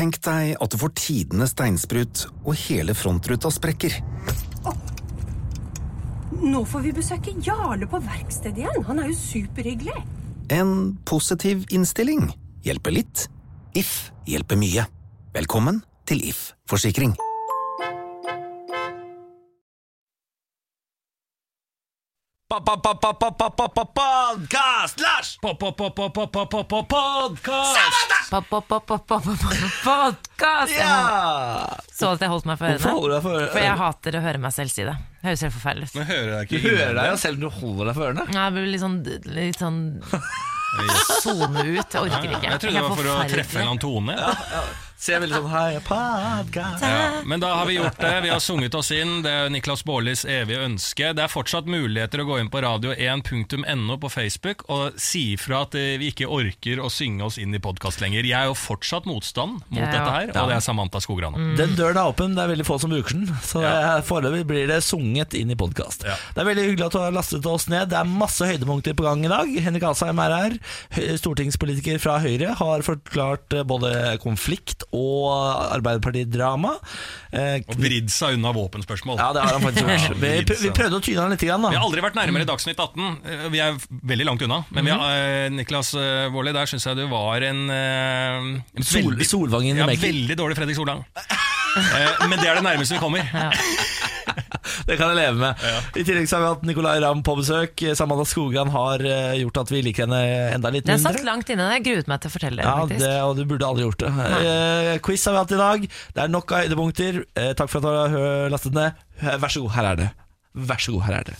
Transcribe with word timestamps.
Tenk 0.00 0.16
deg 0.24 0.54
at 0.64 0.72
du 0.72 0.78
får 0.80 0.94
tidenes 0.96 1.50
steinsprut, 1.52 2.22
og 2.48 2.54
hele 2.62 2.94
frontruta 2.96 3.50
sprekker. 3.52 3.98
Nå 6.40 6.62
får 6.64 6.86
vi 6.86 6.94
besøke 6.96 7.34
Jarle 7.44 7.84
på 7.90 8.00
verkstedet 8.06 8.62
igjen. 8.62 8.80
Han 8.88 9.02
er 9.02 9.10
jo 9.10 9.18
superhyggelig. 9.20 9.98
En 10.56 10.94
positiv 11.04 11.66
innstilling 11.68 12.30
hjelper 12.64 12.96
litt. 12.96 13.26
If 13.76 14.08
hjelper 14.24 14.56
mye. 14.62 14.88
Velkommen 15.36 15.84
til 16.08 16.24
If 16.32 16.46
forsikring. 16.70 17.12
Podkast, 22.50 22.98
Lars! 24.98 25.38
Podkast! 29.84 30.74
Så 31.94 32.10
at 32.10 32.18
jeg 32.24 32.30
holdt 32.32 32.48
meg 32.50 32.58
for 32.58 32.66
ørene. 32.66 32.82
for 33.22 33.54
jeg 33.62 33.78
hater 33.84 34.18
å 34.18 34.22
høre 34.26 34.42
meg 34.42 34.50
selv 34.56 34.74
si 34.74 34.82
det. 34.82 34.96
Det 35.20 35.28
høres 35.30 35.44
helt 35.46 35.54
forferdelig 35.60 35.86
ut. 35.92 35.94
Du 36.50 36.58
hører 36.74 36.94
deg 36.98 37.06
jo 37.12 37.16
selv 37.22 37.38
når 37.38 37.46
du 37.46 37.54
holder 37.62 37.84
deg 37.92 37.96
for 38.00 38.04
ørene. 38.10 38.26
Jeg 38.34 38.50
blir 38.58 38.66
litt 38.74 38.82
sånn, 38.82 38.98
litt 39.38 39.54
sånn 39.62 39.78
Sone 41.20 41.60
ut. 41.66 41.86
Jeg 41.86 42.02
orker 42.02 42.30
ikke. 42.30 42.46
Jeg 42.46 42.58
trodde 42.62 42.74
det 42.74 42.82
var 42.82 42.90
for 42.98 43.06
å 43.10 43.12
er 43.22 43.28
treffe 43.30 43.56
en 43.58 43.62
eller 43.62 43.72
annen 43.76 43.86
tone. 43.86 44.14
Ser 45.00 45.16
veldig 45.22 45.32
sånn 45.38 45.46
Hei, 45.48 45.78
podcast. 45.80 46.82
Ja, 46.84 47.22
men 47.24 47.40
da 47.40 47.54
har 47.56 47.64
vi 47.70 47.78
gjort 47.78 47.96
det. 48.02 48.10
Vi 48.20 48.28
har 48.28 48.40
sunget 48.44 48.74
oss 48.76 48.90
inn. 48.92 49.22
Det 49.24 49.30
er 49.32 49.46
Niklas 49.48 49.80
Baarlis 49.88 50.26
evige 50.28 50.60
ønske. 50.60 51.14
Det 51.16 51.22
er 51.24 51.30
fortsatt 51.32 51.70
muligheter 51.72 52.20
å 52.20 52.26
gå 52.28 52.36
inn 52.42 52.50
på 52.52 52.60
radio1.no 52.60 53.96
på 54.02 54.10
Facebook 54.12 54.66
og 54.68 54.98
si 55.00 55.22
ifra 55.38 55.62
at 55.64 55.76
eh, 55.80 55.94
vi 56.02 56.10
ikke 56.12 56.28
orker 56.28 56.82
å 56.84 56.90
synge 56.92 57.24
oss 57.30 57.38
inn 57.40 57.56
i 57.56 57.60
podkast 57.64 58.02
lenger. 58.04 58.28
Jeg 58.28 58.36
er 58.42 58.50
jo 58.50 58.58
fortsatt 58.60 59.08
motstand 59.08 59.62
mot 59.72 59.80
Ja, 59.80 59.86
ja. 59.86 59.94
dette 59.94 60.10
her, 60.18 60.34
og 60.34 60.52
det 60.52 60.58
er 60.58 60.66
Samantha 60.68 61.00
Skogran. 61.00 61.40
Den 61.56 61.72
døren 61.80 61.96
er 62.02 62.12
åpen, 62.12 62.36
det 62.36 62.44
er 62.44 62.52
veldig 62.52 62.68
få 62.68 62.76
som 62.84 62.92
bruker 62.92 63.16
den. 63.16 63.32
Så 63.40 63.64
det 63.64 64.04
foreløpig 64.10 64.44
blir 64.52 64.68
det 64.68 64.82
sunget 64.84 65.38
inn 65.40 65.56
i 65.56 65.58
podkast. 65.64 66.04
Ja. 66.04 66.18
Det 66.36 66.44
er 66.44 66.50
veldig 66.50 66.66
hyggelig 66.68 66.90
at 66.90 66.98
du 66.98 67.00
har 67.06 67.16
lastet 67.16 67.48
oss 67.48 67.70
ned. 67.72 67.88
Det 67.94 68.02
er 68.02 68.12
masse 68.20 68.44
høydepunkter 68.52 69.00
på 69.00 69.08
gang 69.08 69.24
i 69.24 69.32
dag. 69.32 69.56
Henrik 69.64 69.88
Asheim 69.94 70.20
er 70.28 70.36
her. 70.36 70.60
Stortingspolitiker 71.24 71.96
fra 72.04 72.20
Høyre 72.20 72.52
har 72.60 72.84
forklart 72.84 73.56
eh, 73.56 73.64
både 73.64 73.96
konflikt 74.20 74.84
og 74.96 75.26
Arbeiderpartidrama. 75.76 76.72
Eh, 77.30 77.60
Og 77.70 77.76
vridd 77.78 78.10
seg 78.10 78.34
unna 78.38 78.50
våpenspørsmål. 78.56 79.20
Ja, 79.20 79.28
det 79.36 79.44
har 79.44 79.54
han 79.58 79.62
faktisk 79.62 79.86
gjort. 79.86 80.16
Vi, 80.24 80.32
vi 80.66 80.72
prøvde 80.74 80.98
å 80.98 81.04
tyne 81.04 81.22
han 81.24 81.34
litt. 81.34 81.44
Grann, 81.46 81.68
Vi 81.70 81.78
har 81.78 81.86
aldri 81.86 82.02
vært 82.04 82.18
nærmere 82.18 82.48
Dagsnytt 82.48 82.80
18. 82.82 83.20
Eh, 83.24 83.44
Vi 83.54 83.62
er 83.62 83.78
veldig 84.14 84.26
langt 84.28 84.42
unna. 84.46 84.62
Men 84.74 84.88
vi 84.88 84.94
har, 84.94 85.14
eh, 85.14 85.48
Niklas 85.54 85.94
eh, 85.94 86.40
der 86.50 86.66
syns 86.66 86.86
jeg 86.88 86.98
du 86.98 87.06
var 87.12 87.42
en, 87.46 87.62
en 87.70 88.82
Sol, 88.82 89.12
veldig- 89.12 89.28
Solvangen 89.30 89.78
ja, 89.78 89.86
veldig 89.86 90.36
dårlig 90.36 90.56
Fredrik 90.58 90.76
Solang. 90.80 91.04
Eh, 91.76 92.26
men 92.26 92.38
det 92.40 92.48
er 92.50 92.58
det 92.58 92.66
nærmeste 92.66 92.96
vi 92.98 93.02
kommer. 93.02 93.22
Det 94.88 94.96
kan 94.98 95.12
jeg 95.12 95.18
leve 95.18 95.36
med. 95.40 95.64
I 95.96 96.04
tillegg 96.06 96.28
så 96.30 96.38
har 96.38 96.44
vi 96.44 96.50
hatt 96.52 96.64
Nicolay 96.68 97.02
Ramm 97.04 97.22
på 97.26 97.36
besøk. 97.38 97.84
Samanda 97.98 98.26
Skogran 98.28 98.72
har 98.74 99.04
eh, 99.06 99.36
gjort 99.42 99.62
at 99.64 99.72
vi 99.74 99.82
liker 99.86 100.06
henne 100.06 100.22
enda 100.56 100.72
litt 100.74 100.88
Det 100.88 100.96
er 100.96 101.02
satt 101.02 101.20
langt 101.26 101.50
inne. 101.52 101.68
Jeg 101.76 101.86
gruet 101.88 102.10
meg 102.10 102.22
til 102.22 102.32
å 102.32 102.36
fortelle 102.36 102.62
det. 102.62 102.68
Ja, 102.68 103.02
det, 103.04 103.12
og 103.26 103.36
du 103.38 103.44
burde 103.50 103.68
aldri 103.68 103.86
gjort 103.86 104.04
det. 104.04 104.12
Eh, 104.40 104.94
quiz 105.04 105.26
har 105.28 105.36
vi 105.36 105.42
hatt 105.44 105.54
i 105.56 105.60
dag. 105.60 105.86
Det 106.16 106.24
er 106.24 106.32
nok 106.32 106.56
av 106.56 106.64
høydepunkter. 106.64 107.22
Eh, 107.34 107.52
takk 107.58 107.72
for 107.72 107.80
at 107.80 107.86
du 107.86 108.16
har 108.16 108.50
lastet 108.56 108.76
ned. 108.76 109.06
Vær 109.20 109.52
så 109.52 109.64
god, 109.66 109.74
her 109.76 109.92
er 109.92 110.02
det. 110.04 110.10
Vær 110.50 110.80
så 110.82 110.96
god, 110.96 111.04
her 111.06 111.20
er 111.20 111.28
det. 111.28 111.34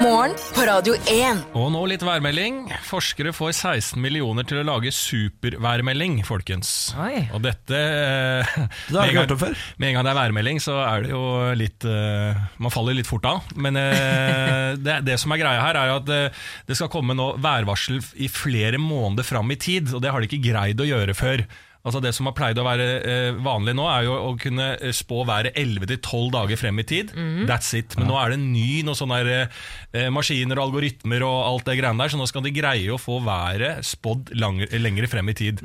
Morgen 0.00 0.34
på 0.52 0.64
Radio 0.68 0.92
1. 1.08 1.38
Og 1.56 1.70
nå 1.72 1.80
litt 1.88 2.02
værmelding. 2.04 2.58
Forskere 2.84 3.32
får 3.36 3.54
16 3.54 4.00
millioner 4.00 4.44
til 4.48 4.60
å 4.60 4.64
lage 4.68 4.92
superværmelding, 4.92 6.18
folkens. 6.28 6.90
Oi. 7.00 7.22
Og 7.36 7.40
dette 7.44 7.78
eh, 7.80 8.52
Det 8.88 8.98
har 8.98 9.08
jeg 9.08 9.14
ikke 9.14 9.24
hørt 9.24 9.34
om 9.36 9.40
før. 9.40 9.64
Med 9.80 9.88
en 9.88 9.96
gang 9.96 10.08
det 10.08 10.12
er 10.12 10.18
værmelding, 10.20 10.60
så 10.60 10.76
er 10.84 11.06
det 11.06 11.12
jo 11.14 11.22
litt 11.56 11.88
eh, 11.88 12.44
Man 12.60 12.74
faller 12.74 12.96
litt 13.00 13.08
fort 13.08 13.28
av. 13.28 13.48
Men 13.56 13.80
eh, 13.80 14.76
det, 14.84 14.98
det 15.08 15.16
som 15.20 15.32
er 15.32 15.40
greia 15.40 15.64
her, 15.64 15.80
er 15.80 15.94
jo 15.94 15.98
at 16.02 16.14
eh, 16.18 16.44
det 16.68 16.76
skal 16.76 16.92
komme 16.92 17.16
nå 17.16 17.32
værvarsel 17.40 18.00
i 18.20 18.28
flere 18.28 18.80
måneder 18.80 19.24
fram 19.24 19.56
i 19.56 19.60
tid. 19.60 19.88
Og 19.96 20.04
det 20.04 20.12
har 20.12 20.20
de 20.20 20.28
ikke 20.28 20.50
greid 20.50 20.84
å 20.84 20.90
gjøre 20.90 21.16
før. 21.16 21.48
Altså 21.80 22.00
Det 22.04 22.12
som 22.12 22.28
har 22.28 22.34
pleid 22.36 22.58
å 22.60 22.64
være 22.66 22.86
eh, 23.08 23.38
vanlig 23.40 23.72
nå, 23.78 23.86
er 23.88 24.04
jo 24.04 24.16
å 24.28 24.32
kunne 24.40 24.66
eh, 24.76 24.92
spå 24.96 25.22
været 25.28 25.56
11-12 25.56 26.26
dager 26.34 26.60
frem 26.60 26.82
i 26.82 26.84
tid. 26.84 27.14
That's 27.48 27.72
it. 27.78 27.96
Men 27.96 28.10
nå 28.10 28.18
er 28.20 28.34
det 28.34 28.40
ny 28.42 28.82
noen 28.84 28.98
sånne 28.98 29.20
der, 29.24 29.62
eh, 29.96 30.10
maskiner 30.12 30.60
og 30.60 30.68
algoritmer 30.68 31.24
og 31.24 31.38
alt 31.46 31.70
det 31.70 31.78
greiene 31.80 32.04
der, 32.04 32.12
så 32.12 32.20
nå 32.20 32.28
skal 32.28 32.44
de 32.44 32.52
greie 32.52 32.92
å 32.92 33.00
få 33.00 33.22
været 33.24 33.80
spådd 33.88 34.34
lengre 34.36 34.82
lenger 34.82 35.08
frem 35.08 35.32
i 35.32 35.38
tid. 35.40 35.64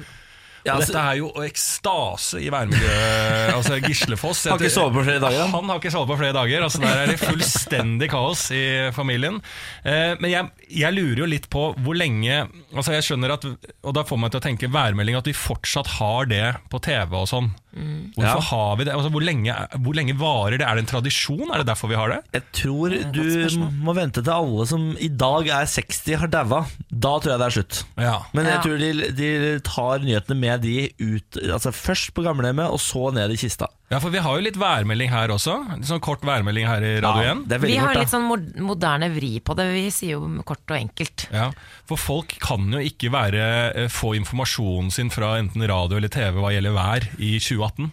Ja, 0.66 0.76
altså- 0.80 0.94
dette 0.94 1.02
er 1.06 1.20
jo 1.20 1.28
ekstase 1.46 2.40
i 2.42 2.50
værmiljøet. 2.54 3.54
altså 3.58 3.80
Gislefoss 3.84 4.46
Har 4.50 4.58
ikke 4.58 4.74
sovet 4.74 4.96
på 4.98 5.04
flere 5.06 5.22
dager, 5.22 5.46
han. 5.54 5.70
Har 5.70 5.82
ikke 5.82 5.94
sovet 5.94 6.10
på 6.10 6.18
flere 6.18 6.34
dager. 6.34 6.64
Altså 6.66 6.82
Der 6.82 7.02
er 7.04 7.12
det 7.12 7.20
fullstendig 7.22 8.10
kaos 8.10 8.48
i 8.56 8.64
familien. 8.96 9.38
Eh, 9.86 10.16
men 10.20 10.32
jeg, 10.32 10.50
jeg 10.82 10.98
lurer 10.98 11.24
jo 11.26 11.30
litt 11.30 11.50
på 11.54 11.68
hvor 11.86 11.98
lenge 11.98 12.48
Altså 12.76 12.96
jeg 12.96 13.06
skjønner 13.06 13.36
at 13.36 13.46
Og 13.46 13.94
da 13.96 14.04
får 14.08 14.20
meg 14.20 14.34
til 14.34 14.42
å 14.42 14.46
tenke 14.46 14.70
værmelding 14.74 15.18
at 15.20 15.30
vi 15.30 15.36
fortsatt 15.38 15.88
har 16.00 16.26
det 16.32 16.44
på 16.74 16.82
TV 16.84 17.14
og 17.22 17.30
sånn. 17.30 17.52
Hvorfor 17.76 18.40
Ja. 18.40 18.48
har 18.50 18.76
vi 18.80 18.84
det? 18.88 18.94
Altså, 18.96 19.10
hvor, 19.12 19.22
lenge, 19.22 19.54
hvor 19.84 19.94
lenge 19.98 20.14
varer 20.18 20.58
det? 20.58 20.62
Er 20.66 20.76
det 20.76 20.84
en 20.86 20.92
tradisjon? 20.94 21.50
Er 21.52 21.58
det 21.60 21.68
derfor 21.68 21.90
vi 21.92 21.96
har 22.00 22.08
det? 22.14 22.20
Jeg 22.34 22.44
tror 22.56 22.96
du 23.12 23.60
må 23.84 23.94
vente 23.98 24.24
til 24.24 24.32
alle 24.32 24.66
som 24.70 24.86
i 24.98 25.10
dag 25.10 25.48
er 25.52 25.66
60 25.68 26.16
har 26.22 26.28
daua. 26.32 26.62
Da 26.90 27.16
tror 27.20 27.34
jeg 27.36 27.40
det 27.44 27.48
er 27.50 27.56
slutt. 27.58 27.84
Ja. 28.00 28.16
Men 28.34 28.46
jeg 28.46 28.56
Ja. 28.56 28.62
tror 28.64 28.78
de, 28.80 29.12
de 29.20 29.60
tar 29.60 30.00
nyhetene 30.00 30.40
med 30.40 30.62
de 30.62 30.90
ut 31.00 31.42
Altså 31.52 31.74
Først 31.76 32.14
på 32.16 32.24
gamlehjemmet, 32.24 32.70
og 32.72 32.80
så 32.80 33.12
ned 33.14 33.32
i 33.32 33.36
kista. 33.36 33.68
Ja, 33.92 34.00
for 34.02 34.10
vi 34.10 34.22
har 34.26 34.38
jo 34.38 34.44
litt 34.48 34.58
værmelding 34.58 35.12
her 35.14 35.30
også. 35.30 35.60
Litt 35.76 35.90
sånn 35.90 36.02
kort 36.04 36.24
værmelding 36.26 36.66
her 36.66 36.82
i 36.82 36.96
Radio 37.04 37.36
1. 37.36 37.44
det 37.50 37.58
er 37.60 37.64
Vi 37.68 37.76
har 37.78 37.92
kort, 37.92 38.00
litt 38.02 38.14
sånn 38.14 38.64
moderne 38.66 39.12
vri 39.14 39.36
på 39.46 39.54
det. 39.58 39.68
Vi 39.76 39.84
sier 39.94 40.16
jo 40.16 40.46
kort 40.48 40.64
og 40.74 40.78
enkelt. 40.80 41.28
Ja, 41.30 41.52
For 41.86 42.02
folk 42.02 42.34
kan 42.42 42.66
jo 42.74 42.82
ikke 42.82 43.12
være, 43.14 43.46
eh, 43.76 43.90
få 43.94 44.16
informasjonen 44.18 44.90
sin 44.92 45.14
fra 45.14 45.36
enten 45.38 45.62
radio 45.70 46.00
eller 46.00 46.10
TV 46.10 46.42
hva 46.42 46.54
gjelder 46.56 46.74
vær 46.74 47.06
i 47.20 47.36
2018. 47.38 47.92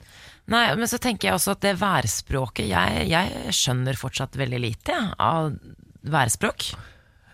Nei, 0.53 0.65
men 0.75 0.89
så 0.91 0.99
tenker 0.99 1.29
jeg 1.29 1.37
også 1.37 1.53
at 1.55 1.61
det 1.63 1.77
værspråket 1.79 2.67
Jeg, 2.67 3.05
jeg 3.13 3.53
skjønner 3.55 3.95
fortsatt 3.95 4.35
veldig 4.41 4.59
lite 4.65 4.97
ja, 4.97 5.13
av 5.23 5.53
værspråk. 6.03 6.73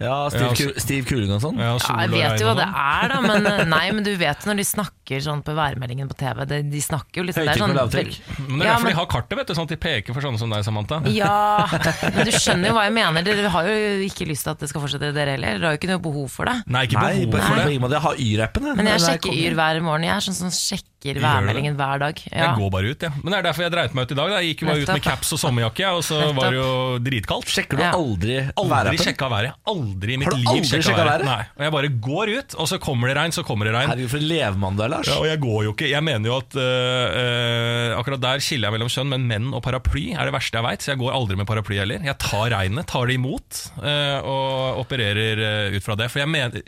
Ja, 0.00 0.28
Steve, 0.30 0.42
Ja, 0.44 0.48
altså- 0.54 0.80
Steve 0.84 1.04
Kuling 1.08 1.30
og 1.34 1.40
sånn. 1.42 1.56
Ja, 1.58 1.72
Ja, 1.74 1.96
jeg 2.04 2.10
vet 2.12 2.40
jo 2.40 2.46
hva 2.46 2.54
det 2.54 2.66
sånn. 2.68 2.76
er, 2.78 3.08
da, 3.08 3.20
men 3.20 3.68
nei, 3.74 3.84
men 3.90 4.04
du 4.06 4.12
vet 4.16 4.44
når 4.46 4.56
de 4.60 4.66
snakker 4.68 5.22
sånn 5.24 5.42
på 5.42 5.54
værmeldingen 5.58 6.06
på 6.10 6.14
TV. 6.20 6.44
De, 6.46 6.62
de 6.70 6.80
snakker 6.84 7.22
jo 7.22 7.24
liksom 7.26 7.46
det 7.48 7.56
sånn, 7.58 7.74
Høytrykk 7.74 7.78
og 7.78 7.78
sånn, 7.78 7.78
lavtrykk. 7.78 8.48
Men 8.48 8.58
det 8.58 8.62
er 8.62 8.68
Ja, 8.68 8.72
derfor 8.76 8.84
men- 8.84 8.92
de 8.92 8.98
har 9.00 9.06
kartet, 9.14 9.36
vet 9.40 9.46
du, 9.50 9.54
sånn 9.58 9.68
at 9.68 9.74
de 9.74 9.80
peker 9.82 10.14
for 10.14 10.20
sånne 10.28 10.38
som 10.38 10.50
deg, 10.54 10.64
Samantha. 10.64 11.00
Ja, 11.10 11.66
men 12.14 12.24
du 12.26 12.32
skjønner 12.36 12.70
jo 12.70 12.74
hva 12.78 12.84
jeg 12.86 12.94
mener. 12.98 13.22
Dere 13.26 13.48
har 13.56 13.64
jo 13.72 13.78
ikke 14.06 14.28
lyst 14.30 14.46
til 14.46 14.54
at 14.54 14.58
det 14.62 14.68
skal 14.70 14.84
fortsette, 14.86 15.10
dere 15.14 15.34
heller. 15.34 15.58
Dere 15.58 15.66
har 15.72 15.74
jo 15.74 15.80
ikke 15.82 15.90
noe 15.94 16.04
behov 16.06 16.28
for 16.30 16.44
det. 16.46 16.56
Nei, 16.66 16.84
ikke 16.86 16.98
behov 17.02 17.18
nei, 17.18 17.42
for 17.48 17.56
det. 17.58 17.90
Jeg 17.98 18.04
har 18.06 18.14
Y-rappen. 18.28 18.70
Men 18.78 18.86
jeg 18.86 18.94
er 18.94 19.04
sjekker. 19.08 19.34
Yr 19.48 19.54
hver 19.58 19.82
morgen. 19.82 20.06
Jeg 20.06 20.14
er 20.14 20.26
sånn 20.30 20.38
som 20.46 20.50
sjekker 20.54 20.86
Du 20.98 21.14
værmeldingen 21.22 21.76
hver 21.78 22.00
dag. 22.02 22.18
Ja. 22.32 22.38
Jeg 22.42 22.54
går 22.58 22.70
bare 22.74 22.88
ut, 22.90 23.02
jeg. 23.06 23.12
Men 23.22 23.30
det 23.30 23.36
er 23.38 23.44
derfor 23.46 23.62
jeg 23.62 23.70
dreit 23.70 23.92
meg 23.94 24.02
ut 24.08 24.10
i 24.10 24.16
dag. 24.18 24.30
Da. 24.32 24.38
Jeg 24.42 24.48
gikk 24.50 24.62
jo 24.64 24.66
bare 24.66 24.82
ut 24.82 24.88
med 24.96 25.02
caps 25.04 25.28
og 25.36 25.38
sommerjakke, 25.38 25.86
og 25.94 26.00
så 26.02 26.16
var 26.38 26.50
det 26.50 26.58
jo 26.58 26.70
dritkaldt. 27.06 27.52
Sjekker 27.54 27.78
du 27.78 27.82
Ja. 27.84 27.92
aldri 27.94 28.38
Aldri 28.42 28.70
værappen? 28.72 28.98
sjekka 29.06 29.28
været. 29.30 29.52
Aldri 29.70 30.16
i 30.16 30.18
mitt 30.18 30.26
Har 30.26 30.34
du 30.34 30.42
liv 30.42 30.50
aldri 30.56 30.80
sjekka 30.82 31.04
været. 31.06 31.22
været? 31.22 31.24
Nei. 31.30 31.44
Og 31.54 31.62
jeg 31.68 31.74
bare 31.76 31.90
går 32.08 32.32
ut, 32.40 32.56
og 32.58 32.68
så 32.72 32.78
kommer 32.82 33.08
det 33.12 33.16
regn, 33.20 33.32
så 33.38 33.44
kommer 33.46 33.70
det 33.70 33.74
regn. 33.78 33.92
Herregud, 33.92 34.10
for 34.10 34.18
en 34.18 34.26
levemann 34.32 34.76
du 34.76 34.82
er, 34.82 34.90
Lars. 34.96 35.06
Ja, 35.12 35.20
og 35.22 35.26
jeg 35.30 35.40
går 35.46 35.62
jo 35.68 35.72
ikke 35.76 35.90
Jeg 35.92 36.02
mener 36.08 36.26
jo 36.32 36.36
at 36.42 36.58
øh, 36.58 37.06
øh, 37.22 37.98
Akkurat 37.98 38.20
der 38.26 38.42
skiller 38.42 38.68
jeg 38.68 38.72
mellom 38.76 38.90
kjønn, 38.92 39.08
men 39.14 39.26
menn 39.30 39.48
og 39.54 39.62
paraply 39.62 40.08
er 40.18 40.28
det 40.28 40.34
verste 40.34 40.58
jeg 40.58 40.66
veit. 40.66 40.82
Så 40.82 40.92
jeg 40.92 40.98
går 41.00 41.14
aldri 41.14 41.38
med 41.38 41.46
paraply 41.46 41.78
heller. 41.78 42.02
Jeg 42.10 42.18
tar 42.18 42.50
regnet, 42.58 42.86
tar 42.90 43.06
det 43.06 43.14
imot, 43.18 43.62
øh, 43.78 44.18
og 44.26 44.82
opererer 44.82 45.42
øh, 45.46 45.76
ut 45.78 45.86
fra 45.86 45.94
det. 46.02 46.10
For 46.10 46.18
jeg 46.24 46.28
mener 46.34 46.60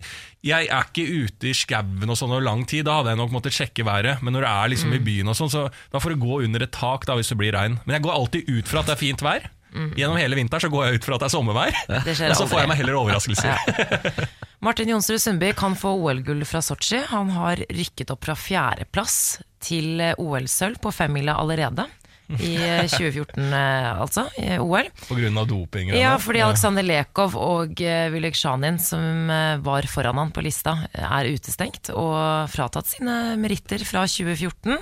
Jeg 0.47 0.71
er 0.73 0.87
ikke 0.89 1.05
ute 1.05 1.51
i 1.51 1.55
skauen 1.57 2.09
og 2.09 2.17
sånn 2.17 2.33
over 2.33 2.45
lang 2.47 2.63
tid. 2.69 2.87
Da 2.89 2.99
hadde 3.01 3.13
jeg 3.13 3.21
nok 3.21 3.33
måttet 3.35 3.57
sjekke 3.57 3.85
været. 3.85 4.23
Men 4.25 4.33
når 4.37 4.47
du 4.47 4.49
er 4.51 4.73
liksom 4.73 4.95
i 4.97 5.01
byen 5.05 5.29
og 5.29 5.37
sånn, 5.37 5.53
så 5.53 5.67
da 5.93 6.01
får 6.01 6.15
du 6.15 6.23
gå 6.25 6.41
under 6.47 6.65
et 6.65 6.73
tak 6.73 7.05
da 7.09 7.19
hvis 7.19 7.33
det 7.33 7.37
blir 7.41 7.53
regn. 7.57 7.77
Men 7.85 7.99
jeg 7.99 8.07
går 8.07 8.17
alltid 8.17 8.49
ut 8.49 8.71
fra 8.71 8.81
at 8.81 8.89
det 8.89 8.97
er 8.97 9.03
fint 9.03 9.25
vær. 9.25 9.51
Gjennom 9.71 10.17
hele 10.19 10.35
vinteren 10.35 10.65
så 10.65 10.71
går 10.73 10.87
jeg 10.87 10.99
ut 10.99 11.05
fra 11.07 11.17
at 11.17 11.23
det 11.23 11.29
er 11.29 11.35
sommervær. 11.37 11.77
Og 12.33 12.39
så 12.41 12.49
får 12.51 12.63
jeg 12.63 12.71
meg 12.73 12.81
heller 12.81 12.99
overraskelser. 12.99 14.25
Martin 14.65 14.91
Jonsrud 14.91 15.23
Sundby 15.23 15.53
kan 15.57 15.77
få 15.79 15.93
OL-gull 16.01 16.43
fra 16.49 16.61
Sotsji. 16.65 17.05
Han 17.13 17.31
har 17.37 17.63
rykket 17.71 18.11
opp 18.13 18.27
fra 18.27 18.35
fjerdeplass 18.37 19.39
til 19.65 20.03
eh, 20.03 20.19
OL-sølv 20.21 20.81
på 20.83 20.93
femmila 20.93 21.37
allerede. 21.41 21.87
I 22.39 22.55
eh, 22.57 22.85
2014, 22.87 23.53
eh, 23.53 23.91
altså, 24.01 24.27
i 24.39 24.59
OL. 24.63 24.91
Av 25.41 25.47
doping? 25.49 25.93
Ja, 25.97 26.15
fordi 26.23 26.43
Aleksandr 26.45 26.85
Lekov 26.87 27.37
og 27.41 27.81
Vilek 28.15 28.39
Sjanin, 28.39 28.79
som 28.83 29.31
eh, 29.33 29.57
var 29.65 29.89
foran 29.91 30.21
han 30.21 30.33
på 30.35 30.45
lista, 30.45 30.77
er 30.95 31.31
utestengt 31.33 31.91
og 31.95 32.49
fratatt 32.53 32.91
sine 32.93 33.37
meritter 33.41 33.83
fra 33.87 34.05
2014 34.07 34.77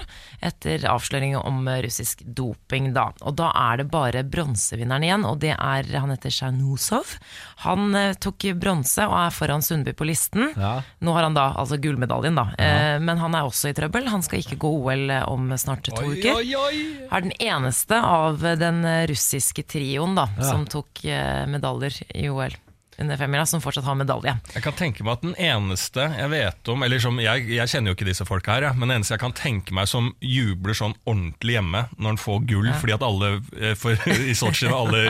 etter 0.45 0.85
avsløringer 0.91 1.45
om 1.47 1.63
eh, 1.69 1.83
russisk 1.87 2.23
doping. 2.25 2.93
Da. 2.97 3.09
Og 3.25 3.37
da 3.39 3.51
er 3.55 3.83
det 3.83 3.89
bare 3.93 4.25
bronsevinneren 4.27 5.07
igjen, 5.07 5.27
og 5.29 5.41
det 5.43 5.55
er 5.57 5.89
han 5.99 6.13
heter 6.13 6.33
Sjanusov. 6.35 7.17
Han 7.65 7.95
eh, 7.99 8.15
tok 8.21 8.49
bronse 8.59 9.07
og 9.09 9.17
er 9.19 9.35
foran 9.35 9.65
Sundby 9.65 9.95
på 9.97 10.07
listen. 10.09 10.51
Ja. 10.59 10.79
Nå 11.05 11.15
har 11.17 11.27
han 11.27 11.37
da 11.37 11.51
altså 11.59 11.79
gullmedaljen, 11.81 12.39
da. 12.39 12.49
Eh, 12.61 12.99
men 13.03 13.21
han 13.23 13.35
er 13.35 13.49
også 13.49 13.73
i 13.73 13.77
trøbbel. 13.77 14.09
Han 14.13 14.25
skal 14.27 14.43
ikke 14.43 14.61
gå 14.61 14.73
OL 14.83 15.15
om 15.27 15.51
snart 15.59 15.87
to 15.89 15.97
Oi, 16.03 16.19
uker. 16.19 16.39
oi, 16.39 16.55
oi! 16.59 16.83
Har 17.11 17.25
den 17.25 17.35
eneste 17.39 18.01
av 18.03 18.41
den 18.41 19.07
russiske 19.07 19.63
trioen 19.63 20.15
da, 20.19 20.29
som 20.43 20.67
tok 20.67 21.05
eh, 21.05 21.47
medaljer 21.47 22.03
i 22.15 22.29
OL 22.31 22.57
under 22.99 23.17
femmila, 23.21 23.45
som 23.47 23.61
fortsatt 23.63 23.85
har 23.87 23.95
medalje. 23.99 24.33
Jeg 24.55 24.63
kan 24.65 24.75
tenke 24.79 25.05
meg 25.07 25.13
at 25.19 25.23
den 25.23 25.35
eneste 25.39 26.07
jeg 26.19 26.31
vet 26.33 26.69
om 26.73 26.83
Eller 26.83 26.99
som, 27.03 27.19
jeg, 27.23 27.45
jeg 27.55 27.71
kjenner 27.71 27.93
jo 27.93 27.97
ikke 27.99 28.09
disse 28.09 28.25
folka 28.27 28.57
her, 28.57 28.67
men 28.75 28.89
den 28.91 28.97
eneste 28.99 29.15
jeg 29.15 29.23
kan 29.23 29.35
tenke 29.39 29.75
meg 29.77 29.87
som 29.91 30.11
jubler 30.25 30.75
sånn 30.75 30.97
ordentlig 31.07 31.55
hjemme 31.59 31.85
når 31.97 32.09
han 32.15 32.21
får 32.23 32.43
gull 32.51 32.69
fordi 32.81 32.95
at 32.97 33.05
alle 33.07 33.31
eh, 33.61 33.75
for, 33.79 33.95
i 34.31 34.35
Sotsji 34.39 34.67
alle 34.73 35.05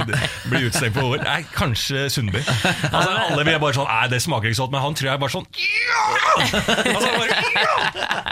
blir 0.49 0.69
utestengt 0.69 0.96
på 0.99 1.06
OL, 1.08 1.23
er 1.25 1.46
kanskje 1.55 2.06
Sundby. 2.12 2.43
Altså, 2.44 3.11
alle 3.29 3.44
blir 3.49 3.58
bare 3.62 3.76
sånn 3.79 3.88
Nei, 3.88 4.05
det 4.12 4.20
smaker 4.25 4.50
ikke 4.52 4.61
sånn, 4.61 4.73
men 4.75 4.84
han 4.84 4.99
tror 4.99 5.11
jeg 5.12 5.23
bare 5.25 5.34
sånn 5.38 5.49
ja! 5.56 6.05
altså, 6.93 7.08
bare, 7.17 7.38
ja! 7.56 7.76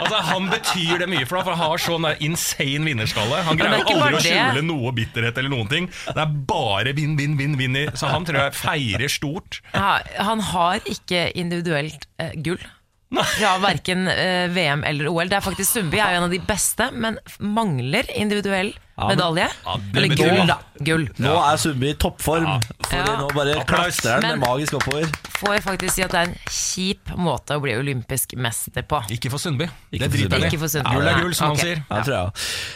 altså, 0.03 0.21
Han 0.31 0.49
betyr 0.51 1.01
det 1.01 1.07
mye 1.11 1.25
for 1.27 1.39
deg, 1.39 1.47
for 1.47 1.55
han 1.57 1.61
har 1.73 1.81
sånn 1.81 2.05
der 2.07 2.21
insane 2.27 2.85
vinnerskalle. 2.87 3.41
Han 3.47 3.57
er 3.59 3.63
greier 3.63 3.91
aldri 3.95 4.17
å 4.19 4.21
skjule 4.23 4.63
noe 4.67 4.93
bitterhet 4.97 5.37
eller 5.41 5.51
noen 5.53 5.69
ting. 5.71 5.89
Det 6.07 6.21
er 6.23 6.33
bare 6.49 6.93
vinn, 6.97 7.15
vinn, 7.19 7.35
vinn, 7.39 7.57
vinn. 7.59 7.75
i- 7.81 7.87
Så 7.97 8.09
han 8.11 8.25
tror 8.27 8.39
jeg 8.45 8.55
feirer 8.57 9.11
stort. 9.11 9.46
Ja, 9.73 9.99
han 10.27 10.39
har 10.53 10.79
ikke 10.85 11.27
individuelt 11.35 12.07
eh, 12.19 12.31
gull. 12.43 12.59
Fra 13.07 13.53
verken 13.63 14.01
eh, 14.11 14.49
VM 14.51 14.81
eller 14.83 15.07
OL. 15.07 15.29
Det 15.31 15.37
er 15.37 15.43
faktisk 15.45 15.77
Sundby 15.77 15.95
er 16.03 16.11
jo 16.11 16.17
en 16.19 16.25
av 16.25 16.33
de 16.33 16.39
beste, 16.43 16.89
men 16.91 17.15
mangler 17.39 18.03
individuell 18.19 18.73
men- 18.97 19.07
medalje. 19.13 19.45
Ja, 19.63 19.75
det 19.77 20.01
eller 20.01 20.15
gull, 20.19 20.41
da. 20.49 20.57
Gull. 20.83 21.05
Nå 21.23 21.35
er 21.39 21.55
Sundby 21.61 21.93
i 21.93 21.95
toppform, 22.03 22.49
Fordi 22.83 22.97
Ja. 22.99 23.15
nå 23.21 23.29
bare 23.35 23.63
klaster 23.69 24.17
den 24.19 24.23
han 24.27 24.39
Men- 24.41 24.49
magisk 24.49 24.73
oppover. 24.73 25.07
Får 25.37 25.53
jeg 25.53 25.63
faktisk 25.63 25.93
si 25.93 26.03
at 26.03 26.11
det 26.11 26.19
er 26.19 26.27
en 26.33 26.35
kjip 26.51 27.15
måte 27.15 27.55
å 27.55 27.61
bli 27.63 27.77
olympisk 27.79 28.35
mester 28.35 28.81
på. 28.83 28.99
Ikke 29.09 29.31
for 29.31 29.37
Sundby. 29.39 29.69
Det 29.91 30.01
for 30.01 30.09
driter 30.09 30.27
Sundby. 30.27 30.35
han 30.35 30.43
i. 30.43 30.47
Ikke 30.51 30.59
for 30.59 30.67
Sundby. 30.75 30.93
Gull 30.97 31.07
er 31.07 31.21
gull, 31.21 31.33
som 31.39 31.51
ok. 31.51 31.57
han 31.57 31.65
sier. 31.65 31.83
Ja, 31.89 32.03
tror 32.03 32.15
jeg. 32.17 32.31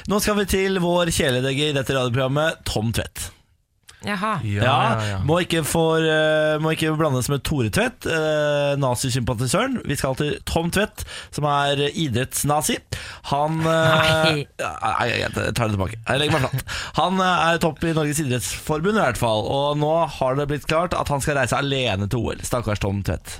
Nå 0.07 0.21
skal 0.21 0.35
vi 0.39 0.45
til 0.45 0.79
vår 0.79 1.05
kjæledegge 1.11 1.69
i 1.69 1.73
dette 1.75 1.91
radioprogrammet, 1.99 2.63
Tom 2.63 2.93
Tvedt. 2.93 3.31
Jaha. 4.01 4.39
Ja, 4.41 5.19
Må, 5.27 5.37
ikke 5.43 5.61
for, 5.67 6.01
eh, 6.01 6.55
må 6.61 6.71
ikke 6.73 6.89
blandes 6.97 7.29
med 7.29 7.43
Tore 7.45 7.69
Tvedt, 7.69 8.07
uh, 8.09 8.73
nazisympatisøren. 8.81 9.77
Vi 9.85 9.97
skal 9.99 10.17
til 10.17 10.39
Tom 10.49 10.71
Tvedt, 10.73 11.03
som 11.35 11.45
er 11.45 11.83
idrettsnazi. 11.91 12.79
Han 13.29 13.59
eh, 13.61 13.67
Nei. 13.67 14.33
ja, 14.57 14.71
Nei, 14.81 15.11
jeg, 15.11 15.21
jeg 15.27 15.53
tar 15.53 15.69
det 15.69 15.77
tilbake. 15.77 16.01
Jeg 16.01 16.23
legger 16.23 16.39
meg 16.39 16.47
flat. 16.47 16.75
Han 16.97 17.21
er 17.27 17.61
topp 17.61 17.85
i 17.85 17.93
Norges 17.97 18.23
idrettsforbund, 18.25 18.97
i 18.97 19.05
hvert 19.05 19.21
fall. 19.21 19.45
Og 19.45 19.77
nå 19.81 19.93
har 20.17 20.41
det 20.41 20.49
blitt 20.49 20.67
klart 20.71 20.97
at 20.97 21.13
han 21.13 21.21
skal 21.21 21.37
reise 21.37 21.61
alene 21.61 22.09
til 22.09 22.25
OL. 22.25 22.41
Stakkars 22.47 22.81
Tom 22.81 23.03
Tvedt. 23.05 23.37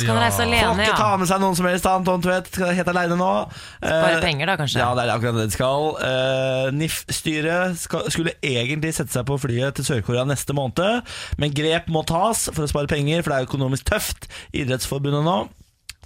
Skal 0.00 0.14
han 0.14 0.22
reise 0.24 0.40
Får 0.40 0.46
alene, 0.46 0.86
ikke 0.86 0.98
ta 1.00 1.10
med 1.20 1.30
seg 1.30 1.42
noen 1.42 1.58
som 1.58 1.68
helst. 1.70 1.88
Tom 2.06 2.22
Tvedt 2.24 2.50
skal 2.52 2.72
helt 2.76 2.92
alene 2.92 3.18
nå. 3.18 3.32
Spare 3.80 4.22
penger, 4.24 4.50
da, 4.50 4.56
kanskje? 4.60 4.80
ja, 4.82 4.88
det 4.96 5.04
er 5.04 5.12
akkurat 5.16 5.38
det 5.40 5.46
de 5.48 5.56
skal. 5.56 5.88
Eh, 6.06 6.70
NIF-styret 6.76 7.82
skulle 7.82 8.36
egentlig 8.44 8.94
sette 8.96 9.14
seg 9.14 9.26
på 9.28 9.38
flyet 9.42 9.78
til 9.78 9.88
Sør-Korea 9.88 10.26
neste 10.28 10.56
måned, 10.56 11.06
men 11.40 11.54
grep 11.56 11.90
må 11.92 12.04
tas 12.08 12.48
for 12.52 12.66
å 12.66 12.70
spare 12.70 12.90
penger, 12.90 13.22
for 13.22 13.32
det 13.32 13.38
er 13.40 13.50
økonomisk 13.50 13.88
tøft 13.88 14.28
i 14.52 14.64
Idrettsforbundet 14.64 15.24
nå. 15.26 15.38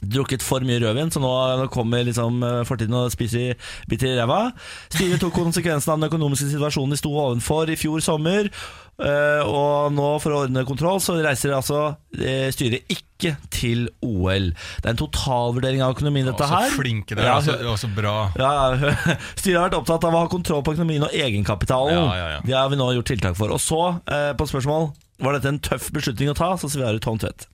Drukket 0.00 0.40
for 0.44 0.64
mye 0.64 0.80
rødvin, 0.80 1.10
så 1.12 1.20
nå, 1.20 1.30
nå 1.60 1.66
kommer 1.72 2.04
liksom 2.08 2.38
eh, 2.46 2.60
fortiden 2.68 2.94
og 2.96 3.10
spiser 3.12 3.56
biter 3.90 4.14
i 4.14 4.18
ræva. 4.20 4.38
Styret 4.94 5.20
tok 5.20 5.34
konsekvensen 5.36 5.92
av 5.92 5.98
den 6.00 6.08
økonomiske 6.08 6.48
situasjonen 6.54 6.94
de 6.94 7.00
sto 7.02 7.12
ovenfor 7.20 7.68
i 7.68 7.76
fjor 7.76 8.00
sommer. 8.04 8.48
eh, 9.00 9.42
og 9.44 9.92
nå, 9.96 10.06
for 10.24 10.32
å 10.32 10.40
ordne 10.46 10.64
kontroll, 10.68 11.00
så 11.04 11.18
reiser 11.20 11.52
altså 11.56 11.82
eh, 12.16 12.48
styret 12.52 12.88
ikke 12.92 13.34
til 13.52 13.86
OL. 14.00 14.50
Det 14.80 14.88
er 14.88 14.94
en 14.94 15.00
totalvurdering 15.02 15.84
av 15.84 15.92
økonomien, 15.98 16.30
dette 16.30 16.48
her. 16.48 16.72
så 16.72 16.80
flinke 16.80 17.16
dere 17.18 17.26
Ja, 17.34 17.36
er. 17.60 17.68
og 17.68 17.76
så 17.80 17.92
bra. 17.92 18.16
ja, 18.40 18.50
ja. 18.80 18.94
Styret 19.40 19.58
har 19.60 19.68
vært 19.68 19.78
opptatt 19.82 20.08
av 20.08 20.16
å 20.16 20.24
ha 20.24 20.32
kontroll 20.32 20.64
på 20.64 20.72
økonomien 20.78 21.04
og 21.04 21.12
egenkapitalen. 21.12 21.92
Ja, 22.00 22.08
ja, 22.16 22.28
ja. 22.38 22.42
Det 22.48 22.56
har 22.56 22.72
vi 22.72 22.80
nå 22.80 22.88
gjort 22.96 23.12
tiltak 23.12 23.36
for. 23.36 23.52
Og 23.52 23.60
så, 23.60 23.82
på 24.40 24.48
spørsmål 24.48 24.90
Var 25.20 25.36
dette 25.36 25.50
en 25.52 25.60
tøff 25.60 25.90
beslutning 25.92 26.32
å 26.32 26.36
ta, 26.40 26.54
så 26.56 26.68
svarer 26.72 26.96
Tom 27.04 27.20
Tvedt. 27.20 27.44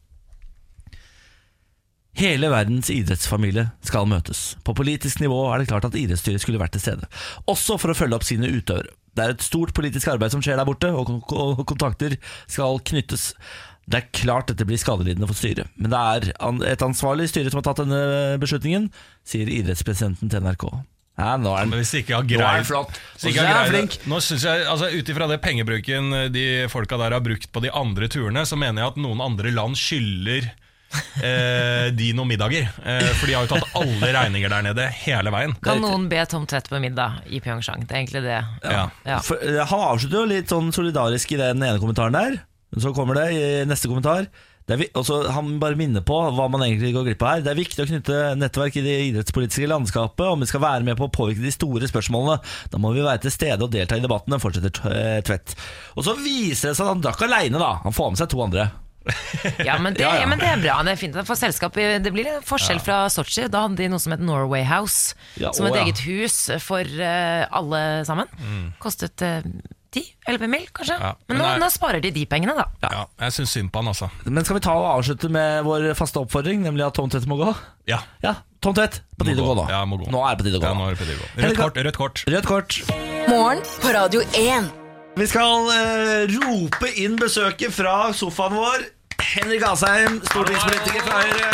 Hele 2.16 2.48
verdens 2.48 2.88
idrettsfamilie 2.92 3.66
skal 3.84 4.06
møtes. 4.08 4.54
På 4.64 4.72
politisk 4.76 5.20
nivå 5.20 5.36
er 5.52 5.60
det 5.60 5.68
klart 5.68 5.84
at 5.84 5.98
idrettsstyret 6.00 6.40
skulle 6.40 6.60
vært 6.60 6.72
til 6.76 6.84
stede. 6.86 7.08
Også 7.50 7.76
for 7.80 7.92
å 7.92 7.96
følge 7.98 8.16
opp 8.16 8.24
sine 8.24 8.48
utøvere. 8.48 8.94
Det 9.16 9.24
er 9.24 9.32
et 9.32 9.44
stort 9.44 9.72
politisk 9.76 10.08
arbeid 10.12 10.32
som 10.32 10.42
skjer 10.44 10.58
der 10.60 10.68
borte, 10.68 10.90
og 10.92 11.62
kontakter 11.68 12.18
skal 12.48 12.80
knyttes. 12.88 13.30
Det 13.86 14.00
er 14.00 14.10
klart 14.16 14.50
dette 14.50 14.66
blir 14.68 14.80
skadelidende 14.80 15.28
for 15.30 15.38
styret, 15.38 15.70
men 15.78 15.92
det 15.92 16.00
er 16.00 16.72
et 16.72 16.84
ansvarlig 16.84 17.28
styre 17.30 17.52
som 17.52 17.60
har 17.60 17.68
tatt 17.68 17.84
denne 17.84 18.36
beslutningen, 18.42 18.90
sier 19.28 19.48
idrettspresidenten 19.52 20.32
til 20.32 20.42
NRK. 20.44 20.66
Ja, 21.16 21.36
nå 21.40 21.52
er 21.56 21.64
den 21.64 21.78
hvis 21.78 21.94
ikke 21.96 22.18
har 22.18 22.26
greid. 22.28 22.66
Nå 24.10 24.18
synes 24.20 24.42
jeg, 24.44 24.66
altså 24.68 24.90
Ut 24.92 25.12
ifra 25.14 25.28
det 25.30 25.38
pengebruken 25.40 26.12
eh, 26.12 26.26
de 26.28 26.44
folka 26.68 26.98
der 27.00 27.16
har 27.16 27.24
brukt 27.24 27.48
på 27.52 27.62
de 27.64 27.72
andre 27.72 28.10
turene, 28.12 28.44
så 28.44 28.58
mener 28.60 28.82
jeg 28.82 28.92
at 28.92 29.00
noen 29.00 29.22
andre 29.24 29.54
land 29.54 29.78
skylder 29.80 30.50
eh, 31.22 31.90
de 31.96 32.10
noen 32.16 32.28
middager. 32.30 32.66
Eh, 32.84 33.10
for 33.18 33.26
de 33.28 33.36
har 33.36 33.46
jo 33.46 33.52
tatt 33.54 33.76
alle 33.80 34.10
regninger 34.16 34.52
der 34.52 34.66
nede 34.68 34.88
hele 35.04 35.32
veien. 35.34 35.54
Kan 35.64 35.82
noen 35.84 36.08
be 36.12 36.24
Tom 36.30 36.46
Tvedt 36.48 36.70
på 36.72 36.80
middag 36.82 37.22
i 37.28 37.40
Pyeongchang? 37.44 37.86
Det 37.86 37.94
er 37.96 38.02
egentlig 38.04 38.24
det. 38.26 38.40
Ja. 38.64 38.88
Ja. 39.06 39.20
For, 39.26 39.40
eh, 39.42 39.62
han 39.66 39.86
avslutter 39.92 40.22
jo 40.22 40.26
litt 40.34 40.52
sånn 40.52 40.72
solidarisk 40.74 41.32
i 41.36 41.40
den 41.42 41.62
ene 41.62 41.78
kommentaren 41.82 42.16
der. 42.16 42.38
Men 42.74 42.82
så 42.82 42.92
kommer 42.96 43.14
det 43.20 43.30
i 43.36 43.46
neste 43.68 43.88
kommentar. 43.88 44.26
Det 44.66 44.74
er, 44.74 44.78
vi- 44.80 44.88
og 44.98 45.04
så 45.06 45.30
Han 45.30 45.60
bare 45.62 45.76
minner 45.78 46.02
på 46.02 46.16
hva 46.34 46.48
man 46.50 46.60
egentlig 46.66 46.88
går 46.92 47.04
glipp 47.06 47.20
av 47.22 47.28
her. 47.36 47.42
Det 47.46 47.52
er 47.52 47.60
viktig 47.60 47.84
å 47.84 47.86
knytte 47.86 48.16
nettverk 48.34 48.74
i 48.80 48.82
det 48.82 48.96
idrettspolitiske 49.12 49.68
landskapet 49.70 50.26
om 50.26 50.40
vi 50.42 50.48
skal 50.50 50.60
være 50.64 50.82
med 50.82 50.96
på 50.98 51.06
å 51.06 51.12
påvirke 51.14 51.38
de 51.44 51.52
store 51.54 51.86
spørsmålene. 51.86 52.40
Da 52.72 52.80
må 52.82 52.90
vi 52.92 53.04
være 53.06 53.22
til 53.22 53.30
stede 53.30 53.62
og 53.62 53.70
delta 53.70 53.94
i 53.94 54.02
debattene, 54.02 54.40
fortsetter 54.42 54.90
eh, 54.90 55.20
Tvedt. 55.22 55.54
Og 55.94 56.02
så 56.08 56.16
viser 56.18 56.72
det 56.72 56.80
seg 56.80 56.82
at 56.82 56.90
han 56.96 57.04
drakk 57.06 57.22
aleine, 57.28 57.62
da. 57.62 57.76
Han 57.86 57.94
får 57.94 58.10
med 58.10 58.18
seg 58.24 58.28
to 58.34 58.42
andre. 58.42 58.66
Ja, 59.64 59.78
men 59.78 59.94
det, 59.94 60.02
Ja, 60.02 60.14
ja. 60.16 60.20
ja, 60.24 60.26
men 60.30 60.40
det 60.42 60.48
er 60.50 60.60
bra. 60.62 60.76
Det 60.86 60.92
er 60.96 61.00
fint 61.00 61.16
for 61.28 61.38
selskap 61.38 61.74
Det 61.76 62.12
blir 62.12 62.26
en 62.36 62.42
forskjell 62.46 62.80
fra 62.82 63.04
Sotsji. 63.12 63.46
Da 63.52 63.64
hadde 63.66 63.78
de 63.80 63.88
noe 63.92 64.02
som 64.02 64.12
het 64.16 64.20
Norway 64.24 64.64
House. 64.66 65.14
Ja, 65.40 65.52
som 65.56 65.66
å, 65.66 65.70
et 65.70 65.78
ja. 65.80 65.84
eget 65.86 66.02
hus 66.08 66.38
for 66.64 66.82
uh, 66.82 67.46
alle 67.54 67.82
sammen. 68.08 68.30
Kostet 68.82 69.22
uh, 69.22 69.40
10-11 69.96 70.50
mil, 70.52 70.66
kanskje. 70.76 70.96
Ja, 71.00 71.12
men 71.28 71.36
men 71.36 71.38
nå, 71.38 71.44
det 71.46 71.52
er- 71.54 71.62
nå 71.62 71.68
sparer 71.72 72.02
de 72.04 72.10
de 72.12 72.26
pengene, 72.28 72.52
da. 72.58 72.66
Ja, 72.84 73.06
jeg 73.22 73.32
syns 73.38 73.54
synd 73.56 73.70
på 73.72 73.80
han, 73.80 73.88
altså. 73.94 74.10
Men 74.26 74.44
skal 74.44 74.58
vi 74.58 74.64
ta 74.66 74.74
og 74.76 74.88
avslutte 74.98 75.30
med 75.32 75.62
vår 75.64 75.86
faste 75.96 76.20
oppfordring, 76.20 76.60
nemlig 76.66 76.84
at 76.84 76.98
Tom 76.98 77.08
Tvedt 77.12 77.28
må 77.30 77.38
gå? 77.40 77.54
Ja, 77.88 78.02
Ja, 78.24 78.34
Tom 78.60 78.74
Tvedt, 78.76 79.00
på 79.16 79.24
tide 79.28 79.40
å 79.40 79.46
gå. 79.46 79.54
da. 79.62 79.68
Ja, 79.72 79.84
må 79.88 79.96
gå. 80.02 80.10
Nå 80.12 80.20
er 80.26 80.34
det 80.34 80.42
på 80.42 80.48
tide 80.50 80.58
å 80.58 80.64
gå. 80.64 80.66
ja 80.66 80.74
nå 80.76 80.88
er 80.90 80.96
det 80.96 81.00
på 81.00 81.06
tide 81.06 81.16
å 81.16 81.22
gå. 81.22 81.28
Rødt 81.46 81.60
kort. 81.62 81.78
Rødt 81.86 81.96
kort. 82.00 82.24
Rødt 82.34 82.48
kort. 82.50 82.80
Morgen 83.30 83.62
på 83.84 83.94
Radio 83.94 84.20
1. 84.34 84.68
Vi 85.16 85.24
skal 85.30 85.70
uh, 85.72 86.26
rope 86.34 86.90
inn 87.00 87.14
besøket 87.16 87.72
fra 87.72 88.10
sofaen 88.12 88.52
vår. 88.58 88.84
Henrik 89.26 89.62
Asheim, 89.66 90.20
stortingspolitiker 90.30 91.02
fra 91.02 91.18
Høyre. 91.24 91.48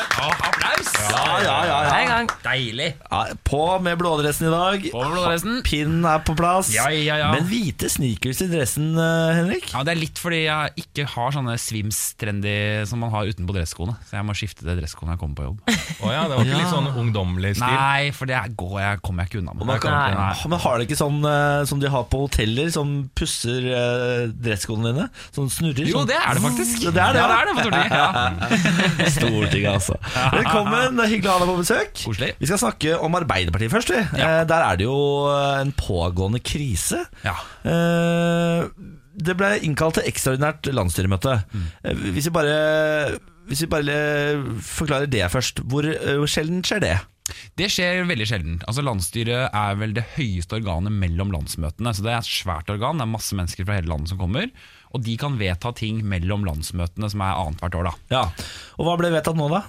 applaus! 0.45 0.91
Ja, 0.93 1.23
ja, 1.41 1.55
ja, 1.65 1.77
ja. 1.87 1.93
En 2.03 2.11
gang. 2.11 2.29
Deilig. 2.45 2.89
ja 3.01 3.21
På 3.49 3.79
med 3.83 3.97
blådressen 4.01 4.49
i 4.49 4.51
dag. 4.53 4.85
På 4.93 5.01
med 5.07 5.15
blådressen. 5.15 5.63
Pinnen 5.65 6.05
er 6.09 6.21
på 6.27 6.35
plass. 6.37 6.69
Ja, 6.75 6.91
ja, 6.93 7.17
ja. 7.23 7.31
Men 7.33 7.47
hvite 7.49 7.89
sneakers 7.93 8.43
i 8.45 8.49
dressen, 8.51 8.91
eh, 9.01 9.33
Henrik? 9.39 9.71
Ja, 9.73 9.83
Det 9.83 9.95
er 9.95 10.01
litt 10.03 10.21
fordi 10.21 10.43
jeg 10.45 10.85
ikke 10.85 11.07
har 11.15 11.33
sånne 11.33 11.57
swims-trendy 11.57 12.85
som 12.89 13.01
man 13.01 13.11
har 13.15 13.31
utenpå 13.31 13.57
dresskoene. 13.57 13.97
Så 14.09 14.19
jeg 14.19 14.29
må 14.29 14.37
skifte 14.37 14.67
til 14.67 14.77
dresskoene 14.79 15.17
jeg 15.17 15.23
kommer 15.23 15.41
på 15.41 15.49
jobb. 15.49 15.65
Oh, 16.03 16.13
ja, 16.13 16.27
det 16.29 16.37
var 16.37 16.45
ikke 16.45 16.61
litt 16.61 16.73
sånn 16.75 16.91
ungdommelig 16.93 17.55
stil? 17.57 17.73
Nei, 17.73 18.13
for 18.17 18.29
det 18.29 18.43
går 18.59 18.77
jeg, 18.83 19.03
kommer 19.07 19.25
jeg 19.25 19.33
ikke 19.33 19.43
unna 19.43 19.57
med. 19.57 19.67
Man 19.73 19.83
kan, 19.83 19.97
Nei. 19.97 20.13
Nei. 20.19 20.53
men 20.53 20.63
Har 20.67 20.79
det 20.79 20.89
ikke 20.91 21.01
sånn 21.01 21.21
eh, 21.25 21.65
som 21.73 21.81
de 21.81 21.91
har 21.93 22.05
på 22.13 22.25
hoteller, 22.27 22.69
som 22.75 22.95
pusser 23.17 23.69
uh, 23.73 24.29
dresskoene 24.45 24.93
dine? 24.93 25.09
Sånn 25.33 25.51
snurrer? 25.53 25.89
Jo, 25.89 26.03
sånn. 26.03 26.13
det 26.13 26.21
er 26.21 26.37
det 26.37 26.45
faktisk. 26.45 26.79
Det 26.83 26.93
er 26.93 27.17
det, 27.17 27.23
ja, 27.23 27.27
ja. 27.27 27.29
det 27.31 27.39
er 27.41 27.49
det 27.49 27.57
Stortinget. 27.63 27.93
Ja. 28.03 29.09
Stortinget, 29.13 29.71
altså. 29.73 29.97
Velkommen, 30.37 30.97
det 30.99 31.05
er 31.07 31.11
hyggelig 31.15 31.31
å 31.31 31.35
ha 31.37 31.43
deg 31.45 31.51
på 31.53 31.59
besøk. 31.61 31.93
Koselig. 32.05 32.31
Vi 32.41 32.49
skal 32.51 32.61
snakke 32.63 32.97
om 33.05 33.19
Arbeiderpartiet 33.19 33.73
først. 33.73 33.93
Vi. 33.95 34.03
Ja. 34.21 34.31
Der 34.49 34.65
er 34.71 34.81
det 34.81 34.87
jo 34.89 34.99
eh, 35.33 35.61
en 35.63 35.73
pågående 35.79 36.41
krise. 36.45 37.05
Ja. 37.27 37.37
Eh, 37.69 38.67
Det 39.23 39.35
ble 39.37 39.51
innkalt 39.67 39.99
til 39.99 40.07
ekstraordinært 40.09 40.71
landsstyremøte. 40.73 41.35
Eh, 41.85 42.07
Hvis 42.17 42.31
vi 42.31 42.35
bare 42.39 42.57
hvis 43.51 43.65
vi 43.65 43.67
bare 43.67 43.95
forklarer 44.63 45.09
det 45.11 45.25
først, 45.33 45.59
eh, 45.61 45.65
hvor 46.17 46.29
sjelden 46.31 46.61
skjer 46.65 46.81
det? 46.85 46.93
Det 47.57 47.69
skjer 47.71 48.03
veldig 48.09 48.27
sjelden. 48.29 48.55
Altså 48.67 48.83
Landsstyret 48.85 49.53
er 49.55 49.77
vel 49.79 49.93
det 49.97 50.05
høyeste 50.17 50.57
organet 50.59 50.95
mellom 50.95 51.31
landsmøtene. 51.35 51.93
Så 51.95 52.03
Det 52.05 52.13
er 52.13 52.19
et 52.23 52.29
svært 52.29 52.73
organ, 52.73 52.99
det 52.99 53.07
er 53.07 53.13
masse 53.13 53.37
mennesker 53.39 53.69
fra 53.69 53.77
hele 53.79 53.93
landet 53.93 54.11
som 54.11 54.19
kommer. 54.19 54.49
Og 54.93 55.05
de 55.07 55.15
kan 55.21 55.39
vedta 55.41 55.73
ting 55.77 56.03
mellom 56.05 56.45
landsmøtene, 56.45 57.09
som 57.13 57.23
er 57.25 57.39
annethvert 57.39 57.79
år. 57.79 57.85
da 57.91 57.95
Ja. 58.11 58.25
Og 58.79 58.87
hva 58.89 58.99
ble 58.99 59.13
vedtatt 59.15 59.39
nå, 59.39 59.49
da? 59.53 59.63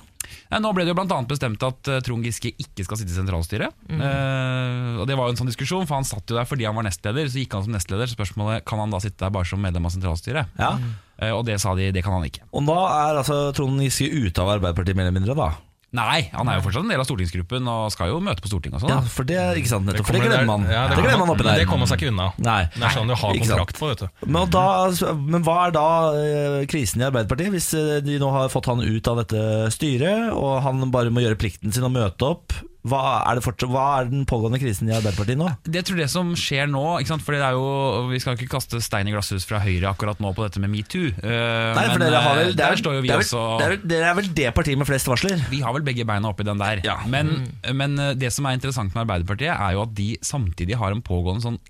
Nå 0.53 0.69
ble 0.73 0.85
det 0.85 0.93
jo 0.93 0.97
blant 0.97 1.11
annet 1.11 1.27
bestemt 1.29 1.63
at 1.65 1.87
eh, 1.91 1.99
Trond 2.05 2.23
Giske 2.25 2.51
ikke 2.57 2.85
skal 2.85 2.97
sitte 2.97 3.11
i 3.11 3.17
sentralstyret. 3.17 3.73
Eh, 3.89 4.99
og 5.01 5.07
Det 5.07 5.17
var 5.17 5.27
jo 5.27 5.33
en 5.33 5.39
sånn 5.41 5.49
diskusjon, 5.51 5.85
for 5.89 5.99
han 5.99 6.07
satt 6.07 6.29
jo 6.29 6.37
der 6.37 6.47
fordi 6.49 6.65
han 6.67 6.75
var 6.77 6.85
nestleder. 6.87 7.27
Så 7.29 7.41
gikk 7.41 7.53
han 7.57 7.65
som 7.67 7.75
nestleder, 7.75 8.07
så 8.09 8.17
spørsmålet 8.17 8.65
kan 8.65 8.79
han 8.81 8.93
da 8.93 9.01
sitte 9.03 9.19
der 9.25 9.33
bare 9.35 9.45
som 9.49 9.61
medlem 9.61 9.85
av 9.85 9.93
sentralstyret. 9.95 10.47
Ja. 10.59 10.73
Eh, 11.19 11.31
og 11.35 11.45
det 11.45 11.59
sa 11.61 11.75
de, 11.77 11.91
det 11.93 12.03
kan 12.05 12.15
han 12.17 12.25
ikke. 12.27 12.45
Og 12.53 12.65
da 12.69 12.79
er 13.09 13.21
altså 13.21 13.39
Trond 13.55 13.81
Giske 13.83 14.09
ute 14.09 14.41
av 14.41 14.55
Arbeiderpartiet, 14.57 14.97
mer 14.97 15.07
eller 15.09 15.19
mindre, 15.19 15.37
da? 15.37 15.51
Nei, 15.93 16.23
han 16.33 16.49
er 16.49 16.57
jo 16.57 16.63
fortsatt 16.65 16.87
en 16.87 16.89
del 16.89 17.01
av 17.03 17.05
stortingsgruppen 17.05 17.67
og 17.69 17.91
skal 17.93 18.09
jo 18.09 18.15
møte 18.25 18.41
på 18.41 18.49
Stortinget 18.49 18.79
og 18.79 18.81
sånn. 18.81 18.93
Ja, 18.95 19.01
da. 19.05 19.11
for 19.13 19.27
det, 19.29 19.37
ikke 19.61 19.69
sant, 19.69 19.85
nettopp, 19.85 20.07
for 20.09 20.17
det 20.17 20.23
glemmer 20.25 20.47
man. 20.49 20.65
Ja, 20.65 20.87
det 20.89 20.97
glemmer 20.97 21.21
man 21.27 21.33
oppi 21.35 21.45
der. 21.45 21.61
Det 21.61 21.67
kommer 21.69 21.85
man 21.85 21.91
seg 21.91 22.01
ikke 22.01 22.09
unna. 22.15 22.27
Nei. 22.41 22.57
Det 22.73 22.87
er 22.87 22.95
sånn 22.97 23.11
du 23.11 23.13
har 23.13 23.37
Ikke 23.37 23.45
sant. 23.51 23.59
kontrakt 23.59 23.77
på, 23.83 23.91
vet 23.91 24.01
du. 24.01 24.25
Men, 24.25 24.49
da, 24.57 24.63
altså, 24.87 25.13
men 25.21 25.45
hva 25.45 25.57
er 25.67 25.75
da 25.77 25.85
eh, 26.17 26.59
krisen 26.73 27.03
i 27.03 27.07
Arbeiderpartiet, 27.11 27.53
hvis 27.53 27.69
eh, 27.77 27.95
de 28.05 28.17
nå 28.21 28.31
har 28.33 28.49
fått 28.53 28.71
han 28.73 28.81
ut 28.81 29.11
av 29.13 29.21
dette 29.21 29.43
styret, 29.77 30.31
og 30.33 30.63
han 30.65 30.81
bare 30.93 31.13
må 31.13 31.21
gjøre 31.21 31.37
plikten 31.45 31.69
sin 31.75 31.85
og 31.85 31.93
møte 31.93 32.31
opp? 32.33 32.57
Hva 32.83 32.99
er, 33.23 33.37
det 33.39 33.45
fortsatt, 33.45 33.71
hva 33.71 33.83
er 34.01 34.09
den 34.11 34.25
pågående 34.27 34.59
krisen 34.59 34.89
i 34.89 34.93
Arbeiderpartiet 34.95 35.39
nå? 35.39 35.47
Det 35.63 35.85
tror 35.87 36.01
jeg 36.01 36.09
det 36.09 36.11
som 36.11 36.33
skjer 36.35 36.67
nå 36.67 36.81
ikke 36.99 37.13
sant? 37.13 37.23
Fordi 37.23 37.39
det 37.39 37.45
er 37.47 37.55
jo, 37.55 37.67
Vi 38.09 38.19
skal 38.19 38.35
ikke 38.35 38.49
kaste 38.51 38.81
stein 38.83 39.07
i 39.07 39.13
glasshus 39.13 39.47
fra 39.47 39.61
Høyre 39.63 39.93
akkurat 39.93 40.19
nå 40.23 40.33
på 40.35 40.43
dette 40.43 40.59
med 40.59 40.73
metoo. 40.73 41.13
Uh, 41.23 41.71
Nei, 41.77 41.85
for 41.87 42.01
men, 42.01 42.03
dere 42.03 42.23
har 42.25 42.39
vel, 42.41 42.51
eh, 42.51 42.57
der 42.59 42.75
er, 42.75 42.81
står 42.81 42.97
jo 42.97 43.03
vi 43.05 43.11
det 43.11 43.15
er, 43.15 43.23
også 43.23 43.43
er, 43.63 43.75
Dere 43.93 44.09
er 44.09 44.17
vel 44.17 44.27
det 44.35 44.49
partiet 44.57 44.81
med 44.81 44.89
flest 44.89 45.07
varsler? 45.07 45.45
Vi 45.53 45.61
har 45.63 45.77
vel 45.77 45.85
begge 45.87 46.03
beina 46.09 46.33
oppi 46.33 46.43
den 46.47 46.59
der. 46.59 46.83
Ja. 46.83 46.97
Men, 47.07 47.31
men 47.71 47.95
eh, 48.03 48.17
det 48.19 48.33
som 48.35 48.49
er 48.49 48.59
interessant 48.59 48.91
med 48.91 49.05
Arbeiderpartiet, 49.05 49.53
er 49.55 49.77
jo 49.77 49.85
at 49.85 49.95
de 49.95 50.09
samtidig 50.19 50.75
har 50.81 50.91
en 50.91 51.03
pågående 51.05 51.47
sånn 51.47 51.61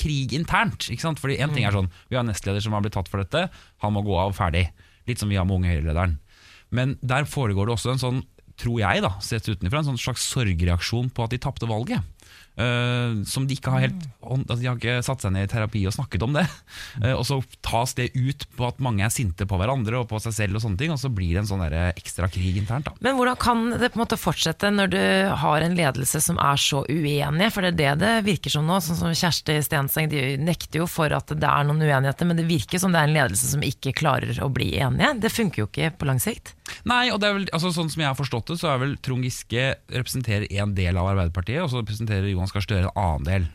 krig 0.00 0.32
internt. 0.36 0.88
Ikke 0.88 1.04
sant? 1.04 1.20
Fordi 1.20 1.36
en 1.42 1.52
ting 1.52 1.68
er 1.68 1.76
sånn 1.76 1.90
Vi 2.08 2.16
har 2.16 2.24
en 2.24 2.32
nestleder 2.32 2.64
som 2.64 2.76
har 2.76 2.84
blitt 2.84 2.96
tatt 2.96 3.12
for 3.12 3.20
dette, 3.20 3.48
han 3.84 3.92
må 3.92 4.04
gå 4.06 4.16
av 4.24 4.32
ferdig. 4.36 4.70
Litt 5.04 5.20
som 5.20 5.28
vi 5.28 5.36
har 5.36 5.44
med 5.44 5.60
Unge 5.60 5.74
Høyre-lederen. 5.74 6.16
Men 6.74 6.96
der 7.04 7.28
foregår 7.28 7.68
det 7.68 7.76
også 7.76 7.92
en 7.92 8.02
sånn, 8.02 8.24
tror 8.60 8.80
jeg, 8.82 9.04
da, 9.04 9.14
sett 9.24 9.48
utenfra, 9.48 9.82
en 9.82 9.92
sånn 9.92 10.00
slags 10.00 10.26
sorgreaksjon 10.32 11.12
på 11.14 11.26
at 11.26 11.34
de 11.34 11.42
tapte 11.42 11.68
valget. 11.68 12.04
Uh, 12.56 13.20
som 13.28 13.44
de 13.44 13.52
ikke 13.52 13.68
har 13.68 13.82
helt 13.84 14.04
altså 14.24 14.56
De 14.62 14.64
har 14.64 14.78
ikke 14.78 15.02
satt 15.04 15.20
seg 15.20 15.32
ned 15.34 15.44
i 15.44 15.50
terapi 15.52 15.82
og 15.84 15.92
snakket 15.92 16.22
om 16.24 16.32
det. 16.38 16.46
Uh, 17.02 17.12
og 17.12 17.26
så 17.28 17.36
tas 17.60 17.92
det 17.98 18.06
ut 18.16 18.46
på 18.56 18.64
at 18.64 18.80
mange 18.80 19.04
er 19.04 19.12
sinte 19.12 19.44
på 19.44 19.58
hverandre 19.60 20.00
og 20.00 20.08
på 20.08 20.16
seg 20.24 20.32
selv, 20.32 20.56
og 20.56 20.64
sånne 20.64 20.80
ting 20.80 20.94
Og 20.94 21.00
så 21.02 21.10
blir 21.12 21.34
det 21.34 21.42
en 21.42 21.50
sånn 21.50 21.66
ekstra 21.66 22.30
krig 22.32 22.56
internt. 22.56 22.88
da 22.88 22.96
Men 23.04 23.20
hvordan 23.20 23.36
kan 23.42 23.62
det 23.76 23.90
på 23.92 24.00
en 24.00 24.04
måte 24.06 24.16
fortsette 24.16 24.72
når 24.72 24.92
du 24.94 25.04
har 25.44 25.66
en 25.66 25.76
ledelse 25.76 26.22
som 26.24 26.40
er 26.40 26.64
så 26.64 26.80
uenige? 26.88 27.52
For 27.52 27.66
det 27.66 27.74
er 27.74 27.80
det 27.82 27.94
det 28.06 28.14
virker 28.30 28.56
som 28.56 28.64
nå. 28.64 28.80
Sånn 28.80 29.02
som 29.02 29.12
Kjersti 29.12 29.60
Stenseng 29.66 30.08
de 30.08 30.24
nekter 30.40 30.80
jo 30.80 30.88
for 30.88 31.12
at 31.12 31.36
det 31.36 31.52
er 31.52 31.68
noen 31.68 31.84
uenigheter, 31.84 32.24
men 32.24 32.40
det 32.40 32.48
virker 32.48 32.80
som 32.80 32.94
det 32.94 33.04
er 33.04 33.10
en 33.10 33.18
ledelse 33.20 33.52
som 33.52 33.68
ikke 33.68 33.92
klarer 34.00 34.32
å 34.40 34.48
bli 34.48 34.72
enige. 34.80 35.12
Det 35.20 35.34
funker 35.34 35.66
jo 35.66 35.68
ikke 35.68 35.92
på 36.00 36.08
lang 36.08 36.24
sikt. 36.24 36.55
Nei, 36.86 37.08
og 37.10 37.18
det 37.20 37.28
er 37.28 37.34
vel, 37.40 37.46
altså 37.52 37.72
Sånn 37.74 37.90
som 37.90 38.00
jeg 38.04 38.06
har 38.12 38.16
forstått 38.18 38.52
det, 38.52 38.60
så 38.62 38.70
er 38.72 38.78
vel 38.84 38.96
Trond 39.02 39.26
Giske 39.26 39.72
representerer 39.90 40.46
en 40.62 40.74
del 40.76 40.96
av 41.00 41.08
Arbeiderpartiet, 41.12 41.62
og 41.64 41.70
så 41.72 41.80
representerer 41.82 42.28
Johan 42.30 42.50
Gahr 42.52 42.62
Støre 42.66 42.86
en 42.88 43.00
annen 43.02 43.26
del. 43.26 43.46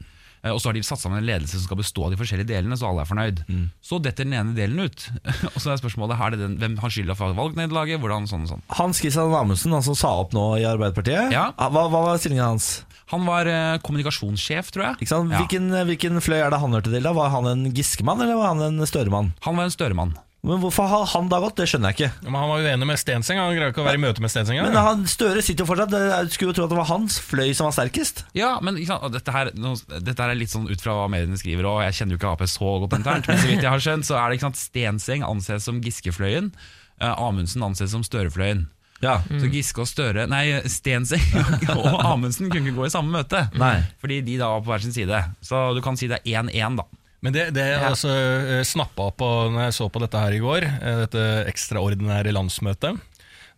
Eh, 0.43 0.49
Og 0.51 0.59
så 0.59 0.69
har 0.71 0.73
de 0.75 0.81
satt 0.83 0.99
sammen 0.99 1.21
en 1.21 1.27
ledelse 1.29 1.53
som 1.55 1.63
skal 1.67 1.79
bestå 1.79 2.07
av 2.07 2.11
de 2.11 2.17
forskjellige 2.19 2.49
delene, 2.49 2.75
så 2.75 2.89
alle 2.89 3.03
er 3.05 3.09
fornøyd. 3.11 3.41
Så 3.85 3.99
detter 4.03 4.25
den 4.27 4.33
ene 4.35 4.55
delen 4.57 4.83
ut. 4.83 5.07
og 5.53 5.59
så 5.61 5.71
er 5.71 5.79
spørsmålet 5.79 6.17
er 6.19 6.33
det 6.35 6.39
den, 6.43 6.55
hvem 6.59 6.75
har 6.81 6.89
skylda 6.91 7.15
for 7.15 7.35
valgnederlaget, 7.37 8.01
hvordan 8.03 8.25
sånn 8.27 8.47
og 8.47 8.51
sånn. 8.55 8.63
Hans 8.81 8.99
Christian 9.03 9.31
Amundsen, 9.37 9.71
han 9.77 9.85
som 9.85 9.95
sa 9.95 10.15
opp 10.25 10.33
nå 10.35 10.47
i 10.59 10.65
Arbeiderpartiet, 10.67 11.31
Ja. 11.31 11.51
hva, 11.55 11.85
hva 11.87 12.01
var 12.09 12.17
stillingen 12.19 12.43
hans? 12.55 12.71
Han 13.11 13.23
var 13.27 13.47
eh, 13.47 13.77
kommunikasjonssjef, 13.83 14.69
tror 14.71 14.85
jeg. 14.89 15.03
Ikke 15.05 15.11
sant? 15.13 15.31
Ja. 15.31 15.39
Hvilken, 15.43 15.69
hvilken 15.87 16.19
fløy 16.23 16.39
er 16.41 16.49
det 16.53 16.59
han 16.63 16.71
hørte 16.75 16.91
til? 16.93 17.03
da? 17.03 17.11
Var 17.15 17.31
han 17.33 17.47
en 17.53 17.63
Giske-mann, 17.75 18.21
eller 18.23 18.39
var 18.39 18.53
han 18.55 18.65
en 18.69 18.87
Støre-mann? 18.87 19.33
Han 19.47 19.55
var 19.59 19.67
en 19.67 19.73
Støre-mann. 19.75 20.13
Men 20.41 20.57
Hvorfor 20.57 20.87
har 20.89 21.05
han 21.11 21.27
da 21.29 21.37
gått? 21.43 21.59
Det 21.59 21.67
skjønner 21.69 21.91
jeg 21.91 21.97
ikke. 21.99 22.25
Men 22.25 22.37
han 22.41 22.49
var 22.49 22.63
uenig 22.65 22.87
med 22.89 22.97
Stenseng. 22.97 23.37
Han 23.37 23.51
greier 23.53 23.73
ikke 23.73 23.83
å 23.83 23.85
være 23.85 23.99
i 23.99 24.01
møte 24.01 24.23
med 24.23 24.31
Stenseng. 24.33 24.57
Men 24.65 24.73
han, 24.73 25.03
Støre 25.09 25.43
sitter 25.45 25.61
jo 25.61 25.69
fortsatt. 25.69 25.93
Jeg 25.93 26.31
skulle 26.33 26.49
jo 26.49 26.57
tro 26.57 26.65
at 26.65 26.73
det 26.73 26.79
var 26.79 26.89
hans 26.89 27.19
fløy 27.21 27.51
som 27.57 27.67
var 27.69 27.75
sterkest. 27.77 28.23
Ja, 28.37 28.55
men 28.65 28.79
ikke 28.81 28.95
sant? 28.95 29.05
dette, 29.13 29.35
her, 29.35 29.51
dette 29.53 30.17
her 30.17 30.33
er 30.33 30.39
litt 30.39 30.53
sånn 30.53 30.65
ut 30.71 30.81
fra 30.81 30.97
hva 30.97 31.05
mediene 31.13 31.37
skriver, 31.37 31.69
og 31.69 31.83
jeg 31.85 31.99
kjenner 31.99 32.17
jo 32.17 32.21
ikke 32.23 32.33
Ap 32.33 32.41
så 32.49 32.73
godt 32.81 32.97
internt, 32.97 33.29
men 33.29 33.37
så 33.37 33.51
vidt 33.51 33.61
jeg 33.61 33.69
har 33.69 33.85
skjønt, 33.85 34.07
så 34.07 34.17
er 34.17 34.25
det 34.31 34.39
ikke 34.39 34.47
sant, 34.49 34.61
Stenseng 34.63 35.25
anses 35.27 35.67
som 35.69 35.81
Giskefløyen, 35.85 36.49
eh, 36.97 37.13
Amundsen 37.13 37.67
anses 37.67 37.93
som 37.93 38.05
Størefløyen. 38.07 38.65
Ja. 39.01 39.19
Så 39.25 39.49
Giske 39.49 39.81
og 39.81 39.89
Støre 39.89 40.27
Nei, 40.29 40.43
Stenseng 40.69 41.23
og 41.73 42.01
Amundsen 42.05 42.51
kunne 42.53 42.69
ikke 42.69 42.81
gå 42.83 42.89
i 42.89 42.93
samme 42.93 43.13
møte. 43.13 43.47
Nei. 43.57 43.79
Fordi 44.01 44.21
de 44.25 44.37
da 44.41 44.51
var 44.53 44.65
på 44.65 44.73
hver 44.73 44.83
sin 44.83 44.93
side. 44.93 45.23
Så 45.45 45.61
du 45.73 45.81
kan 45.85 45.97
si 45.97 46.09
det 46.11 46.21
er 46.21 46.43
1-1, 46.45 46.77
da. 46.81 46.85
Men 47.21 47.35
det, 47.35 47.51
det 47.53 47.67
jeg 47.69 47.85
altså, 47.85 48.09
eh, 48.09 48.63
snappa 48.65 49.11
på 49.13 49.29
når 49.53 49.67
jeg 49.67 49.77
så 49.77 49.87
på 49.93 50.01
dette 50.01 50.23
her 50.23 50.33
i 50.33 50.41
går, 50.41 50.65
eh, 50.65 50.99
dette 51.03 51.25
ekstraordinære 51.51 52.33
landsmøtet, 52.33 52.97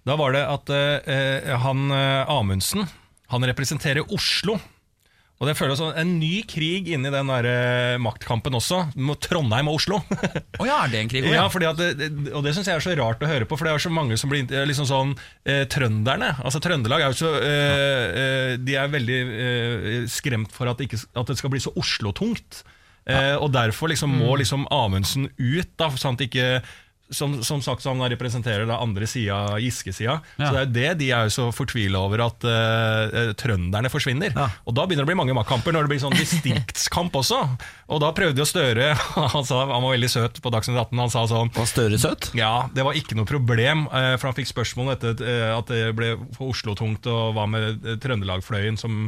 da 0.03 0.19
var 0.19 0.35
det 0.35 0.43
at 0.43 0.71
eh, 0.75 1.55
han 1.63 1.87
eh, 1.95 2.31
Amundsen 2.31 2.83
han 3.31 3.47
representerer 3.47 4.03
Oslo. 4.13 4.59
Og 5.41 5.47
det 5.49 5.55
føles 5.57 5.79
som 5.79 5.95
en 5.97 6.11
ny 6.19 6.43
krig 6.47 6.91
inni 6.93 7.09
den 7.11 7.31
der 7.31 7.97
maktkampen 7.99 8.53
også, 8.55 8.83
mot 8.95 9.19
Trondheim 9.19 9.71
og 9.71 9.79
Oslo. 9.79 9.97
oh 10.61 10.67
ja, 10.67 10.83
er 10.83 10.91
det 10.91 10.99
en 11.01 11.09
krig? 11.11 11.25
Ja, 11.33 11.47
fordi 11.51 11.67
at 11.71 11.81
og 12.35 12.45
det 12.45 12.53
syns 12.53 12.69
jeg 12.69 12.77
er 12.77 12.85
så 12.85 12.93
rart 12.99 13.23
å 13.25 13.31
høre 13.31 13.47
på, 13.49 13.57
for 13.57 13.67
det 13.67 13.73
er 13.73 13.83
så 13.83 13.91
mange 13.91 14.19
som 14.19 14.31
blir 14.31 14.45
liksom 14.69 14.87
sånn 14.87 15.15
eh, 15.49 15.63
Trønderne. 15.71 16.35
Altså 16.43 16.61
Trøndelag 16.63 17.07
er 17.07 17.15
jo 17.15 17.19
så 17.23 17.33
eh, 17.39 18.53
De 18.61 18.77
er 18.77 18.93
veldig 18.93 19.19
skremt 20.13 20.53
for 20.53 20.69
at 20.69 20.79
det, 20.79 20.91
ikke, 20.91 21.01
at 21.15 21.33
det 21.33 21.39
skal 21.41 21.55
bli 21.55 21.63
så 21.63 21.73
Oslo-tungt. 21.79 22.63
Eh, 23.05 23.35
og 23.35 23.51
derfor 23.53 23.91
liksom 23.91 24.13
må 24.15 24.37
liksom 24.39 24.67
Amundsen 24.71 25.27
ut, 25.37 25.69
da, 25.79 25.91
sånn 25.99 26.19
at 26.19 26.27
ikke 26.27 26.47
som, 27.13 27.43
som 27.43 27.61
sagt, 27.61 27.83
så 27.83 27.93
han 27.93 28.01
representerer 28.11 28.65
da 28.67 28.79
andre 28.81 29.07
sida, 29.09 29.57
Giske-sida. 29.61 30.17
Ja. 30.39 30.47
Så 30.47 30.53
det 30.53 30.59
er 30.59 30.65
jo 30.65 30.73
det 30.73 30.93
de 31.03 31.09
er 31.13 31.27
jo 31.27 31.33
så 31.35 31.47
fortvila 31.55 32.03
over 32.07 32.23
at 32.25 32.45
eh, 32.47 33.33
trønderne 33.39 33.91
forsvinner. 33.93 34.33
Ja. 34.35 34.47
Og 34.67 34.77
da 34.77 34.87
begynner 34.87 35.05
det 35.05 35.09
å 35.09 35.11
bli 35.11 35.19
mange 35.19 35.35
maktkamper, 35.37 35.75
når 35.75 35.85
det 35.85 35.93
blir 35.93 36.03
sånn 36.03 36.17
distriktskamp 36.17 37.15
også. 37.21 37.41
Og 37.93 38.01
da 38.03 38.13
prøvde 38.15 38.41
jo 38.41 38.47
Støre 38.47 38.93
Han, 39.35 39.45
sa, 39.45 39.63
han 39.69 39.83
var 39.83 39.93
veldig 39.93 40.09
søt 40.11 40.39
på 40.43 40.51
Dagsnytt 40.53 40.79
18. 40.79 41.03
Han 41.03 41.11
sa 41.13 41.25
sånn 41.29 41.51
Var 41.53 41.69
Støre 41.69 41.99
søt? 42.01 42.31
ja, 42.37 42.67
det 42.73 42.85
var 42.87 42.97
ikke 42.97 43.17
noe 43.17 43.29
problem, 43.29 43.85
uh, 43.91 44.15
for 44.17 44.29
han 44.29 44.37
fikk 44.37 44.49
spørsmål 44.49 44.95
etter 44.95 45.21
uh, 45.21 45.53
at 45.57 45.69
det 45.71 45.93
ble 45.97 46.15
for 46.35 46.53
Oslo-tungt, 46.53 47.07
og 47.11 47.37
hva 47.37 47.45
med 47.49 47.85
Trøndelagfløyen 48.03 48.79
som 48.79 49.07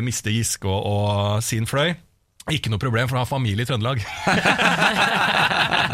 mister 0.00 0.32
Giske 0.32 0.64
og, 0.64 0.80
og 0.88 1.42
sin 1.44 1.68
fløy. 1.68 1.92
Ikke 2.52 2.68
noe 2.68 2.80
problem, 2.80 3.08
for 3.08 3.16
han 3.16 3.24
har 3.24 3.30
familie 3.30 3.64
i 3.64 3.68
Trøndelag. 3.68 4.02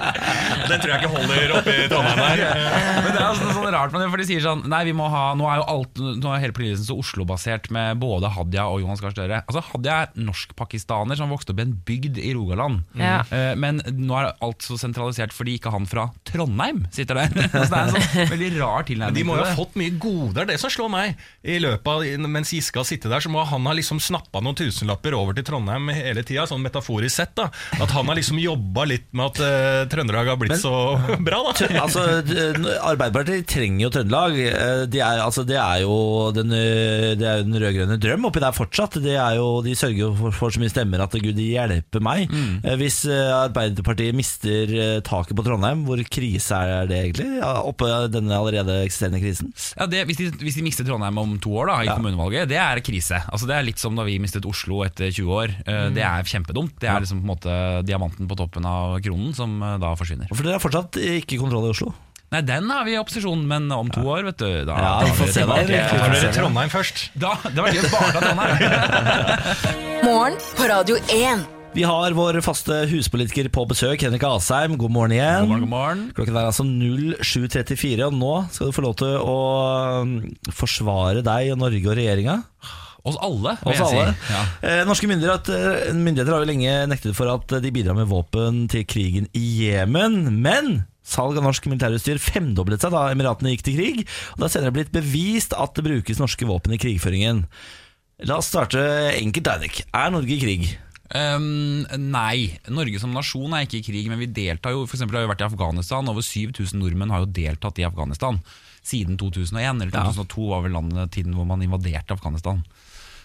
Den 0.70 0.82
tror 0.82 0.92
jeg 0.94 1.02
ikke 1.02 1.12
holder 1.16 1.54
oppe 1.58 1.74
i 1.74 1.88
Trondheim 1.90 2.22
her. 2.24 2.42
Men 3.04 3.10
det 3.10 3.20
er 3.20 3.26
altså 3.26 3.54
sånn 3.56 3.70
rart 3.74 3.94
med 3.94 4.04
det, 4.04 4.08
for 4.12 4.22
de 4.22 4.26
sier 4.28 4.44
sånn 4.44 4.62
Nei, 4.70 4.82
vi 4.88 4.94
må 4.96 5.08
ha 5.10 5.22
Nå 5.38 5.46
er 5.50 5.60
jo 5.60 5.66
alt 5.74 6.00
Nå 6.20 6.30
er 6.34 6.42
hele 6.44 6.54
politikken 6.56 6.86
så 6.86 6.96
Oslo-basert 7.00 7.70
med 7.74 8.00
både 8.02 8.30
Hadia 8.34 8.66
og 8.70 8.82
Johan 8.82 8.98
Gahr 9.00 9.14
Støre. 9.14 9.40
Altså, 9.46 9.62
Hadia 9.72 9.96
er 10.04 10.12
norsk-pakistaner 10.20 11.18
som 11.18 11.32
vokste 11.32 11.54
opp 11.54 11.62
i 11.62 11.66
en 11.66 11.74
bygd 11.86 12.18
i 12.22 12.32
Rogaland. 12.36 12.82
Ja. 12.98 13.20
Eh, 13.34 13.52
Men 13.60 13.80
nå 13.86 14.16
er 14.18 14.30
alt 14.42 14.64
så 14.66 14.78
sentralisert 14.80 15.34
fordi 15.36 15.56
ikke 15.58 15.72
han 15.74 15.88
fra 15.90 16.08
Trondheim 16.28 16.84
sitter 16.94 17.20
der. 17.22 17.34
Så 17.50 17.64
det 17.70 17.80
er 17.80 17.90
en 17.90 17.94
sånn 17.96 18.30
veldig 18.34 18.50
rar 18.60 18.86
Men 19.02 19.16
de 19.16 19.24
må 19.26 19.36
jo 19.38 19.44
ha 19.46 19.56
fått 19.58 19.76
mye 19.80 19.94
goder, 20.00 20.46
det 20.50 20.58
som 20.62 20.72
slår 20.72 20.90
meg. 20.92 21.20
I 21.42 21.58
løpet 21.62 21.90
av, 21.90 22.04
Mens 22.30 22.52
Giske 22.54 22.80
har 22.80 22.86
sittet 22.88 23.10
der, 23.12 23.22
så 23.24 23.30
må 23.32 23.42
han 23.46 23.66
ha 23.68 23.74
liksom 23.76 24.00
snappa 24.02 24.42
noen 24.44 24.58
tusenlapper 24.58 25.14
over 25.18 25.36
til 25.36 25.46
Trondheim 25.48 25.90
hele 25.94 26.24
tida, 26.26 26.46
sånn 26.50 26.62
metaforisk 26.64 27.14
sett. 27.16 27.34
da 27.38 27.48
At 27.80 27.92
han 27.94 28.08
har 28.10 28.18
liksom 28.18 28.38
jobba 28.40 28.86
litt 28.88 29.08
med 29.16 29.32
at 29.32 29.40
uh, 29.42 29.88
Trøndelag 29.90 30.32
har 30.32 30.40
blitt 30.40 30.54
Men- 30.56 30.59
så 30.60 30.72
bra, 31.26 31.40
da. 31.50 31.68
altså, 31.82 32.04
Arbeiderpartiet 32.86 33.46
trenger 33.50 33.86
jo 33.86 33.90
Trøndelag. 33.94 34.36
Eh, 34.44 34.82
De 34.90 35.00
er, 35.02 35.20
altså, 35.24 35.44
det 35.48 35.56
er 35.60 35.82
jo 35.84 35.94
den, 36.36 36.52
eh, 36.54 37.12
det 37.18 37.26
er 37.28 37.42
den 37.46 37.56
rød-grønne 37.60 37.98
drøm 38.00 38.28
oppi 38.28 38.42
der 38.42 38.54
fortsatt. 38.56 38.98
De, 39.02 39.14
jo, 39.36 39.46
de 39.64 39.74
sørger 39.78 40.00
jo 40.04 40.10
for, 40.18 40.34
for 40.36 40.54
så 40.54 40.62
mye 40.62 40.72
stemmer 40.72 41.02
at 41.04 41.14
gud 41.20 41.38
hjelpe 41.40 42.02
meg. 42.04 42.30
Mm. 42.30 42.60
Hvis 42.80 43.00
eh, 43.10 43.30
Arbeiderpartiet 43.40 44.16
mister 44.16 44.74
taket 45.06 45.36
på 45.38 45.44
Trondheim, 45.46 45.84
hvor 45.88 46.00
krise 46.10 46.56
er 46.60 46.88
det 46.90 47.00
egentlig? 47.04 47.28
Oppe 47.44 47.88
denne 48.12 48.36
allerede 48.38 48.80
eksisterende 48.86 49.20
krisen? 49.22 49.52
Ja, 49.78 49.86
det, 49.90 50.04
hvis, 50.10 50.20
de, 50.20 50.30
hvis 50.44 50.58
de 50.58 50.64
mister 50.66 50.86
Trondheim 50.88 51.18
om 51.20 51.36
to 51.42 51.54
år 51.60 51.70
da 51.72 51.78
i 51.84 51.88
Ja. 51.90 51.96
kommunevalget, 51.98 52.48
det 52.50 52.58
er 52.60 52.80
krise. 52.84 53.18
Altså, 53.32 53.48
det 53.50 53.56
er 53.56 53.66
litt 53.66 53.80
som 53.82 53.96
da 53.98 54.04
vi 54.06 54.18
mistet 54.22 54.46
Oslo 54.48 54.82
etter 54.86 55.10
20 55.10 55.32
år. 55.34 55.54
Mm. 55.66 55.94
Det 55.96 56.04
er 56.06 56.28
kjempedumt. 56.30 56.76
Det 56.82 56.88
er 56.90 57.02
liksom 57.02 57.20
på 57.22 57.26
en 57.26 57.30
måte 57.32 57.54
diamanten 57.88 58.28
på 58.30 58.36
toppen 58.38 58.66
av 58.68 58.98
kronen 59.04 59.32
som 59.36 59.56
da 59.80 59.92
forsvinner. 59.98 60.30
For 60.30 60.46
dere 60.50 60.58
har 60.58 60.64
fortsatt 60.66 60.98
ikke 61.22 61.38
kontroll 61.40 61.68
i 61.70 61.74
Oslo. 61.74 61.94
Nei, 62.30 62.44
den 62.46 62.68
har 62.70 62.84
vi 62.86 62.92
i 62.94 62.98
opposisjon, 63.00 63.40
men 63.50 63.64
om 63.74 63.88
to 63.90 64.04
år, 64.06 64.22
vet 64.28 64.38
du 64.38 64.46
Da, 64.68 64.74
Ja, 64.78 64.90
da 65.00 65.06
vi 65.08 65.14
får 65.18 65.30
det 65.30 65.34
se 65.34 65.46
da. 65.46 65.54
blir 65.66 66.20
da. 66.22 66.28
Trondheim 66.36 66.70
først? 66.70 67.00
Da, 67.18 67.32
det 67.42 67.58
var 67.58 67.74
gøy 67.74 67.80
å 67.82 67.90
bare 67.90 68.12
ta 68.14 68.20
Trondheim. 68.22 70.04
Morgen 70.06 70.36
på 70.58 70.68
Radio 70.70 71.00
1. 71.10 71.48
Vi 71.74 71.84
har 71.86 72.14
vår 72.18 72.38
faste 72.42 72.76
huspolitiker 72.90 73.46
på 73.54 73.62
besøk, 73.70 74.02
Henrik 74.02 74.24
Asheim. 74.26 74.76
God 74.78 74.90
morgen 74.94 75.14
igjen. 75.14 75.44
God 75.46 75.50
morgen, 75.50 75.66
god 75.66 75.72
morgen. 75.74 76.00
Klokken 76.16 76.38
er 76.38 76.48
altså 76.50 76.64
07.34, 76.66 78.06
og 78.08 78.16
nå 78.18 78.32
skal 78.54 78.70
du 78.70 78.74
få 78.74 78.84
lov 78.86 78.96
til 78.98 79.12
å 79.22 79.36
um, 80.02 80.16
forsvare 80.54 81.22
deg 81.26 81.52
og 81.54 81.60
Norge 81.62 81.82
og 81.86 81.98
regjeringa. 81.98 82.38
Oss 83.06 83.16
alle, 83.24 83.56
vil 83.62 83.72
Oss 83.72 83.80
jeg 83.80 83.86
alle. 83.86 84.12
si. 84.12 84.32
Ja. 84.34 84.42
Eh, 84.68 84.82
norske 84.88 85.08
myndigheter, 85.08 85.92
myndigheter 85.96 86.34
har 86.34 86.44
jo 86.44 86.50
lenge 86.50 86.74
nektet 86.90 87.16
for 87.16 87.32
at 87.32 87.54
de 87.64 87.72
bidrar 87.72 87.96
med 87.96 88.10
våpen 88.10 88.66
til 88.72 88.84
krigen 88.88 89.28
i 89.36 89.44
Jemen. 89.64 90.22
Men 90.42 90.84
salg 91.06 91.38
av 91.40 91.46
norsk 91.46 91.66
militærutstyr 91.70 92.20
femdoblet 92.22 92.84
seg 92.84 92.92
da 92.94 93.06
Emiratene 93.14 93.54
gikk 93.54 93.64
til 93.66 93.78
krig. 93.80 94.04
Og 94.34 94.42
det 94.42 94.48
har 94.48 94.54
senere 94.58 94.76
blitt 94.76 94.92
bevist 94.94 95.56
at 95.56 95.74
det 95.78 95.86
brukes 95.86 96.20
norske 96.20 96.48
våpen 96.48 96.76
i 96.76 96.80
krigføringen. 96.82 97.46
La 98.28 98.36
oss 98.36 98.50
starte 98.52 98.82
enkelt, 99.16 99.48
Eirik. 99.48 99.82
Er 99.96 100.12
Norge 100.12 100.36
i 100.36 100.40
krig? 100.42 100.70
Um, 101.10 101.82
nei, 101.98 102.52
Norge 102.70 103.00
som 103.02 103.10
nasjon 103.16 103.54
er 103.56 103.64
ikke 103.66 103.80
i 103.80 103.86
krig, 103.88 104.10
men 104.12 104.20
vi 104.20 104.28
deltar 104.30 104.76
jo 104.76 104.84
For 104.86 104.94
eksempel 104.94 105.18
har 105.18 105.24
vi 105.24 105.30
vært 105.32 105.42
i 105.42 105.48
Afghanistan. 105.48 106.10
Over 106.12 106.22
7000 106.22 106.78
nordmenn 106.78 107.10
har 107.10 107.24
jo 107.24 107.32
deltatt 107.34 107.80
i 107.80 107.86
Afghanistan 107.88 108.38
siden 108.86 109.18
2001. 109.20 109.82
Eller 109.82 109.90
2002 109.96 110.46
var 110.52 110.62
vel 110.66 110.76
landet 110.76 111.10
tiden 111.16 111.34
hvor 111.34 111.48
man 111.48 111.64
invaderte 111.64 112.14
Afghanistan. 112.14 112.62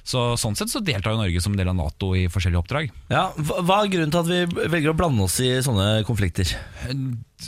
Så 0.06 0.24
Sånn 0.38 0.54
sett 0.58 0.70
så 0.70 0.82
deltar 0.86 1.16
jo 1.16 1.22
Norge 1.22 1.42
som 1.42 1.56
del 1.58 1.72
av 1.72 1.78
Nato 1.78 2.12
i 2.18 2.28
forskjellige 2.30 2.62
oppdrag. 2.62 2.92
Ja, 3.10 3.32
hva 3.36 3.82
er 3.82 3.90
grunnen 3.90 4.14
til 4.14 4.22
at 4.22 4.30
vi 4.30 4.68
velger 4.70 4.94
å 4.94 4.98
blande 4.98 5.26
oss 5.26 5.40
i 5.42 5.50
sånne 5.66 6.04
konflikter? 6.06 6.52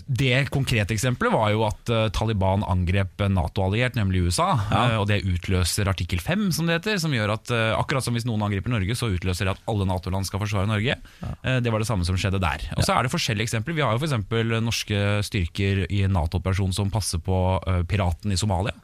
Det 0.06 0.50
konkrete 0.52 0.96
eksempelet 0.96 1.32
var 1.32 1.52
jo 1.54 1.62
at 1.68 1.92
eh, 1.94 2.08
Taliban 2.16 2.66
angrep 2.68 3.22
Nato-alliert, 3.32 3.96
nemlig 3.98 4.26
USA. 4.28 4.50
Ja. 4.72 4.82
og 5.00 5.08
det 5.10 5.22
utløser 5.26 5.88
artikkel 5.90 6.20
5, 6.24 6.50
som 6.58 6.68
det 6.68 6.80
heter. 6.80 6.98
Som 7.02 7.14
gjør 7.16 7.36
at 7.38 7.54
eh, 7.54 7.72
akkurat 7.78 8.06
som 8.06 8.18
hvis 8.18 8.26
noen 8.28 8.44
angriper 8.48 8.74
Norge, 8.74 8.98
så 8.98 9.12
utløser 9.14 9.48
det 9.48 9.56
at 9.56 9.64
alle 9.70 9.88
Nato-land 9.88 10.28
skal 10.28 10.42
forsvare 10.42 10.70
Norge. 10.70 10.98
Ja. 10.98 11.32
det 11.62 11.72
var 11.74 11.82
det 11.82 11.90
samme 11.90 12.06
som 12.10 12.18
skjedde 12.20 12.42
der. 12.42 12.66
Og 12.76 12.84
så 12.84 12.98
er 12.98 13.06
det 13.06 13.14
forskjellige 13.14 13.52
eksempler. 13.52 13.78
Vi 13.78 13.86
har 13.86 13.96
jo 13.96 14.02
f.eks. 14.02 14.18
norske 14.66 15.06
styrker 15.30 15.86
i 15.94 16.04
Nato-operasjon 16.10 16.76
som 16.76 16.92
passer 16.94 17.22
på 17.24 17.40
eh, 17.62 17.84
piraten 17.88 18.34
i 18.34 18.40
Somalia. 18.40 18.76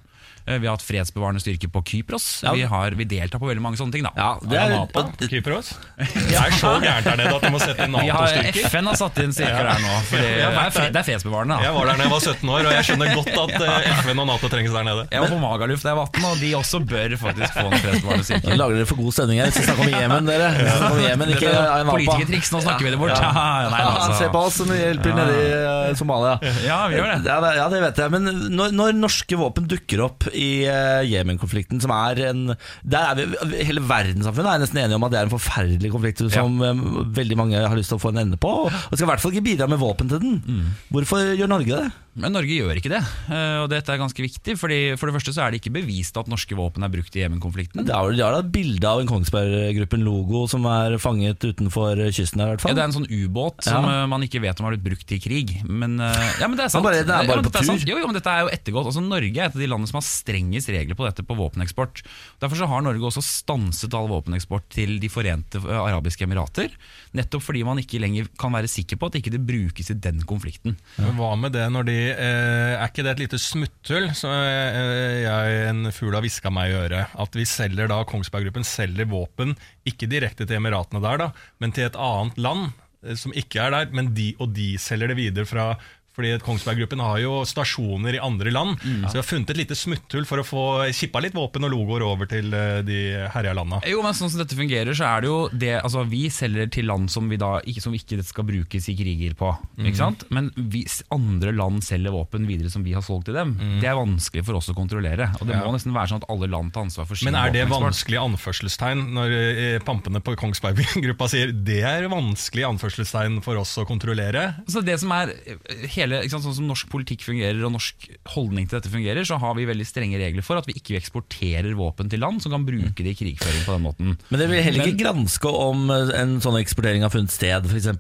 Eh, 0.46 0.58
vi 0.60 0.68
har 0.68 0.76
hatt 0.76 0.84
fredsbevarende 0.84 1.40
styrker 1.40 1.70
på 1.72 1.82
Kypros. 1.88 2.42
Ja. 2.44 2.52
Vi, 2.54 2.64
har, 2.68 2.92
vi 2.92 3.06
deltar 3.08 3.40
på 3.40 3.48
veldig 3.48 3.64
mange 3.64 3.80
sånne 3.80 3.96
ting, 3.96 4.04
da. 4.04 4.12
Ja, 4.18 4.32
det 4.44 4.58
Er 4.60 4.74
Nato? 4.74 5.06
Kypros? 5.32 5.72
Det 6.34 6.36
er 6.36 6.56
så 6.58 6.74
gærent 6.84 7.08
er 7.08 7.20
det 7.20 7.28
at 7.30 7.44
de 7.46 7.52
må 7.54 7.60
sette 7.62 7.86
inn 7.86 7.94
Nato-styrker. 7.96 8.68
FN 8.68 8.90
har 8.90 8.98
satt 9.00 9.20
inn 9.24 9.32
styrker 9.36 9.70
der 9.70 9.80
nå. 9.84 9.94
Fordi 10.10 10.32
det, 10.34 11.00
er 11.00 11.06
fredsbevarende. 11.08 11.60
Da. 11.60 11.68
Jeg 11.68 11.76
var 11.78 11.88
der 11.88 12.02
da 12.02 12.08
jeg 12.08 12.14
var 12.14 12.24
17 12.24 12.52
år, 12.56 12.68
og 12.68 12.76
jeg 12.76 12.88
skjønner 12.90 13.14
godt 13.14 13.32
at 13.44 13.66
eh, 13.68 14.02
FN 14.02 14.22
og 14.24 14.28
Nato 14.32 14.50
trengs 14.52 14.76
der 14.76 14.88
nede. 14.88 15.06
Jeg 15.14 15.24
var 15.24 15.32
på 15.32 15.40
Magaluf 15.44 15.86
da 15.86 15.94
jeg 15.94 16.00
var 16.02 16.12
18, 16.12 16.28
og 16.28 16.44
de 16.44 16.52
også 16.60 16.82
bør 16.92 17.16
faktisk 17.24 17.58
få 17.60 17.66
en 17.70 17.78
fredsbevarende 17.86 18.28
styrke 18.28 18.58
lager 18.64 18.80
dere 18.80 18.90
for 18.90 19.00
god 19.00 19.16
stemning 19.16 19.40
her. 19.40 19.52
Vi 19.52 19.56
skal 19.56 19.70
snakke 19.70 19.88
om 19.88 19.94
Jemen, 19.94 20.28
dere. 20.28 20.50
Om 20.90 21.00
Yemen, 21.04 21.34
ikke 21.38 21.54
Politikertriks, 21.94 22.52
nå 22.56 22.64
snakker 22.66 22.90
vi 22.90 22.94
det 22.96 23.00
bort. 23.00 23.16
Nei, 23.16 23.80
altså. 23.80 24.20
Se 24.20 24.30
på 24.34 24.44
oss 24.50 24.60
som 24.60 24.76
hjelper 24.76 25.16
nede 25.22 25.40
i 25.40 25.48
eh, 25.62 25.96
Somalia. 26.00 26.36
Ja, 26.68 26.84
vi 26.92 27.00
gjør 27.00 27.12
det. 27.14 27.20
Det, 27.30 27.56
ja, 27.60 27.68
det 27.72 27.82
vet 27.88 28.04
jeg. 28.04 28.14
Men 28.18 28.30
når, 28.58 28.76
når 28.76 29.00
norske 29.00 29.40
våpen 29.40 29.68
dukker 29.72 30.04
opp 30.08 30.28
i 30.36 30.66
uh, 30.68 31.02
Jemen-konflikten, 31.08 31.82
som 31.84 31.94
er 31.96 32.24
en 32.30 32.46
der 32.84 33.10
er 33.10 33.20
vi, 33.20 33.64
Hele 33.64 33.84
verdenssamfunnet 33.88 34.52
er 34.54 34.64
nesten 34.64 34.82
enige 34.82 35.00
om 35.00 35.08
at 35.08 35.14
det 35.14 35.20
er 35.22 35.30
en 35.30 35.34
forferdelig 35.34 35.92
konflikt 35.94 36.24
som 36.34 36.60
ja. 36.64 36.72
veldig 37.16 37.38
mange 37.40 37.60
har 37.62 37.78
lyst 37.78 37.94
til 37.94 38.00
å 38.00 38.04
få 38.04 38.14
en 38.14 38.24
ende 38.26 38.40
på. 38.42 38.52
Og 38.68 38.96
skal 38.96 39.06
i 39.06 39.12
hvert 39.12 39.24
fall 39.24 39.34
ikke 39.34 39.48
bidra 39.52 39.70
med 39.72 39.82
våpen 39.82 40.12
til 40.12 40.22
den. 40.24 40.40
Mm. 40.44 40.74
Hvorfor 40.94 41.34
gjør 41.38 41.52
Norge 41.52 41.84
det? 41.84 42.03
Men 42.16 42.32
Norge 42.36 42.54
gjør 42.54 42.78
ikke 42.78 42.92
det, 42.94 43.00
eh, 43.34 43.58
og 43.64 43.70
dette 43.72 43.90
er 43.90 43.98
ganske 43.98 44.22
viktig. 44.22 44.54
Fordi 44.60 44.98
For 45.00 45.10
det 45.10 45.16
første 45.18 45.34
så 45.34 45.42
er 45.48 45.52
det 45.52 45.62
ikke 45.62 45.74
bevist 45.74 46.16
at 46.20 46.28
norske 46.30 46.54
våpen 46.56 46.84
er 46.86 46.92
brukt 46.94 47.16
i 47.18 47.24
Jemen-konflikten. 47.24 47.86
Det 47.88 47.90
er, 47.96 48.12
de 48.14 48.22
har 48.22 48.36
da 48.36 48.40
et 48.44 48.52
bilde 48.54 48.86
av 48.86 49.00
en 49.02 49.08
Kongsberg-gruppen-logo 49.10 50.44
som 50.52 50.66
er 50.70 50.98
fanget 51.02 51.42
utenfor 51.42 51.98
kysten 52.14 52.44
her, 52.44 52.52
i 52.52 52.54
hvert 52.54 52.62
fall. 52.64 52.74
Ja, 52.74 52.78
det 52.78 52.84
er 52.84 52.90
en 52.92 52.98
sånn 53.00 53.10
ubåt 53.10 53.64
som 53.66 53.86
Ja. 53.86 54.04
eh, 54.04 54.08
man 54.08 54.22
ikke 54.22 54.42
vet 54.42 54.60
om 54.60 54.66
har 54.68 54.76
blitt 54.78 54.86
brukt 54.86 55.12
i 55.12 55.20
krig. 55.20 55.64
Men, 55.68 56.00
eh, 56.00 56.14
ja, 56.40 56.48
men 56.48 56.58
det 56.58 56.66
er 56.66 56.70
sant. 56.70 56.84
Men 56.84 56.92
bare- 56.92 57.04
det 57.04 57.10
er 57.10 57.28
bare 57.28 57.38
Ja, 57.38 57.42
på 57.42 57.50
er 57.50 57.60
tur. 57.60 57.66
sant. 57.66 57.86
Jo, 57.88 57.98
jo, 57.98 58.06
men 58.08 58.14
dette 58.14 58.28
er 58.30 58.42
jo 58.46 58.50
ettergått. 58.54 58.86
Altså, 58.86 59.02
Norge 59.08 59.38
er 59.38 59.46
et 59.50 59.56
av 59.56 59.62
de 59.62 59.68
landene 59.68 59.88
som 59.88 59.98
har 59.98 60.06
strengest 60.06 60.70
regler 60.70 60.96
på 60.96 61.06
dette 61.10 61.26
på 61.26 61.36
våpeneksport. 61.36 62.04
Derfor 62.40 62.56
så 62.56 62.68
har 62.68 62.82
Norge 62.82 63.02
også 63.02 63.24
stanset 63.24 63.94
all 63.94 64.08
våpeneksport 64.08 64.70
til 64.70 65.00
De 65.00 65.08
forente 65.10 65.56
arabiske 65.58 66.22
emirater. 66.24 66.70
Nettopp 67.16 67.42
fordi 67.42 67.64
man 67.66 67.78
ikke 67.78 68.00
lenger 68.00 68.28
kan 68.38 68.52
være 68.52 68.70
sikker 68.70 68.98
på 68.98 69.08
at 69.08 69.14
ikke 69.22 69.32
det 69.32 69.46
brukes 69.46 69.90
i 69.90 69.94
den 70.00 70.22
konflikten. 70.22 70.78
Men 70.98 71.16
hva 71.18 71.36
med 71.40 71.52
det 71.54 71.70
når 71.72 71.86
de 71.86 72.03
eh, 72.12 72.74
Er 72.76 72.86
ikke 72.90 73.06
det 73.06 73.14
et 73.14 73.24
lite 73.24 73.40
smutthull 73.42 74.10
som 74.18 74.32
eh, 74.34 75.24
jeg 75.24 75.58
en 75.70 75.90
fugl 75.96 76.16
har 76.18 76.24
hviska 76.26 76.52
meg 76.54 76.72
i 76.72 76.78
øret? 76.82 77.16
At 77.20 77.36
vi 77.38 77.46
selger 77.50 77.90
da 77.92 78.02
Kongsberg 78.10 78.50
Gruppen 78.50 78.68
selger 78.68 79.10
våpen, 79.10 79.56
ikke 79.88 80.10
direkte 80.12 80.48
til 80.48 80.60
Emiratene 80.60 81.04
der, 81.04 81.26
da, 81.26 81.30
men 81.64 81.76
til 81.76 81.88
et 81.88 82.00
annet 82.00 82.40
land 82.42 82.70
eh, 83.04 83.18
som 83.20 83.36
ikke 83.38 83.62
er 83.66 83.76
der, 83.76 83.92
men 83.96 84.14
de, 84.18 84.32
og 84.44 84.54
de 84.58 84.74
selger 84.82 85.14
det 85.14 85.20
videre 85.20 85.50
fra 85.50 85.68
fordi 86.16 86.36
Kongsberg 86.44 86.84
Gruppen 86.84 87.02
har 87.04 87.20
jo 87.24 87.42
stasjoner 87.48 88.18
i 88.18 88.22
andre 88.24 88.54
land, 88.54 88.78
så 88.84 89.14
vi 89.16 89.22
har 89.22 89.28
funnet 89.28 89.54
et 89.54 89.62
lite 89.64 89.78
smutthull 89.78 90.28
for 90.30 90.42
å 90.42 90.46
få 90.48 90.66
kippa 90.94 91.22
litt 91.24 91.36
våpen 91.38 91.66
og 91.68 91.74
logoer 91.74 92.06
over 92.06 92.30
til 92.30 92.54
eh, 92.54 92.82
de 92.86 93.00
herja 93.34 93.56
landa. 93.58 93.82
Jo, 93.90 94.04
men 94.06 94.16
sånn 94.18 94.32
som 94.32 94.42
dette 94.42 94.58
fungerer, 94.58 94.94
så 94.98 95.08
er 95.10 95.24
det 95.24 95.32
jo 95.32 95.40
det 95.52 95.74
Altså, 95.84 96.04
vi 96.08 96.28
selger 96.32 96.70
til 96.72 96.88
land 96.88 97.10
som 97.12 97.26
vi 97.32 97.38
da 97.40 97.58
ikke, 97.68 97.82
som 97.84 97.96
ikke 97.98 98.22
skal 98.26 98.46
brukes 98.48 98.88
i 98.92 98.96
kriger 98.98 99.34
på. 99.38 99.50
Mm. 99.78 99.88
Ikke 99.90 100.00
sant? 100.00 100.26
Men 100.34 100.50
hvis 100.56 101.02
andre 101.14 101.52
land 101.56 101.84
selger 101.86 102.14
våpen 102.14 102.48
videre 102.48 102.72
som 102.72 102.86
vi 102.86 102.94
har 102.96 103.04
solgt 103.06 103.28
til 103.30 103.38
dem, 103.38 103.56
det 103.82 103.90
er 103.90 103.98
vanskelig 103.98 104.46
for 104.48 104.60
oss 104.60 104.70
å 104.72 104.76
kontrollere. 104.78 105.30
Og 105.40 105.50
det. 105.50 105.58
Ja. 105.58 105.64
må 105.66 105.74
nesten 105.76 105.96
være 105.96 106.12
sånn 106.14 106.24
at 106.24 106.30
alle 106.34 106.50
land 106.52 106.74
tar 106.76 106.88
ansvar 106.88 107.08
for 107.10 107.20
sin 107.20 107.30
Men 107.30 107.40
er 107.40 107.54
det 107.56 107.66
vanskelig 107.72 108.20
anførselstegn 108.22 109.04
når 109.18 109.36
eh, 109.40 109.78
pampene 109.86 110.22
på 110.24 110.36
Kongsberg-gruppa 110.40 111.30
sier 111.32 111.54
det 111.54 111.82
er 111.88 112.08
vanskelig 112.12 112.68
anførselstegn 112.70 113.42
for 113.46 113.60
oss 113.62 113.76
å 113.82 113.88
kontrollere? 113.90 114.46
Så 114.70 114.84
det 114.86 115.00
som 115.02 115.14
er 115.16 115.34
eh, 115.34 115.86
hele, 116.04 116.22
sant, 116.30 116.44
Sånn 116.46 116.56
som 116.60 116.68
norsk 116.70 116.90
politikk 116.92 117.24
fungerer 117.26 117.64
og 117.66 117.74
norsk 117.76 118.08
holdning 118.36 118.68
til 118.70 118.78
dette 118.80 118.92
fungerer, 118.94 119.26
så 119.28 119.40
har 119.42 119.58
vi 119.58 119.66
veldig 119.70 119.88
strenge 119.90 120.20
regler 120.22 120.46
for 120.46 120.60
at 120.62 120.68
vi 120.70 120.76
ikke 120.80 121.00
eksporterer 121.00 121.74
våpen 121.80 122.12
til 122.12 122.22
land 122.24 122.44
som 122.44 122.54
kan 122.54 122.66
bruke 122.68 123.02
det 123.04 123.16
i 123.16 123.20
krigføring 123.20 123.66
på 123.66 123.76
den 123.78 123.86
måten. 123.88 124.16
Men 124.30 124.40
det 124.44 124.50
vil 124.52 124.64
heller 124.68 124.88
ikke 124.92 125.04
granske 125.06 125.50
om 125.64 125.88
eh, 125.94 126.14
en 126.22 126.38
sånn 126.44 126.60
eksportering 126.62 127.06
har 127.06 127.14
funnet 127.14 127.34
sted, 127.34 127.66
f.eks. 127.72 127.94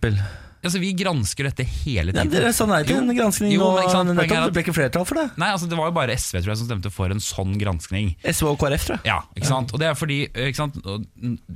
Altså, 0.63 0.79
Vi 0.79 0.93
gransker 0.95 1.43
dette 1.49 1.65
hele 1.83 2.13
Ja, 2.15 2.23
Det 2.23 2.37
dere 2.39 2.53
sa 2.55 2.63
nei 2.69 2.83
til 2.87 2.95
en 3.01 3.09
granskning, 3.11 3.51
jo, 3.51 3.65
jo, 3.75 3.89
sant, 3.91 4.13
nettopp, 4.15 4.31
at- 4.31 4.45
det 4.47 4.55
ble 4.55 4.63
ikke 4.63 4.75
flertall 4.77 5.03
for 5.09 5.19
det. 5.19 5.25
Nei, 5.41 5.49
altså 5.51 5.67
Det 5.67 5.75
var 5.75 5.89
jo 5.91 5.95
bare 5.97 6.15
SV 6.15 6.39
tror 6.39 6.53
jeg 6.53 6.61
som 6.61 6.69
stemte 6.69 6.91
for 6.93 7.11
en 7.11 7.19
sånn 7.19 7.57
granskning. 7.59 8.13
SV 8.23 8.53
og 8.53 8.59
KrF, 8.61 8.85
tror 8.87 8.95
jeg. 9.01 9.11
Ja, 9.11 9.17
ikke 9.35 9.49
sant? 9.49 9.73
Og 9.75 9.81
det 9.83 9.89
er 9.91 9.97
fordi 9.99 10.21
eh, 10.31 10.53
sant? 10.55 10.79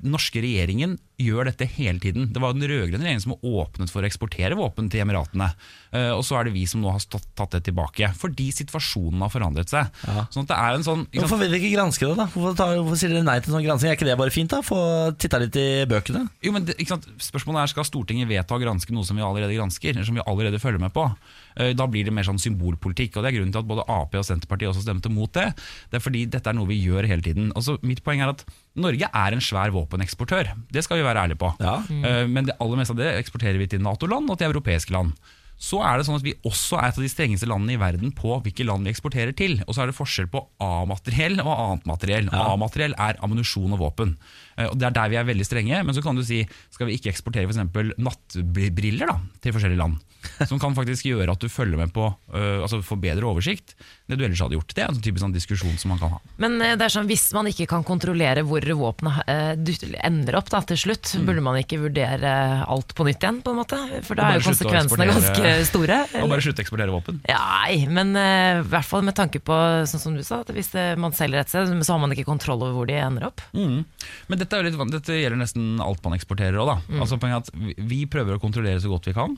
norske 0.03 0.43
regjeringen 0.43 0.97
gjør 1.17 1.47
dette 1.49 1.65
hele 1.77 1.97
tiden. 1.97 2.27
Det 2.29 2.41
var 2.43 2.53
den 2.53 2.61
rød-grønne 2.69 3.01
regjeringen 3.01 3.23
som 3.23 3.33
åpnet 3.41 3.89
for 3.89 4.05
å 4.05 4.09
eksportere 4.09 4.53
våpen 4.57 4.85
til 4.93 5.01
Emiratene. 5.01 5.47
Eh, 5.91 6.11
Og 6.13 6.21
så 6.27 6.37
er 6.37 6.45
det 6.45 6.53
vi 6.53 6.65
som 6.69 6.83
nå 6.83 6.91
har 6.93 7.01
stått, 7.01 7.25
tatt 7.35 7.55
det 7.57 7.63
tilbake. 7.65 8.11
Fordi 8.21 8.51
situasjonen 8.53 9.23
har 9.25 9.31
forandret 9.33 9.71
seg. 9.73 9.89
Sånn 10.29 10.45
at 10.45 10.51
det 10.53 10.57
er 10.61 10.77
en 10.77 10.85
sånn? 10.85 11.07
Hvorfor 11.17 11.41
vil 11.41 11.49
dere 11.49 11.59
ikke 11.63 11.73
granske 11.73 12.05
det, 12.05 12.13
da? 12.19 12.27
Hvorfor, 12.35 12.53
tar, 12.59 12.75
hvorfor 12.77 13.01
sier 13.01 13.15
dere 13.15 13.25
nei 13.25 13.39
til 13.41 13.49
en 13.49 13.57
sånn 13.57 13.65
gransking? 13.65 13.89
Er 13.89 13.97
ikke 13.97 14.09
det 14.11 14.17
bare 14.21 14.35
fint, 14.37 14.53
da? 14.53 14.61
Få 14.61 14.79
titta 15.17 15.41
litt 15.41 15.57
i 15.57 15.67
bøkene? 15.89 16.27
Jo, 16.45 16.53
men 16.53 16.69
det? 16.69 16.77
Spørsmålet 16.85 17.63
er 17.63 17.73
Skal 17.73 17.89
Stortinget 17.89 18.29
vedta 18.29 18.53
å 18.53 18.61
granske 18.61 18.93
noe 18.93 19.07
som 19.09 19.17
vi 19.17 19.25
allerede 19.25 19.57
gransker, 19.57 19.95
eller 19.97 20.05
som 20.05 20.21
vi 20.21 20.25
allerede 20.27 20.61
følger 20.61 20.85
med 20.85 20.93
på? 20.93 21.09
Eh, 21.57 21.73
Da 21.73 21.87
blir 21.87 22.05
det 22.05 22.13
mer 22.13 22.23
sånn 22.27 22.39
symbolpolitikk. 22.39 23.17
og 23.17 23.23
Det 23.23 23.33
er 23.33 23.37
grunnen 23.39 23.51
til 23.51 23.59
at 23.63 23.67
både 23.67 23.85
Ap 23.89 24.13
og 24.15 24.25
Senterpartiet 24.25 24.69
også 24.69 24.85
stemte 24.85 25.09
mot 25.11 25.31
det. 25.33 25.53
Det 25.89 25.97
er 25.99 26.03
fordi 26.03 26.25
dette 26.29 26.47
er 26.49 26.53
noe 26.53 26.67
vi 26.69 26.79
gjør 26.85 27.07
hele 27.07 27.21
tiden. 27.25 27.51
Altså, 27.55 27.77
mitt 27.81 28.03
poeng 28.03 28.21
er 28.21 28.29
at 28.29 28.45
Norge 28.75 29.09
er 29.13 29.33
en 29.33 29.41
svær 29.41 29.73
våpeneksportør. 29.73 30.53
Det 30.71 30.83
skal 30.83 30.97
vi 30.97 31.03
være 31.07 31.25
ærlige 31.27 31.41
på. 31.41 31.53
Ja. 31.59 31.81
Mm. 31.89 32.31
Men 32.31 32.45
det 32.45 32.55
aller 32.61 32.77
meste 32.77 32.91
av 32.93 33.01
det 33.01 33.11
eksporterer 33.17 33.57
vi 33.57 33.67
til 33.67 33.81
Nato-land 33.81 34.29
og 34.29 34.37
til 34.37 34.51
europeiske 34.51 34.91
land. 34.93 35.13
Så 35.57 35.79
er 35.81 35.97
det 35.97 36.05
sånn 36.05 36.19
at 36.19 36.25
Vi 36.25 36.35
også 36.45 36.77
er 36.77 36.91
et 36.91 36.99
av 36.99 37.01
de 37.01 37.09
strengeste 37.09 37.47
landene 37.49 37.73
i 37.73 37.81
verden 37.81 38.11
på 38.13 38.35
hvilke 38.45 38.63
land 38.63 38.85
vi 38.85 38.91
eksporterer 38.93 39.33
til. 39.35 39.57
Og 39.65 39.73
så 39.73 39.81
er 39.81 39.89
det 39.89 39.97
forskjell 39.97 40.29
på 40.29 40.43
A-materiell 40.61 41.39
og 41.41 41.49
annet 41.49 41.87
materiell. 41.89 42.29
A-materiell 42.29 42.93
er 42.93 43.17
ammunisjon 43.25 43.73
og 43.73 43.79
våpen. 43.81 44.17
Eh, 44.57 44.69
Og 44.71 44.77
Det 44.77 44.89
er 44.89 44.97
der 44.97 45.13
vi 45.13 45.19
er 45.19 45.27
veldig 45.27 45.47
strenge. 45.47 45.83
Men 45.85 45.95
så 45.95 46.03
kan 46.03 46.17
du 46.17 46.23
si 46.25 46.43
skal 46.73 46.89
vi 46.89 46.97
ikke 46.97 47.13
eksportere 47.13 47.47
f.eks. 47.47 47.61
nattbriller 47.97 49.13
da, 49.13 49.19
til 49.41 49.55
forskjellige 49.55 49.81
land? 49.81 50.01
Som 50.49 50.59
kan 50.59 50.75
faktisk 50.75 51.05
gjøre 51.07 51.31
at 51.31 51.43
du 51.43 51.47
følger 51.47 51.77
med 51.79 51.91
på 51.93 52.07
uh, 52.09 52.59
Altså 52.63 52.81
får 52.83 52.99
bedre 52.99 53.27
oversikt 53.29 53.75
det 54.07 54.15
du 54.17 54.23
ellers 54.23 54.39
hadde 54.39 54.55
gjort. 54.55 54.71
Det 54.71 54.83
er 54.85 54.91
en 54.91 55.01
typisk 55.03 55.19
sånn 55.19 55.33
diskusjon 55.35 55.73
som 55.75 55.91
man 55.91 55.99
kan 55.99 56.13
ha. 56.13 56.17
Men 56.39 56.53
eh, 56.63 56.77
det 56.79 56.85
er 56.85 56.93
sånn, 56.93 57.09
hvis 57.09 57.25
man 57.35 57.49
ikke 57.49 57.65
kan 57.67 57.83
kontrollere 57.83 58.39
hvor 58.47 58.63
våpenet 58.63 59.27
uh, 59.27 59.97
ender 60.07 60.37
opp 60.39 60.47
da, 60.53 60.61
til 60.63 60.79
slutt, 60.79 61.11
burde 61.27 61.43
man 61.43 61.57
ikke 61.59 61.79
vurdere 61.81 62.31
alt 62.63 62.95
på 62.95 63.03
nytt 63.03 63.19
igjen, 63.19 63.41
på 63.43 63.51
en 63.51 63.59
måte? 63.59 63.79
For 64.07 64.15
da 64.15 64.29
er 64.29 64.39
jo 64.39 64.45
konsekvensene 64.47 65.09
ganske 65.09 65.51
store. 65.67 65.99
Og 66.23 66.31
bare 66.31 66.45
slutte 66.45 66.63
å 66.63 66.65
eksportere 66.65 66.95
våpen. 66.95 67.19
Nei, 67.27 67.81
men 67.91 68.15
i 68.15 68.63
hvert 68.71 68.87
fall 68.87 69.03
med 69.03 69.17
tanke 69.19 69.43
på, 69.43 69.59
sånn 69.91 70.05
som 70.05 70.15
du 70.15 70.23
sa, 70.23 70.39
at 70.45 70.55
hvis 70.55 70.71
man 70.95 71.11
selger 71.17 71.43
et 71.43 71.51
sted, 71.51 71.75
så 71.83 71.97
har 71.97 72.01
man 72.05 72.15
ikke 72.15 72.29
kontroll 72.31 72.63
over 72.63 72.79
hvor 72.79 72.87
de 72.87 72.95
ender 73.01 73.27
opp. 73.27 73.43
Mm. 73.51 73.83
Men 74.31 74.43
dette, 74.47 74.57
er 74.57 74.67
litt, 74.71 74.79
dette 74.95 75.19
gjelder 75.19 75.41
nesten 75.43 75.77
alt 75.83 76.01
man 76.07 76.15
eksporterer 76.17 76.57
òg, 76.63 76.71
da. 76.73 76.77
Altså, 77.03 77.19
poenget 77.19 77.51
er 77.51 77.75
at 77.75 77.79
vi- 77.91 78.05
prøver 78.07 78.37
å 78.37 78.41
kontrollere 78.41 78.79
så 78.81 78.89
godt 78.89 79.05
vi 79.11 79.13
kan. 79.17 79.37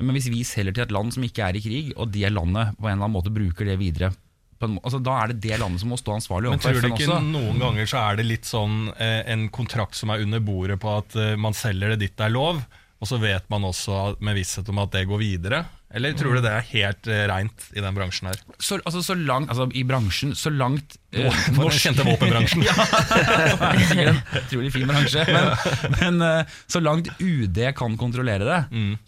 Men 0.00 0.14
hvis 0.16 0.30
vi 0.32 0.44
selger 0.44 0.72
til 0.76 0.82
et 0.86 0.92
land 0.92 1.12
som 1.12 1.24
ikke 1.26 1.44
er 1.48 1.56
i 1.58 1.60
krig, 1.60 1.92
og 1.96 2.10
det 2.12 2.30
landet 2.32 2.76
på 2.78 2.86
en 2.88 2.94
eller 2.96 3.04
annen 3.04 3.16
måte 3.18 3.32
bruker 3.32 3.66
det 3.68 3.78
videre 3.80 4.12
på 4.60 4.68
en, 4.68 4.78
altså, 4.84 5.02
Da 5.02 5.22
er 5.22 5.28
det 5.32 5.40
det 5.40 5.58
landet 5.60 5.80
som 5.80 5.88
må 5.88 5.96
stå 5.96 6.12
ansvarlig 6.18 6.50
Men 6.52 6.58
tror 6.60 6.80
du 6.80 6.88
ikke 6.88 7.06
også. 7.08 7.20
noen 7.32 7.58
ganger 7.58 7.86
så 7.88 8.00
er 8.10 8.16
det 8.20 8.26
litt 8.28 8.44
sånn 8.44 8.92
eh, 9.00 9.22
en 9.32 9.48
kontrakt 9.48 9.94
som 9.96 10.10
er 10.10 10.20
under 10.20 10.40
bordet 10.40 10.78
på 10.80 10.98
at 10.98 11.16
eh, 11.16 11.36
man 11.36 11.52
selger 11.56 11.94
det 11.94 11.98
ditt 12.04 12.16
det 12.16 12.26
er 12.28 12.34
lov, 12.36 12.60
og 13.00 13.08
så 13.08 13.18
vet 13.20 13.48
man 13.48 13.62
også 13.64 14.18
med 14.20 14.36
visshet 14.36 14.68
om 14.68 14.78
at 14.84 14.90
det 14.92 15.06
går 15.08 15.18
videre? 15.18 15.64
Eller 15.94 16.14
tror 16.14 16.36
du 16.38 16.42
det 16.44 16.50
er 16.54 16.66
helt 16.70 17.08
uh, 17.10 17.24
reint 17.30 17.64
i 17.74 17.82
den 17.82 17.96
bransjen 17.96 18.28
her? 18.30 18.38
Så, 18.62 18.78
altså, 18.86 19.02
så 19.02 19.16
langt, 19.18 19.50
altså, 19.50 19.66
I 19.74 19.82
bransjen, 19.88 20.36
så 20.38 20.52
langt 20.54 20.94
uh, 21.16 21.24
Norsk, 21.24 21.50
den 21.56 21.80
kjente 21.82 22.06
våpenbransjen. 22.06 22.62
ja, 22.68 22.74
det 23.10 23.96
er 23.98 24.12
en 24.12 24.20
utrolig 24.44 24.70
fin 24.74 24.86
bransje. 24.90 25.24
Men, 25.26 25.50
men 25.98 26.22
uh, 26.22 26.58
så 26.70 26.82
langt 26.84 27.10
UD 27.18 27.58
kan 27.76 27.96
kontrollere 28.00 28.46
det, 28.46 28.60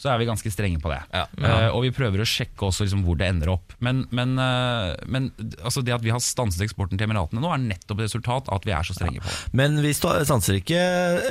så 0.03 0.13
er 0.13 0.19
vi 0.23 0.27
ganske 0.29 0.51
strenge 0.53 0.83
på 0.83 0.91
det. 0.91 0.99
Ja. 1.15 1.25
Uh, 1.39 1.69
og 1.77 1.85
vi 1.87 1.93
prøver 1.95 2.25
å 2.25 2.29
sjekke 2.29 2.67
også 2.69 2.87
liksom 2.87 3.05
hvor 3.07 3.19
det 3.21 3.31
ender 3.31 3.55
opp. 3.55 3.77
Men, 3.83 4.05
men, 4.15 4.35
eh, 4.43 4.93
men 5.11 5.31
altså 5.63 5.83
det 5.85 5.95
at 5.95 6.03
vi 6.05 6.13
har 6.15 6.21
stanset 6.23 6.63
eksporten 6.67 6.99
til 6.99 7.07
Emiratene 7.09 7.43
nå, 7.43 7.51
er 7.55 7.63
nettopp 7.63 8.01
et 8.03 8.09
resultat 8.11 8.51
av 8.51 8.61
at 8.61 8.67
vi 8.69 8.75
er 8.77 8.87
så 8.87 8.97
strenge 8.97 9.23
på 9.23 9.31
det. 9.31 9.39
Men 9.59 9.79
vi 9.85 9.95
sta- 9.97 10.19
stanser 10.27 10.59
ikke 10.61 10.83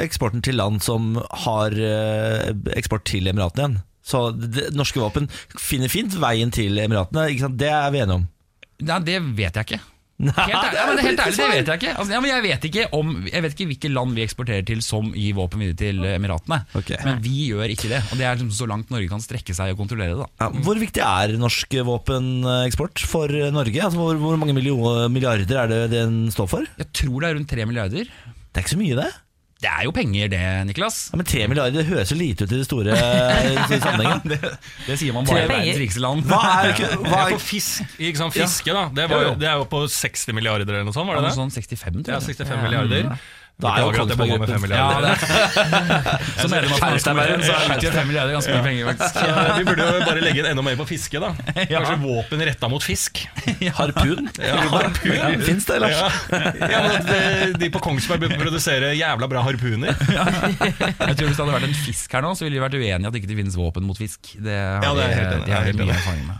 eksporten 0.03 0.43
til 0.45 0.59
land 0.59 0.81
som 0.83 1.13
har 1.45 1.75
eh, 1.75 2.51
eksport 2.79 3.05
til 3.11 3.27
Emiratene 3.31 3.63
igjen. 3.67 3.79
Så 4.11 4.25
det, 4.35 4.69
norske 4.75 5.01
våpen 5.01 5.29
finner 5.55 5.91
fint 5.91 6.15
veien 6.19 6.51
til 6.53 6.77
Emiratene, 6.83 7.29
det 7.57 7.71
er 7.71 7.89
vi 7.93 8.03
enige 8.03 8.19
om. 8.21 8.27
Nei, 8.81 9.01
det 9.07 9.17
vet 9.37 9.57
jeg 9.59 9.69
ikke. 9.69 9.81
Helt 10.21 10.37
ærlig, 10.37 10.77
ja, 10.77 10.83
helt 11.01 11.21
ærlig, 11.23 11.37
det 11.37 11.45
vet 11.49 11.69
jeg 11.71 11.79
ikke. 11.79 11.93
Altså, 11.97 12.13
ja, 12.13 12.19
men 12.21 12.29
jeg, 12.29 12.43
vet 12.45 12.65
ikke 12.67 12.83
om, 12.93 13.13
jeg 13.25 13.41
vet 13.41 13.55
ikke 13.55 13.65
hvilke 13.71 13.89
land 13.89 14.13
vi 14.17 14.21
eksporterer 14.21 14.65
til 14.67 14.83
som 14.85 15.07
gir 15.17 15.33
våpen 15.37 15.63
videre 15.63 15.79
til 15.79 16.03
Emiratene. 16.11 16.59
Okay. 16.77 16.99
Men 17.07 17.23
vi 17.25 17.47
gjør 17.47 17.73
ikke 17.73 17.89
det. 17.89 18.03
Og 18.11 18.19
det 18.19 18.27
er 18.27 18.37
liksom 18.37 18.51
så 18.53 18.67
langt 18.69 18.93
Norge 18.93 19.09
kan 19.09 19.23
strekke 19.23 19.55
seg 19.57 19.73
og 19.73 19.81
kontrollere 19.81 20.19
det. 20.19 20.27
Ja, 20.43 20.51
hvor 20.67 20.77
viktig 20.81 21.01
er 21.07 21.33
norsk 21.41 21.73
våpeneksport 21.89 23.01
for 23.09 23.33
Norge? 23.55 23.81
Altså, 23.81 23.97
hvor, 23.97 24.21
hvor 24.21 24.37
mange 24.37 24.53
milliarder 24.53 25.63
er 25.63 25.73
det 25.73 25.81
den 25.95 26.21
står 26.33 26.53
for? 26.53 26.69
Jeg 26.77 26.91
tror 27.01 27.17
det 27.17 27.31
er 27.31 27.37
rundt 27.39 27.51
tre 27.55 27.65
milliarder. 27.69 28.13
Det 28.13 28.61
er 28.61 28.65
ikke 28.67 28.75
så 28.75 28.81
mye, 28.83 29.01
det. 29.01 29.09
Det 29.61 29.69
er 29.69 29.83
jo 29.85 29.91
penger, 29.93 30.29
det, 30.31 30.39
Niklas. 30.71 30.95
Ja, 31.11 31.19
men 31.21 31.27
tre 31.29 31.43
milliarder 31.51 31.75
det 31.83 31.85
høres 31.85 32.09
jo 32.09 32.15
lite 32.17 32.47
ut 32.47 32.53
i 32.55 32.57
det 32.57 32.65
store 32.65 32.95
sammenhengen. 32.97 34.23
det, 34.31 34.39
det 34.87 34.95
sier 34.97 35.13
man 35.13 35.27
bare 35.29 35.43
i 35.43 35.51
verdens 35.51 35.77
rikeste 35.83 36.01
land. 36.01 36.23
Hva 36.31 36.39
er, 36.55 36.71
ikke- 36.73 36.89
hva 37.11 37.19
er 37.27 37.35
Ja, 37.35 37.41
fisk, 37.45 37.83
ikke 38.01 38.23
sant? 38.23 38.33
Fiske, 38.33 38.73
da. 38.73 38.87
Det, 38.97 39.05
var, 39.11 39.27
Jo, 39.27 39.35
det 39.41 39.49
er 39.51 39.61
jo 39.61 39.67
på 39.69 39.83
60 39.93 40.33
milliarder 40.37 40.65
eller 40.73 40.87
noe 40.89 40.95
sånt, 40.97 41.11
var 41.11 41.21
det 41.21 41.29
det? 41.29 41.35
sånn 41.37 41.53
65, 41.53 42.01
tror 42.01 42.01
jeg. 42.01 42.09
Ja, 42.09 42.17
jeg. 42.17 42.39
65 42.41 42.65
milliarder. 42.65 43.13
Da 43.61 43.75
er 43.75 43.83
jo 43.83 43.91
jeg 43.91 44.17
med 44.17 44.49
5 44.49 44.61
Kongsberg 44.61 44.73
Ja, 44.73 44.87
milliarder. 44.89 45.15
det 45.21 46.41
Som 46.41 46.51
medlem 46.53 46.71
av 46.73 46.79
Finansdebatten 46.81 47.43
så 47.45 47.57
utgjør 47.75 47.95
5 47.99 48.07
milliarder 48.09 48.33
ganske 48.37 48.55
mye 48.55 48.65
penger, 48.65 48.87
faktisk. 48.91 49.19
Så 49.21 49.57
vi 49.59 49.65
burde 49.69 49.85
jo 49.87 49.99
bare 50.07 50.23
legge 50.25 50.41
inn 50.43 50.49
enda 50.51 50.63
mer 50.65 50.77
på 50.79 50.87
fiske, 50.89 51.21
da. 51.21 51.29
Kanskje 51.71 51.97
våpen 52.01 52.43
retta 52.47 52.69
mot 52.71 52.83
fisk. 52.85 53.21
harpun? 53.79 54.29
Ja, 54.41 55.31
Fins 55.45 55.65
det, 55.69 55.79
Lars? 55.83 56.01
Ja, 56.31 56.81
men 56.87 57.05
de- 57.05 57.53
De 57.61 57.69
på 57.73 57.79
Kongsberg 57.83 58.23
burde 58.25 58.39
produsere 58.41 58.93
jævla 58.97 59.27
bra 59.29 59.41
harpuner. 59.45 59.93
Jeg 59.93 61.15
tror 61.17 61.27
Hvis 61.27 61.37
det 61.37 61.43
hadde 61.43 61.53
vært 61.55 61.67
en 61.69 61.77
fisk 61.85 62.13
her 62.17 62.23
nå, 62.25 62.33
så 62.37 62.45
ville 62.47 62.57
vi 62.57 62.63
vært 62.63 62.77
uenige 62.79 63.07
at 63.09 63.13
det 63.15 63.21
ikke 63.21 63.37
finnes 63.41 63.57
våpen 63.59 63.85
mot 63.87 63.97
fisk. 63.99 64.33
Det 64.41 64.55
har 64.57 64.81
Ja, 64.85 64.93
det 64.97 65.03
er 65.03 65.07
vi- 65.07 65.15
jeg 65.15 65.27
enig. 65.31 65.45
det 65.45 65.53
har 65.53 65.67
helt 65.69 65.79
mye 65.79 65.87
enig. 65.87 65.97
erfaring 65.99 66.25
med. 66.27 66.37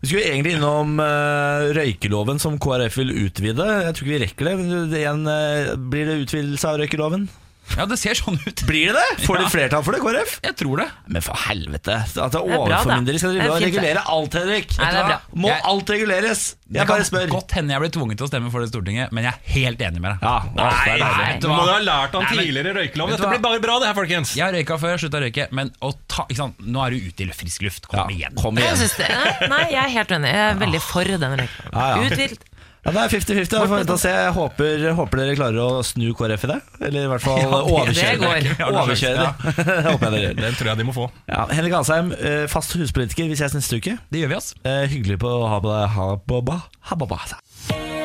Vi 0.00 0.08
skulle 0.10 0.24
egentlig 0.30 0.52
innom 0.56 1.00
eh, 1.04 1.66
røykeloven 1.76 2.38
som 2.40 2.58
KrF 2.62 2.96
vil 3.02 3.10
utvide. 3.26 3.66
Jeg 3.86 3.94
tror 3.96 4.06
ikke 4.06 4.14
vi 4.14 4.20
rekker 4.24 4.48
det. 4.50 4.54
Det 4.94 5.00
igjen, 5.02 5.22
eh, 5.28 5.74
blir 5.92 6.06
det 6.08 6.18
utvidelse 6.24 6.59
av 6.68 6.78
røykeloven? 6.82 7.28
Ja, 7.76 7.84
det 7.86 8.00
ser 8.00 8.16
sånn 8.18 8.34
ut. 8.42 8.62
Blir 8.66 8.88
det 8.90 8.98
det? 8.98 9.24
Får 9.28 9.36
de 9.38 9.44
flertall 9.52 9.82
for 9.86 9.94
det, 9.94 10.00
KrF? 10.02 10.30
Jeg 10.42 10.56
tror 10.58 10.80
det. 10.80 10.86
Men 11.06 11.22
for 11.22 11.38
helvete! 11.38 12.00
At 12.02 12.32
det 12.34 12.40
er 12.40 12.56
overformyndere 12.56 13.20
skal 13.20 13.36
Det 13.36 13.38
er 13.38 13.44
drive 13.46 13.54
og 13.54 13.62
regulere 13.62 14.00
alt, 14.10 14.34
Henrik. 14.40 14.72
Nei, 14.80 14.88
det 14.90 14.98
er 14.98 15.06
bra. 15.06 15.18
Må 15.44 15.48
Jeg- 15.52 15.62
alt 15.70 15.92
reguleres? 15.94 16.40
Det 16.66 16.80
Jeg 16.80 16.86
bare 16.88 17.04
kan 17.06 17.28
godt 17.30 17.54
hende 17.54 17.70
jeg 17.76 17.80
blir 17.84 17.92
tvunget 17.94 18.16
til 18.18 18.26
å 18.26 18.30
stemme 18.32 18.50
for 18.50 18.58
det 18.64 18.66
i 18.66 18.72
Stortinget, 18.72 19.12
men 19.14 19.22
jeg 19.28 19.34
er 19.34 19.54
helt 19.54 19.78
enig 19.86 20.00
med 20.02 20.10
deg. 20.10 20.18
Ja, 20.26 20.42
Nei, 20.56 20.98
nei, 20.98 20.98
nei. 20.98 21.38
Du 21.38 21.46
må 21.46 21.60
jo 21.62 21.70
ha 21.70 21.78
lært 21.78 22.14
av 22.18 22.26
tidligere 22.26 22.74
røykelov. 22.74 23.10
Dette 23.14 23.30
blir 23.30 23.38
bare 23.46 23.60
bra, 23.62 23.78
det 23.78 23.86
her, 23.86 23.94
folkens. 23.94 24.34
Jeg 24.34 24.44
har 24.48 24.52
røyka 24.58 24.78
før, 24.80 24.98
slutta 24.98 25.18
å 25.20 25.24
røyke, 25.28 25.46
men 25.52 25.70
å 25.82 25.92
ta, 26.08 26.26
ikke 26.26 26.36
sant? 26.42 26.58
nå 26.66 26.86
er 26.86 26.90
du 26.90 27.06
ute 27.06 27.22
i 27.22 27.30
frisk 27.30 27.62
luft. 27.62 27.86
Kom 27.86 28.10
Ja, 28.10 28.16
igjen. 28.16 28.34
kom 28.34 28.58
igjen. 28.58 28.74
Jeg 28.82 28.90
det, 28.98 29.08
nei, 29.14 29.48
nei, 29.54 29.64
jeg 29.70 29.84
er 29.84 29.92
helt 29.94 30.10
enig. 30.18 30.34
Jeg 30.34 30.46
er 30.50 30.58
veldig 30.66 30.82
for 30.82 31.04
den 31.04 31.38
røykeloven. 31.38 31.70
Ja, 31.70 32.02
ja. 32.02 32.49
Ja, 32.80 32.92
det 32.96 33.00
er 33.02 33.10
50-50. 33.12 33.36
Vi 33.60 33.68
får 33.68 33.74
vente 33.76 33.92
og 33.92 34.00
se. 34.00 34.10
Jeg 34.14 34.32
håper, 34.32 34.84
håper 34.96 35.20
dere 35.20 35.34
klarer 35.36 35.60
å 35.60 35.82
snu 35.84 36.06
KrF 36.16 36.46
i 36.46 36.50
det. 36.54 36.58
Eller 36.88 37.04
i 37.04 37.10
hvert 37.12 37.24
fall 37.26 37.40
Ja, 37.44 37.60
overkjøre 37.60 38.16
det 38.22 38.30
det. 38.56 38.68
Overkjøre 38.80 39.26
det. 39.26 39.66
Det 39.68 39.76
håper 39.90 40.06
jeg 40.06 40.14
dere 40.14 40.22
gjør. 40.24 40.38
Den 40.40 40.56
tror 40.60 40.70
jeg 40.72 40.80
de 40.80 40.86
må 40.88 40.96
få. 40.96 41.06
Ja, 41.28 41.44
Henrik 41.52 41.76
Asheim, 41.76 42.12
eh, 42.16 42.44
fast 42.48 42.72
huspolitiker. 42.80 43.28
Vi 43.28 43.36
ses 43.40 43.56
neste 43.58 43.80
uke. 43.82 43.98
Det 44.08 44.22
gjør 44.24 44.32
vi, 44.32 44.38
ass. 44.40 44.52
Eh, 44.64 44.86
Hyggelig 44.94 45.20
på 45.20 45.28
å 45.28 45.44
ha 45.52 45.60
på 45.60 45.72
deg 45.74 45.96
ha-ba-ba. 45.98 46.60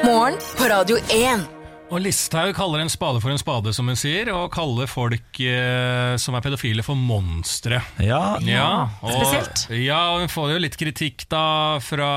Morgen 0.04 0.36
på 0.60 0.68
Radio 0.70 1.00
1. 1.16 1.48
Og 1.94 2.00
Listhaug 2.02 2.50
kaller 2.58 2.82
en 2.82 2.90
spade 2.90 3.20
for 3.22 3.30
en 3.30 3.38
spade, 3.40 3.70
som 3.78 3.86
hun 3.88 3.98
sier, 4.00 4.32
og 4.34 4.48
kaller 4.54 4.90
folk 4.90 5.38
eh, 5.46 6.16
som 6.20 6.34
er 6.36 6.42
pedofile 6.42 6.82
for 6.84 6.98
monstre. 6.98 7.78
Ja, 8.02 8.40
Ja, 8.44 8.90
og, 9.06 9.12
spesielt. 9.14 9.68
Ja, 9.86 10.00
og 10.16 10.24
hun 10.26 10.32
får 10.34 10.56
jo 10.56 10.62
litt 10.66 10.78
kritikk 10.82 11.28
da 11.32 11.44
fra 11.86 12.10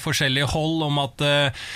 forskjellige 0.00 0.46
hold 0.54 0.86
om 0.86 1.02
at 1.02 1.26
eh, 1.26 1.66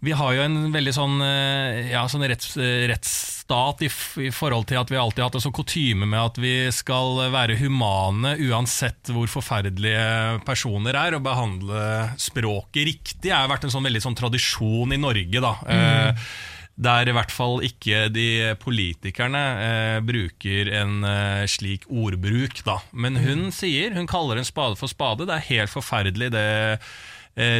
vi 0.00 0.14
har 0.16 0.32
jo 0.32 0.44
en 0.46 0.58
veldig 0.72 0.92
sånn, 0.96 1.18
eh, 1.24 1.90
ja, 1.92 2.06
sånn 2.08 2.24
retts, 2.28 2.54
eh, 2.56 2.86
rettsstat 2.88 3.82
i, 3.84 3.90
i 4.24 4.30
forhold 4.32 4.68
til 4.70 4.80
at 4.80 4.92
vi 4.92 4.96
alltid 5.00 5.20
har 5.20 5.28
hatt 5.28 5.36
en 5.40 5.44
sånn 5.44 5.56
kutyme 5.56 6.08
med 6.08 6.20
at 6.20 6.40
vi 6.40 6.54
skal 6.72 7.20
være 7.34 7.58
humane 7.60 8.32
uansett 8.48 9.12
hvor 9.12 9.28
forferdelige 9.28 10.40
personer 10.46 10.96
er, 10.96 11.18
og 11.18 11.26
behandle 11.26 11.82
språket 12.20 12.88
riktig. 12.88 13.20
Det 13.28 13.34
har 13.34 13.50
vært 13.52 13.68
en 13.68 13.74
sånn 13.76 13.84
veldig 13.84 14.04
sånn 14.06 14.16
tradisjon 14.16 14.96
i 14.96 15.00
Norge, 15.00 15.44
da. 15.44 15.54
Eh, 15.68 16.32
der 16.80 17.10
i 17.10 17.12
hvert 17.12 17.32
fall 17.34 17.60
ikke 17.66 18.06
de 18.08 18.54
politikerne 18.62 19.44
eh, 19.66 19.98
bruker 20.00 20.70
en 20.80 21.04
eh, 21.04 21.44
slik 21.50 21.84
ordbruk, 21.92 22.62
da. 22.64 22.78
Men 22.92 23.20
hun 23.20 23.50
sier, 23.52 23.92
hun 23.96 24.08
kaller 24.08 24.40
en 24.40 24.48
spade 24.48 24.80
for 24.80 24.88
spade. 24.88 25.28
Det 25.28 25.36
er 25.36 25.48
helt 25.50 25.74
forferdelig 25.74 26.30
det 26.32 26.48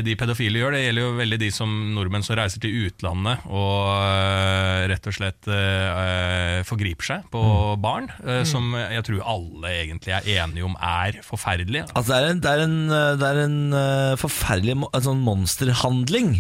de 0.05 0.15
pedofile 0.19 0.59
gjør. 0.61 0.75
Det 0.77 0.81
gjelder 0.83 1.05
jo 1.07 1.13
veldig 1.19 1.39
de 1.41 1.51
som 1.55 1.71
nordmenn 1.95 2.25
som 2.27 2.37
reiser 2.37 2.61
til 2.61 2.75
utlandet 2.89 3.45
og 3.47 3.87
eh, 3.95 4.87
rett 4.91 5.07
og 5.09 5.15
slett 5.17 5.49
eh, 5.49 5.87
eh, 6.05 6.59
forgriper 6.69 7.07
seg 7.11 7.29
på 7.33 7.43
barn. 7.81 8.11
eh, 8.27 8.43
Som 8.49 8.75
jeg 8.77 9.05
tror 9.07 9.23
alle 9.37 9.73
egentlig 9.85 10.13
er 10.19 10.29
enige 10.43 10.67
om 10.67 10.75
er 10.83 11.21
forferdelig. 11.25 11.87
Altså 11.95 12.13
det 12.13 12.21
er 12.21 12.31
en, 12.35 12.41
det 12.45 12.51
er 12.57 12.65
en, 12.67 12.79
eh, 12.99 13.13
det 13.23 13.31
er 13.31 13.43
en 13.47 13.59
eh, 13.85 14.17
forferdelig 14.21 14.77
en 14.91 15.07
sånn 15.07 15.23
monsterhandling. 15.27 16.35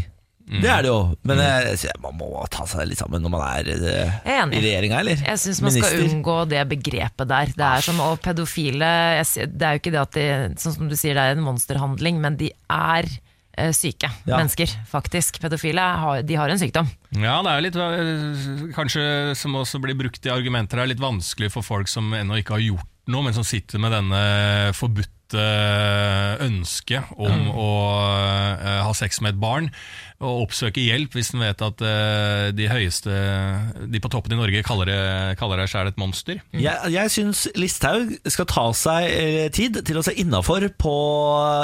Det 0.50 0.66
er 0.66 0.82
det 0.82 0.90
jo, 0.90 0.98
men 1.30 1.38
jeg, 1.44 1.76
jeg, 1.86 1.94
man 2.02 2.16
må 2.18 2.28
ta 2.50 2.64
seg 2.66 2.88
litt 2.90 2.98
sammen 2.98 3.22
når 3.22 3.30
man 3.36 3.44
er 3.46 3.68
eh, 3.70 4.16
enig. 4.40 4.58
i 4.58 4.62
regjeringa, 4.64 4.98
eller? 5.04 5.22
Jeg 5.28 5.38
syns 5.44 5.60
man 5.62 5.74
skal 5.76 6.02
unngå 6.08 6.36
det 6.50 6.64
begrepet 6.72 7.30
der. 7.30 7.52
Det 7.54 7.66
er 7.68 7.84
som 7.86 8.00
å 8.02 8.08
pedofile 8.18 8.88
jeg, 9.20 9.46
Det 9.54 9.68
er 9.68 9.76
jo 9.76 9.82
ikke 9.84 9.92
det 9.94 10.00
at 10.02 10.16
de, 10.18 10.24
sånn 10.58 10.74
som 10.80 10.90
du 10.90 10.96
sier, 10.98 11.14
det 11.14 11.22
er 11.28 11.38
en 11.38 11.44
monsterhandling, 11.46 12.18
men 12.24 12.34
de 12.40 12.50
er 12.66 13.06
eh, 13.54 13.70
syke 13.76 14.10
Ja. 14.26 14.40
mennesker, 14.40 14.74
faktisk. 14.90 15.38
Pedofile 15.44 15.86
har, 16.02 16.24
de 16.26 16.34
har 16.40 16.50
en 16.50 16.58
sykdom. 16.58 16.90
Ja, 17.14 17.38
det 17.46 17.52
er 17.52 17.60
jo 17.60 17.66
litt 17.68 17.78
øh, 17.78 18.66
Kanskje 18.74 19.06
som 19.38 19.54
også 19.60 19.78
blir 19.82 19.94
brukt 19.98 20.26
i 20.26 20.34
argumenter, 20.34 20.82
er 20.82 20.90
litt 20.90 21.02
vanskelig 21.02 21.52
for 21.54 21.62
folk 21.66 21.86
som 21.90 22.10
ennå 22.16 22.42
ikke 22.42 22.58
har 22.58 22.66
gjort 22.72 22.90
noe, 23.10 23.22
men 23.26 23.34
som 23.34 23.46
sitter 23.46 23.78
med 23.82 23.90
denne 23.94 24.20
forbudte 24.76 25.16
ønsket 26.44 27.10
om 27.18 27.48
å 27.54 27.68
øh, 28.02 28.80
ha 28.86 28.92
sex 28.96 29.20
med 29.24 29.34
et 29.36 29.40
barn, 29.42 29.70
og 30.20 30.42
oppsøke 30.44 30.82
hjelp 30.84 31.14
hvis 31.16 31.30
en 31.32 31.40
vet 31.40 31.62
at 31.64 31.80
uh, 31.80 32.50
de 32.52 32.66
høyeste 32.68 33.08
De 33.88 34.00
på 34.04 34.10
toppen 34.12 34.34
i 34.34 34.38
Norge 34.38 34.60
kaller, 34.66 34.90
det, 34.90 34.96
kaller 35.40 35.62
deg 35.62 35.70
sjæl 35.72 35.88
et 35.88 36.00
monster. 36.00 36.42
Jeg, 36.52 36.90
jeg 36.92 37.12
syns 37.14 37.46
Listhaug 37.56 38.12
skal 38.28 38.48
ta 38.50 38.64
seg 38.76 39.06
eh, 39.08 39.46
tid 39.56 39.78
til 39.88 39.96
å 39.96 40.02
se 40.04 40.12
innafor 40.20 40.66
på 40.80 40.92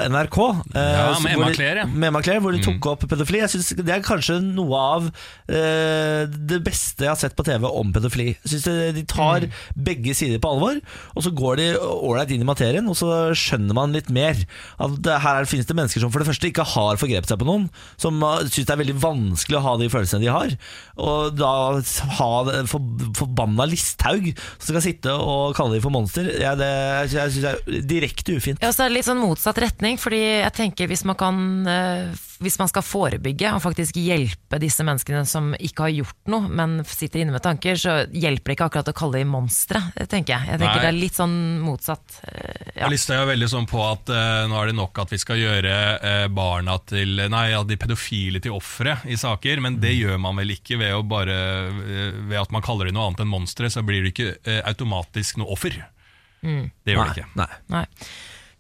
NRK. 0.09 0.39
Uh, 0.73 0.79
Ja, 0.97 1.11
med 1.21 1.35
Emma 1.37 1.51
Claire, 1.53 1.83
ja. 1.85 1.87
Med 1.91 2.09
Emma 2.09 2.23
Claire, 2.25 2.41
hvor 2.45 2.57
de 2.57 2.63
tok 2.65 2.89
opp 2.95 3.05
pedofili. 3.11 3.43
Jeg 3.45 3.53
synes 3.53 3.69
Det 3.77 3.93
er 3.93 4.05
kanskje 4.07 4.39
noe 4.45 4.81
av 4.97 5.11
uh, 5.11 6.23
det 6.27 6.63
beste 6.67 7.05
jeg 7.07 7.13
har 7.13 7.21
sett 7.21 7.37
på 7.37 7.45
TV 7.47 7.69
om 7.69 7.93
pedofili. 7.95 8.33
Jeg 8.41 8.55
synes 8.55 8.67
det- 8.71 8.95
De 8.97 9.05
tar 9.11 9.45
begge 9.77 10.15
sider 10.17 10.41
på 10.41 10.55
alvor, 10.55 10.81
og 11.15 11.23
så 11.27 11.31
går 11.37 11.57
de 11.61 11.69
ålreit 11.83 12.33
inn 12.33 12.41
i 12.45 12.49
materien, 12.49 12.89
og 12.89 12.97
så 12.97 13.11
skjønner 13.37 13.77
man 13.77 13.93
litt 13.93 14.09
mer. 14.09 14.39
At 14.81 14.97
det, 15.05 15.21
her 15.23 15.43
er- 15.43 15.51
finnes 15.51 15.69
det 15.69 15.77
mennesker 15.77 16.01
som 16.01 16.11
for 16.15 16.25
det 16.25 16.29
første 16.33 16.49
ikke 16.49 16.65
har 16.73 16.97
forgrepet 16.97 17.29
seg 17.35 17.41
på 17.43 17.49
noen, 17.49 17.69
som 18.01 18.23
syns 18.53 18.69
det 18.69 18.75
er 18.75 18.81
veldig 18.83 18.97
vanskelig 19.03 19.59
å 19.59 19.65
ha 19.65 19.75
de 19.81 19.91
følelsene 19.93 20.25
de 20.25 20.31
har. 20.33 20.55
Og 21.03 21.37
da 21.37 21.53
ha 22.19 22.31
for, 22.71 23.07
forbanna 23.19 23.69
Listhaug 23.71 24.31
som 24.37 24.71
skal 24.71 24.85
sitte 24.85 25.15
og 25.15 25.57
kalle 25.59 25.77
de 25.77 25.83
for 25.85 25.95
monster, 25.95 26.31
ja, 26.41 26.55
det 26.59 26.71
jeg 27.13 27.37
synes 27.37 27.43
det 27.43 27.53
er 27.53 27.89
direkte 27.97 28.37
ufint. 28.39 28.63
Ja, 28.63 28.73
så 28.75 28.85
er 28.85 28.91
det 28.91 29.01
litt 29.01 29.09
sånn 29.09 29.23
motsatt 29.23 29.61
retning, 29.63 30.01
fordi 30.01 30.23
jeg 30.23 30.55
tenker 30.57 30.91
hvis 30.91 31.05
man 31.09 31.19
kan 31.21 31.45
eh, 31.71 32.26
hvis 32.43 32.59
man 32.61 32.69
skal 32.69 32.85
forebygge 32.85 33.51
og 33.57 33.63
faktisk 33.65 33.97
hjelpe 33.97 34.59
disse 34.61 34.85
menneskene 34.87 35.23
som 35.29 35.55
ikke 35.57 35.87
har 35.87 35.95
gjort 35.95 36.31
noe, 36.33 36.49
men 36.49 36.79
sitter 36.85 37.23
inne 37.23 37.33
med 37.35 37.43
tanker, 37.45 37.79
så 37.81 37.95
hjelper 38.13 38.53
det 38.53 38.57
ikke 38.59 38.69
akkurat 38.69 38.91
å 38.93 38.95
kalle 38.97 39.23
dem 39.23 39.31
monstre, 39.33 39.81
tenker 40.11 40.35
jeg. 40.37 40.51
Jeg 40.53 40.61
tenker 40.61 40.77
Nei. 40.77 40.85
Det 40.85 40.91
er 40.91 40.99
litt 40.99 41.17
sånn 41.19 41.37
motsatt. 41.65 42.19
eh, 42.29 42.63
Ja. 42.77 42.91
Listhaug 42.93 43.23
er 43.23 43.31
veldig 43.33 43.49
sånn 43.49 43.67
på 43.71 43.81
at 43.81 44.11
uh, 44.13 44.45
nå 44.51 44.59
er 44.61 44.67
det 44.69 44.77
nok 44.77 44.99
at 45.01 45.15
vi 45.15 45.19
skal 45.23 45.41
gjøre 45.41 45.73
uh, 45.97 46.27
barna 46.29 46.77
til 46.85 47.23
Nei, 47.33 47.47
ja, 47.55 47.63
de 47.65 47.79
pedofile 47.81 48.43
til 48.45 48.53
ofre 48.53 48.99
i 49.09 49.17
saker, 49.17 49.63
men 49.65 49.81
det 49.81 49.95
gjør 49.97 50.21
man 50.21 50.37
vel 50.37 50.53
ikke 50.53 50.77
ved, 50.83 50.93
bare, 51.09 51.37
uh, 51.73 52.23
ved 52.29 52.37
at 52.43 52.53
man 52.53 52.65
kaller 52.67 52.91
dem 52.91 52.99
noe 52.99 53.09
annet 53.09 53.25
enn 53.25 53.33
monstre, 53.33 53.71
så 53.73 53.81
blir 53.87 54.05
det 54.05 54.13
ikke 54.13 54.61
automatisk 54.69 55.41
noe 55.41 55.55
offer. 55.57 55.79
Det 56.43 56.93
gjør 56.93 57.09
det 57.09 57.17
ikke. 57.17 57.31
Nei. 57.41 57.49
Nei. 57.73 57.85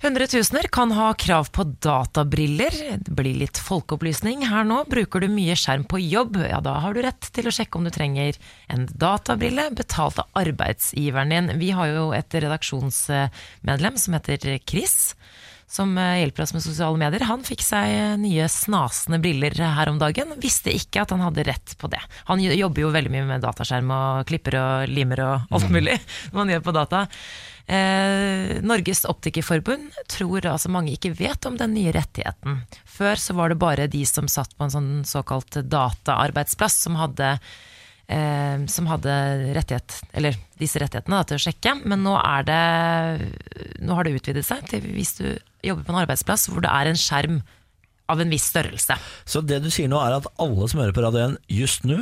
Hundretusener 0.03 0.63
kan 0.63 0.91
ha 0.93 1.15
krav 1.15 1.49
på 1.57 1.65
databriller. 1.65 2.75
Det 3.01 3.15
blir 3.17 3.39
litt 3.41 3.57
folkeopplysning 3.57 4.43
her 4.45 4.67
nå. 4.69 4.83
Bruker 4.93 5.25
du 5.25 5.31
mye 5.33 5.57
skjerm 5.57 5.87
på 5.89 6.03
jobb, 6.03 6.37
ja 6.45 6.61
da 6.61 6.75
har 6.85 6.93
du 6.93 7.01
rett 7.07 7.31
til 7.33 7.49
å 7.49 7.55
sjekke 7.55 7.81
om 7.81 7.89
du 7.89 7.93
trenger 7.95 8.37
en 8.69 8.85
databrille 8.93 9.71
betalt 9.79 10.21
av 10.21 10.29
arbeidsgiveren 10.37 11.33
din. 11.33 11.51
Vi 11.63 11.73
har 11.73 11.89
jo 11.95 12.11
et 12.13 12.37
redaksjonsmedlem 12.37 13.97
som 14.03 14.19
heter 14.19 14.59
Chris. 14.69 15.15
Som 15.67 15.97
eh, 15.99 16.21
hjelper 16.21 16.45
oss 16.45 16.53
med 16.55 16.63
sosiale 16.63 17.01
medier. 17.01 17.25
Han 17.27 17.43
fikk 17.43 17.65
seg 17.65 17.91
eh, 17.91 18.13
nye 18.21 18.45
snasende 18.53 19.19
briller 19.19 19.57
her 19.59 19.91
om 19.91 19.97
dagen. 19.99 20.37
Visste 20.39 20.71
ikke 20.77 21.03
at 21.03 21.17
han 21.17 21.25
hadde 21.25 21.49
rett 21.49 21.75
på 21.81 21.91
det. 21.91 22.05
Han 22.29 22.45
jobber 22.45 22.85
jo 22.85 22.93
veldig 22.95 23.17
mye 23.17 23.27
med 23.33 23.43
dataskjerm 23.43 23.91
og 23.97 24.29
klipper 24.29 24.61
og 24.61 24.93
limer 24.93 25.25
og 25.25 25.57
alt 25.57 25.73
mulig 25.73 25.99
man 26.37 26.53
gjør 26.53 26.69
på 26.69 26.77
data. 26.77 27.07
Eh, 27.67 28.63
Norges 28.63 29.03
Optikerforbund 29.11 29.97
tror 30.07 30.45
altså 30.47 30.71
mange 30.71 30.93
ikke 30.95 31.11
vet 31.19 31.49
om 31.49 31.57
den 31.59 31.75
nye 31.75 31.95
rettigheten. 31.95 32.61
Før 32.87 33.19
så 33.19 33.35
var 33.35 33.51
det 33.51 33.59
bare 33.59 33.89
de 33.91 34.05
som 34.07 34.29
satt 34.31 34.55
på 34.55 34.67
en 34.67 34.75
sånn 34.75 34.93
såkalt 35.09 35.59
dataarbeidsplass 35.67 36.79
som 36.87 36.99
hadde, 37.01 37.33
eh, 38.07 38.63
som 38.71 38.87
hadde 38.87 39.17
rettighet, 39.59 39.99
eller 40.15 40.39
disse 40.61 40.79
rettighetene 40.83 41.19
da, 41.19 41.27
til 41.27 41.41
å 41.41 41.45
sjekke. 41.49 41.75
Men 41.83 42.07
nå, 42.07 42.15
er 42.23 42.47
det, 42.47 42.63
nå 43.83 43.99
har 43.99 44.07
det 44.07 44.15
utvidet 44.21 44.47
seg 44.47 44.63
til 44.71 44.87
hvis 44.95 45.17
du 45.19 45.27
jobber 45.67 45.83
på 45.89 45.95
en 45.97 46.03
arbeidsplass 46.05 46.47
hvor 46.53 46.63
det 46.63 46.71
er 46.71 46.93
en 46.93 47.03
skjerm 47.03 47.43
av 48.07 48.23
en 48.23 48.31
viss 48.31 48.47
størrelse. 48.53 48.95
Så 49.27 49.43
det 49.43 49.59
du 49.65 49.73
sier 49.75 49.91
nå 49.91 49.99
er 49.99 50.21
at 50.21 50.31
alle 50.39 50.71
som 50.71 50.79
hører 50.79 50.95
på 50.95 51.03
Radio 51.03 51.33
1 51.33 51.37
just 51.51 51.83
nå, 51.89 51.99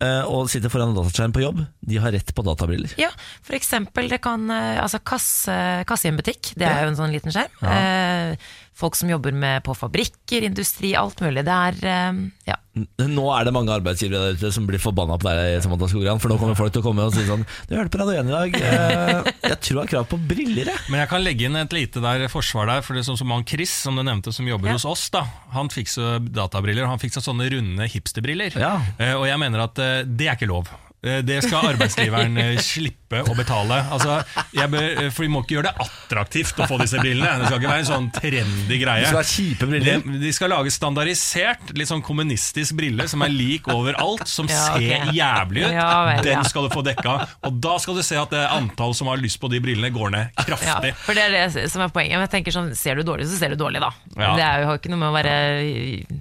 og 0.00 0.48
sitter 0.48 0.72
foran 0.72 0.92
en 0.92 0.96
dataskjerm 0.96 1.34
på 1.36 1.42
jobb, 1.42 1.60
de 1.90 1.98
har 2.00 2.14
rett 2.14 2.32
på 2.34 2.44
databriller. 2.46 2.94
Ja, 3.00 3.10
for 3.44 3.58
eksempel 3.58 4.08
det 4.08 4.22
kan 4.24 4.46
eh, 4.48 4.78
Altså 4.80 5.00
kasse, 5.04 5.56
kasse 5.88 6.08
i 6.08 6.12
en 6.12 6.20
butikk, 6.20 6.54
det 6.56 6.68
er 6.68 6.86
jo 6.86 6.92
en 6.94 6.98
sånn 6.98 7.12
liten 7.12 7.34
skjerm. 7.34 7.52
Eh, 7.68 8.50
folk 8.80 8.96
som 8.98 9.10
jobber 9.12 9.34
med 9.36 9.62
på 9.66 9.74
fabrikker, 9.76 10.46
industri, 10.48 10.94
alt 10.98 11.20
mulig. 11.22 11.44
Det 11.46 11.56
er 11.68 11.78
eh, 11.90 12.20
ja. 12.50 12.56
Nå 13.02 13.24
er 13.34 13.44
det 13.48 13.52
mange 13.52 13.72
arbeidsgivere 13.74 14.30
der 14.30 14.36
ute 14.38 14.50
som 14.54 14.66
blir 14.68 14.80
forbanna 14.80 15.16
på 15.20 15.26
deg, 15.26 15.56
Samantha 15.64 15.88
Skogran, 15.90 16.20
for 16.22 16.30
nå 16.32 16.36
kommer 16.40 16.56
folk 16.58 16.72
til 16.72 16.80
å 16.84 16.86
komme 16.86 17.02
og 17.08 17.16
si 17.16 17.24
sånn 17.26 17.42
Du 17.68 17.74
hørte 17.74 17.90
på 17.92 17.98
Radio 18.00 18.20
1 18.22 18.30
i 18.30 18.34
dag. 18.36 18.58
Eh, 18.60 19.32
jeg 19.50 19.58
tror 19.66 19.74
jeg 19.74 19.80
har 19.82 19.90
krav 19.94 20.06
på 20.12 20.20
briller, 20.30 20.70
jeg. 20.72 20.84
Men 20.88 21.02
jeg 21.02 21.10
kan 21.12 21.24
legge 21.26 21.48
inn 21.48 21.58
et 21.60 21.74
lite 21.76 22.02
der 22.04 22.26
forsvar 22.32 22.70
der, 22.70 22.84
for 22.86 22.94
det 22.96 23.02
er 23.04 23.08
sånn 23.10 23.18
som 23.20 23.34
han 23.34 23.46
Chris, 23.48 23.72
som 23.86 23.98
du 23.98 24.04
nevnte, 24.06 24.32
som 24.34 24.46
jobber 24.48 24.70
Ja. 24.72 24.78
hos 24.78 24.86
oss, 24.88 25.08
da. 25.12 25.24
Han 25.56 25.68
fikk 25.72 25.90
så 25.90 26.14
databriller, 26.22 26.86
han 26.88 27.02
fikk 27.02 27.18
sånne 27.18 27.50
runde 27.52 27.90
hipsterbriller. 27.90 28.54
Ja. 28.58 28.76
Eh, 28.98 29.16
og 29.18 29.26
jeg 29.28 29.42
mener 29.42 29.66
at 29.66 29.74
det 30.06 30.30
er 30.30 30.38
ikke 30.38 30.48
lov. 30.50 30.70
Eh, 31.02 31.22
Det 31.24 31.38
skal 31.46 31.70
arbeidsgiveren 31.72 32.36
eh, 32.40 32.58
slippe 32.60 33.22
å 33.24 33.34
betale. 33.36 33.78
Altså, 33.92 34.18
jeg 34.54 34.68
bør, 34.70 34.88
eh, 35.00 35.08
for 35.10 35.24
Vi 35.24 35.30
må 35.32 35.40
ikke 35.42 35.56
gjøre 35.56 35.70
det 35.70 35.84
attraktivt 35.86 36.58
å 36.60 36.66
få 36.68 36.76
disse 36.82 37.00
brillene. 37.00 37.38
Det 37.40 37.48
skal 37.48 37.60
ikke 37.60 37.70
være 37.72 37.84
en 37.84 37.88
sånn 37.88 38.08
trendy 38.14 38.78
greie. 38.82 39.00
Det 39.06 39.08
skal 39.08 39.20
være 39.20 39.30
kjipe 39.30 39.68
briller. 39.70 40.04
De, 40.04 40.18
de 40.20 40.32
skal 40.36 40.52
lage 40.52 40.74
standardisert, 40.74 41.72
litt 41.78 41.88
sånn 41.90 42.04
kommunistisk 42.04 42.76
brille 42.78 43.06
som 43.10 43.24
er 43.24 43.32
lik 43.32 43.68
overalt, 43.72 44.26
som 44.28 44.48
Ja, 44.50 44.60
okay. 44.76 44.90
ser 45.00 45.14
jævlig 45.16 45.64
ut. 45.64 45.72
Ja 45.78 45.88
vel, 46.10 46.22
Den 46.26 46.44
skal 46.48 46.68
du 46.68 46.74
få 46.74 46.84
dekka. 46.86 47.16
Og 47.48 47.60
da 47.64 47.76
skal 47.82 47.96
du 47.98 48.02
se 48.06 48.18
at 48.20 48.32
det 48.34 48.44
antall 48.52 48.92
som 48.98 49.08
har 49.10 49.20
lyst 49.22 49.40
på 49.40 49.48
de 49.52 49.60
brillene, 49.64 49.90
går 49.94 50.12
ned 50.12 50.28
ja, 50.36 50.44
kraftig. 50.52 50.92
for 51.06 51.16
det 51.16 51.24
er 51.30 51.36
det 51.54 51.64
som 51.72 51.82
er 51.86 51.88
poenget. 51.94 52.18
Men 52.18 52.26
jeg 52.28 52.34
tenker 52.36 52.54
sånn, 52.54 52.68
Ser 52.80 52.96
du 53.00 53.02
dårlig, 53.04 53.26
så 53.28 53.36
ser 53.40 53.52
du 53.52 53.58
dårlig, 53.60 53.80
da. 53.82 53.90
Ja. 54.16 54.30
Det 54.36 54.44
er 54.44 54.62
jo, 54.62 54.76
ikke 54.78 54.90
noe 54.92 55.00
med 55.00 55.10
å 55.10 55.16
være 55.16 55.32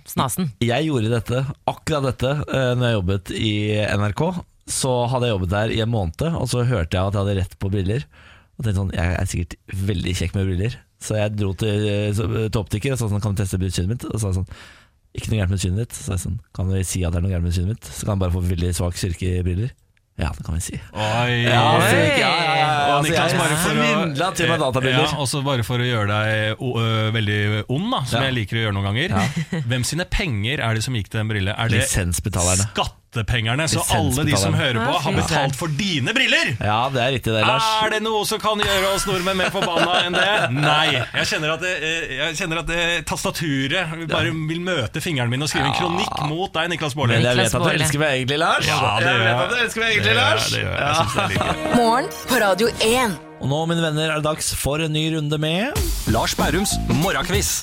snasen. 0.10 0.50
Jeg 0.64 0.88
gjorde 0.88 1.12
dette, 1.12 1.44
akkurat 1.70 2.08
dette, 2.10 2.32
når 2.80 2.86
jeg 2.88 2.98
jobbet 2.98 3.32
i 3.38 3.52
NRK. 4.00 4.24
Så 4.70 4.92
hadde 5.10 5.28
jeg 5.30 5.34
jobbet 5.36 5.54
der 5.54 5.72
i 5.74 5.80
en 5.84 5.90
måned, 5.92 6.26
og 6.38 6.46
så 6.52 6.62
hørte 6.68 6.94
jeg 6.94 7.02
at 7.10 7.16
jeg 7.16 7.24
hadde 7.24 7.38
rett 7.42 7.56
på 7.62 7.72
briller. 7.74 8.04
Og 8.60 8.66
tenkte 8.66 8.78
sånn, 8.82 8.92
jeg 8.94 9.16
er 9.18 9.30
sikkert 9.32 9.56
veldig 9.90 10.14
kjekk 10.20 10.36
med 10.38 10.50
briller. 10.52 10.78
Så 11.00 11.16
jeg 11.16 11.32
dro 11.40 11.54
til, 11.56 11.86
til 12.14 12.60
optiker 12.60 12.94
og 12.94 13.00
sa 13.00 13.08
sånn, 13.10 13.22
kan 13.24 13.34
du 13.38 13.42
teste 13.42 13.58
synet 13.72 13.94
mitt? 13.94 14.06
Og 14.10 14.18
så 14.20 14.30
sa 14.30 14.34
sånn, 14.42 14.50
ikke 15.16 15.32
noe 15.32 15.40
gærent 15.40 15.54
med 15.56 15.62
synet 15.64 15.80
ditt. 15.86 15.96
Så 15.98 16.12
jeg 16.14 16.22
sånn, 16.26 16.40
kan 16.54 16.70
vi 16.70 16.82
si 16.86 17.06
at 17.08 17.16
det 17.16 17.22
er 17.22 17.26
noe 17.26 17.32
gærent 17.34 17.48
med 17.48 17.56
synet 17.56 17.72
mitt? 17.74 17.88
Så 17.88 18.04
kan 18.06 18.14
han 18.18 18.22
bare 18.26 18.36
få 18.36 18.44
veldig 18.46 18.74
svak 18.78 19.00
styrke 19.00 19.32
i 19.40 19.46
briller. 19.48 19.72
Ja, 20.20 20.34
det 20.36 20.44
kan 20.44 20.58
vi 20.58 20.62
si. 20.66 20.76
Oi. 20.92 21.36
Ja, 21.48 21.62
så 21.80 21.96
ja, 21.96 22.18
ja, 22.20 22.32
ja, 22.60 22.70
Og 22.90 22.96
altså, 22.98 23.06
Niklas, 23.08 23.36
bare 23.40 23.60
for 23.64 23.80
å-. 23.80 24.90
Ja, 24.92 25.06
også 25.24 25.42
bare 25.48 25.64
for 25.64 25.80
å 25.80 25.88
gjøre 25.88 26.10
deg 26.12 26.60
ø, 26.60 26.84
veldig 27.16 27.40
ond, 27.72 27.88
da, 27.96 28.02
som 28.04 28.20
Ja. 28.20 28.26
jeg 28.28 28.36
liker 28.42 28.60
å 28.60 28.66
gjøre 28.66 28.76
noen 28.76 28.90
ganger. 28.92 29.64
Hvem 29.72 29.88
sine 29.88 30.04
penger 30.12 30.60
er 30.68 30.76
det 30.76 30.84
som 30.84 31.00
gikk 31.00 31.08
til 31.08 31.22
den 31.24 31.32
brille? 31.32 31.56
Er 31.56 31.72
det 31.72 31.86
Lisensbetalerne. 31.86 32.68
Skattepengene? 33.10 33.68
Så 33.68 33.82
alle 33.96 34.24
de 34.26 34.36
som 34.38 34.54
hører 34.54 34.78
på, 34.86 34.98
har 35.04 35.14
betalt 35.16 35.56
for 35.58 35.68
dine 35.68 36.14
briller! 36.14 36.52
Ja, 36.62 36.90
det 36.94 37.02
er 37.02 37.12
riktig 37.16 37.34
det, 37.34 37.42
Lars. 37.48 37.66
Er 37.84 37.94
det 37.96 38.02
noe 38.06 38.26
som 38.28 38.40
kan 38.42 38.60
gjøre 38.62 38.92
oss 38.96 39.06
nordmenn 39.10 39.38
mer 39.40 39.50
forbanna 39.54 40.02
enn 40.06 40.14
det? 40.18 40.36
Nei. 40.54 41.00
Jeg 41.18 41.30
kjenner 41.34 41.56
at, 41.56 41.64
det, 41.64 41.74
eh, 41.82 42.14
jeg 42.20 42.38
kjenner 42.40 42.62
at 42.64 42.70
det, 42.70 42.82
tastaturet 43.10 43.96
bare 44.10 44.34
vil 44.34 44.62
møte 44.64 45.02
fingeren 45.04 45.32
min 45.32 45.42
og 45.46 45.50
skrive 45.52 45.72
en 45.72 45.78
kronikk 45.78 46.22
mot 46.30 46.54
deg, 46.56 46.70
Niklas 46.76 46.96
Baarli. 46.98 47.18
Men 47.18 47.30
jeg 47.32 47.42
vet 47.42 47.58
at 47.60 47.66
du 47.66 47.72
elsker 47.74 48.04
meg 48.04 48.20
egentlig, 48.20 48.40
Lars. 48.44 48.70
Ja, 48.70 48.80
det 49.00 49.10
jeg 49.10 49.18
gjør 49.18 49.26
vet 49.26 49.32
jeg. 49.32 49.40
at 49.40 49.50
du 49.50 49.64
elsker 49.64 49.84
meg 49.84 49.90
Det 49.90 49.96
egentlig, 49.96 50.14
gjør 50.14 50.22
jeg, 50.22 50.30
Lars. 50.30 50.52
det 50.54 50.62
gjør 50.64 50.72
jeg. 50.76 50.86
Jeg 50.86 50.96
synes 51.02 51.18
det 51.18 51.24
er 51.24 51.34
like. 51.34 51.76
Morgen 51.80 52.12
på 52.30 52.44
Radio 52.46 52.72
1. 52.92 53.18
Og 53.40 53.48
nå, 53.48 53.60
mine 53.72 53.84
venner, 53.86 54.10
er 54.12 54.20
det 54.20 54.28
dags 54.28 54.52
for 54.60 54.84
en 54.84 54.92
ny 54.94 55.06
runde 55.16 55.40
med 55.42 55.86
Lars 56.14 56.36
Bærums 56.36 56.76
morgenkviss. 57.00 57.60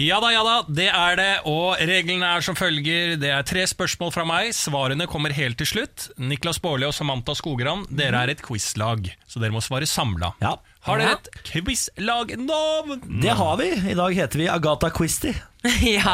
Ja 0.00 0.16
da, 0.22 0.30
ja 0.32 0.40
da, 0.40 0.52
det 0.64 0.86
er 0.88 1.16
det, 1.18 1.30
og 1.50 1.76
reglene 1.76 2.24
er 2.32 2.44
som 2.44 2.56
følger. 2.56 3.18
Det 3.20 3.28
er 3.34 3.44
tre 3.44 3.66
spørsmål 3.68 4.12
fra 4.14 4.24
meg, 4.24 4.54
svarene 4.56 5.04
kommer 5.10 5.34
helt 5.36 5.58
til 5.60 5.68
slutt. 5.68 6.06
Niklas 6.16 6.60
Baarli 6.62 6.86
og 6.88 6.94
Samantha 6.96 7.34
Skogran, 7.36 7.84
dere 7.92 8.22
er 8.24 8.32
et 8.32 8.40
quizlag, 8.44 9.10
så 9.28 9.42
dere 9.42 9.52
må 9.52 9.60
svare 9.64 9.88
samla. 9.90 10.32
Ja. 10.40 10.54
Har 10.86 10.96
dere 10.96 11.12
et 11.18 11.28
quizlagnavn? 11.44 13.00
Det 13.20 13.34
har 13.36 13.56
vi. 13.60 13.66
I 13.90 13.94
dag 13.98 14.14
heter 14.16 14.38
vi 14.40 14.46
Agatha 14.48 14.88
Christie. 14.96 15.34
ja, 15.84 16.12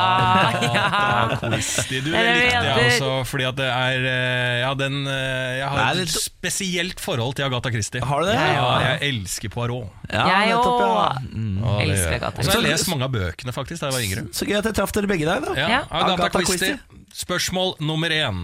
ja. 0.59 1.37
Quizty, 1.38 2.00
du, 2.02 2.09
likte 2.11 2.48
jeg 2.50 2.88
også, 2.88 3.11
fordi 3.31 3.44
at 3.46 3.55
det 3.61 3.66
er 3.70 4.07
eh, 4.11 4.55
Ja, 4.64 4.72
den 4.74 4.96
eh, 5.07 5.59
Jeg 5.61 5.68
har 5.70 5.92
et 5.92 6.00
litt- 6.00 6.16
spesielt 6.18 6.98
forhold 7.05 7.37
til 7.38 7.46
Agatha 7.46 7.70
Christie. 7.70 8.02
Har 8.02 8.24
du 8.24 8.26
det? 8.26 8.35
Ja, 8.35 8.64
jeg 8.83 9.12
elsker 9.12 9.52
Poirot. 9.55 9.92
Ja, 10.11 10.24
Jeg 10.48 10.57
òg. 10.59 10.83
Ja, 10.83 11.05
Mm. 11.31 11.61
Elsker. 11.85 12.16
Agatha 12.18 12.42
Og 12.42 12.44
så 12.44 12.50
har 12.50 12.59
jeg 12.59 12.66
Christie. 12.66 12.72
lest 12.74 12.90
mange 12.90 13.07
av 13.07 13.14
bøkene 13.14 13.55
faktisk 13.55 13.81
da 13.85 13.92
jeg 13.92 13.94
var 13.94 14.07
yngre. 14.09 14.26
Så 14.35 14.48
gøy 14.50 14.59
at 14.59 14.66
jeg 14.72 14.74
traff 14.81 14.92
dere 14.98 15.07
begge 15.14 15.29
der, 15.31 15.46
da. 15.46 15.55
Ja, 15.55 15.68
Ja. 15.76 15.81
Agatha, 15.90 16.26
Agatha 16.26 16.42
Christie. 16.42 16.81
Spørsmål 17.14 17.76
nummer 17.87 18.11
én. 18.11 18.42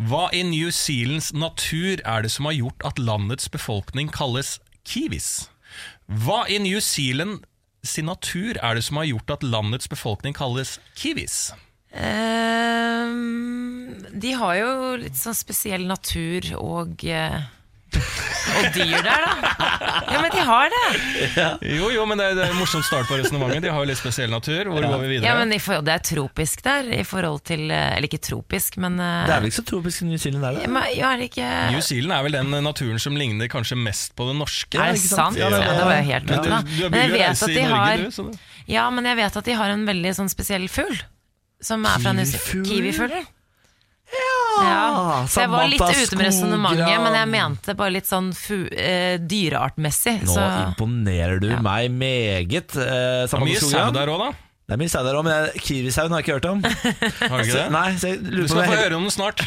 Hva 0.00 0.24
i 0.32 0.42
New 0.48 0.70
Zealands 0.72 1.34
natur 1.36 2.00
er 2.08 2.24
det 2.24 2.32
som 2.32 2.48
har 2.48 2.56
gjort 2.56 2.88
at 2.88 2.98
landets 2.98 3.48
befolkning 3.52 4.08
kalles 4.16 4.56
kiwis? 4.88 5.48
Hva 6.08 6.46
i 6.48 6.56
New 6.58 6.80
Zealand 6.80 7.44
sin 7.84 8.08
natur 8.08 8.56
er 8.64 8.78
det 8.78 8.84
som 8.86 8.96
har 8.96 9.10
gjort 9.10 9.34
at 9.36 9.44
landets 9.44 9.90
befolkning 9.92 10.36
kalles 10.36 10.78
kiwis? 10.96 11.52
Um, 11.92 13.92
de 14.12 14.32
har 14.36 14.56
jo 14.56 14.70
litt 15.04 15.20
sånn 15.20 15.36
spesiell 15.36 15.84
natur 15.88 16.48
og 16.58 17.04
eh, 17.04 17.44
Og 18.58 18.66
dyr 18.74 19.02
der, 19.04 19.24
da. 19.24 19.50
Ja, 20.08 20.20
men 20.24 20.30
de 20.32 20.42
har 20.48 20.70
det. 20.72 20.84
Jo, 21.78 21.88
jo, 21.92 22.04
men 22.08 22.18
det 22.20 22.26
er, 22.30 22.34
det 22.38 22.44
er 22.46 22.52
en 22.54 22.58
morsom 22.60 22.82
start 22.86 23.08
på 23.10 23.16
resonnementet. 23.20 23.62
De 23.64 23.70
har 23.72 23.84
jo 23.84 23.88
litt 23.90 24.00
spesiell 24.00 24.30
natur. 24.32 24.70
Hvor 24.72 24.82
går 24.84 25.02
vi 25.02 25.10
videre? 25.12 25.28
Ja, 25.28 25.34
men 25.38 25.52
i 25.54 25.58
forhold, 25.62 25.86
Det 25.88 25.94
er 25.94 26.04
tropisk 26.08 26.62
der, 26.64 26.88
i 26.98 27.04
forhold 27.06 27.42
til 27.48 27.64
eh, 27.70 27.96
Eller 27.96 28.08
ikke 28.08 28.20
tropisk, 28.24 28.76
men 28.82 28.98
eh, 29.00 29.26
Det 29.28 29.34
er 29.36 29.42
vel 29.44 29.50
ikke 29.50 29.60
så 29.60 29.66
tropisk 29.68 30.02
i 30.04 30.08
New 30.10 30.20
Zealand, 30.20 30.44
er 30.48 30.58
det? 30.58 30.70
men, 30.74 30.88
ja, 30.96 31.12
er 31.14 31.22
det 31.22 31.28
ikke 31.30 31.50
New 31.74 31.84
Zealand 31.84 32.16
er 32.18 32.26
vel 32.28 32.38
den 32.38 32.56
naturen 32.68 33.02
som 33.04 33.16
ligner 33.20 33.50
kanskje 33.52 33.78
mest 33.78 34.14
på 34.18 34.26
den 34.30 34.40
norske. 34.42 34.76
Er 34.80 34.92
det 34.92 35.00
ikke 35.02 35.12
sant? 35.12 35.36
sant? 35.36 35.40
Ja, 35.40 35.48
Ja, 35.48 35.56
det 35.56 35.64
det. 35.64 35.78
det 35.78 35.86
var 35.88 35.96
jo 36.00 36.08
helt 36.10 36.28
Men 36.28 36.38
ute, 36.38 36.44
du, 36.44 36.50
da. 36.50 36.60
du 36.64 36.90
Men 36.90 37.00
jeg 37.00 37.10
vet 37.14 37.24
reise 37.28 37.44
at 37.44 37.50
i 37.50 37.58
de 37.58 37.64
Norge, 37.68 37.78
har 37.78 37.96
du. 38.04 38.10
Så 38.18 38.26
det. 38.28 38.38
Ja, 38.68 38.90
men 38.90 39.08
jeg 39.12 39.16
vet 39.22 39.40
at 39.42 39.48
de 39.52 39.58
har 39.62 39.74
en 39.76 39.86
veldig 39.88 40.14
sånn 40.18 40.32
spesiell 40.32 40.68
fugl. 40.72 40.98
Som 41.64 41.84
er 41.88 41.98
fra 42.02 42.12
Kiwifuglen? 42.14 42.64
Kiwifugl? 42.68 43.12
Kiwifugl. 43.12 43.34
Ja, 44.58 45.26
så 45.28 45.44
jeg 45.44 45.50
var 45.52 45.68
litt 45.70 45.82
ute 45.82 46.16
med 46.18 46.26
resonnementet, 46.26 47.00
men 47.04 47.14
jeg 47.14 47.28
mente 47.30 47.74
bare 47.78 47.94
litt 47.94 48.08
sånn 48.08 48.32
fu 48.34 48.56
eh, 48.72 49.18
dyreartmessig. 49.20 50.16
Nå 50.26 50.34
Så 50.34 50.46
imponerer 50.64 51.38
du 51.42 51.48
Ja. 51.52 51.60
meg 51.62 51.90
meget, 51.94 52.74
eh, 52.76 53.26
Det 53.28 53.32
var 53.32 53.44
mye 53.46 53.60
sau 53.60 53.90
der 53.92 54.06
òg, 54.08 54.18
da. 54.18 54.32
Det 54.68 54.74
er 54.76 54.80
mye 54.82 54.90
sau 54.92 55.00
der 55.00 55.16
òg, 55.16 55.24
men 55.24 55.46
kiwisauen 55.64 56.12
har 56.12 56.20
jeg 56.20 56.26
ikke 56.26 56.34
hørt 56.36 56.46
om. 56.50 56.58
Har 56.60 57.38
du 57.40 57.46
ikke 57.46 57.54
det? 57.56 57.68
Nei, 57.72 57.84
så 57.96 58.10
jeg 58.10 58.18
Du 58.20 58.26
lurer 58.34 58.42
på 58.44 58.48
skal 58.52 58.58
om 58.60 58.66
få 58.68 58.74
jeg, 58.74 58.82
høre 58.82 58.96
om 58.98 59.06
den 59.06 59.14
snart. 59.14 59.40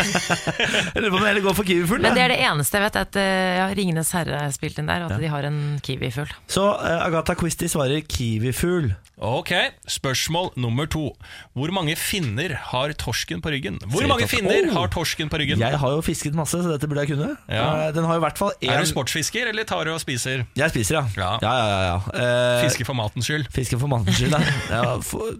jeg 0.92 1.00
lurer 1.00 1.14
på 1.14 1.16
om 1.16 1.22
jeg 1.24 1.30
heller 1.30 1.44
går 1.46 1.54
for 1.56 1.68
kiwifugl. 1.70 2.02
Men 2.04 2.18
det 2.18 2.24
er 2.26 2.34
det 2.34 2.36
eneste 2.44 2.76
jeg 2.76 2.84
vet, 2.84 2.98
at 3.00 3.16
eh, 3.22 3.52
ja, 3.56 3.64
Ringenes 3.78 4.10
herre 4.18 4.42
er 4.44 4.52
spilt 4.52 4.76
inn 4.82 4.90
der, 4.90 5.06
og 5.06 5.14
at 5.16 5.22
de 5.24 5.30
har 5.32 5.48
en 5.48 5.56
kiwifugl. 5.86 6.34
Så 6.52 6.66
eh, 6.76 7.06
Agatha 7.06 7.38
Christie 7.40 7.72
svarer 7.72 8.04
kiwifugl. 8.04 8.90
Ok, 9.20 9.50
Spørsmål 9.96 10.52
nummer 10.60 10.86
to. 10.92 11.06
Hvor 11.56 11.72
mange 11.76 11.96
finner 12.00 12.54
har 12.70 12.92
torsken 13.00 13.40
på 13.44 13.52
ryggen? 13.56 13.80
Hvor 13.88 14.04
mange 14.12 14.28
finner 14.28 14.68
Oh. 14.70 14.74
har 14.76 14.92
torsken 14.92 15.28
på 15.32 15.40
ryggen? 15.40 15.60
Jeg 15.60 15.76
har 15.80 15.92
jo 15.96 16.00
fisket 16.04 16.36
masse, 16.36 16.56
så 16.60 16.68
dette 16.74 16.88
burde 16.88 17.06
jeg 17.06 17.14
kunne. 17.14 17.32
Ja. 17.48 17.64
Eh, 17.88 17.92
Den 17.96 18.04
har 18.08 18.20
i 18.20 18.22
hvert 18.26 18.36
fall 18.40 18.52
én 18.60 18.72
Er 18.76 18.84
du 18.84 18.88
sportsfisker, 18.92 19.48
eller 19.54 19.64
tar 19.68 19.88
du 19.88 19.92
og 19.96 20.00
spiser? 20.04 20.44
Jeg 20.56 20.72
spiser, 20.72 21.00
ja. 21.00 21.04
Ja. 21.16 21.32
ja, 21.40 21.52
ja, 21.56 21.66
ja, 21.68 21.80
ja. 21.88 21.98
Eh, 22.20 22.62
Fisker 22.68 22.88
for 22.88 22.96
matens 23.00 23.24
skyld. 23.28 23.48
Fisker 23.56 23.80
for 23.80 23.88
mannens 23.92 24.20
skyld, 24.20 24.36
ja. 24.36 24.49
Ja 24.70 24.98
for, 25.04 25.36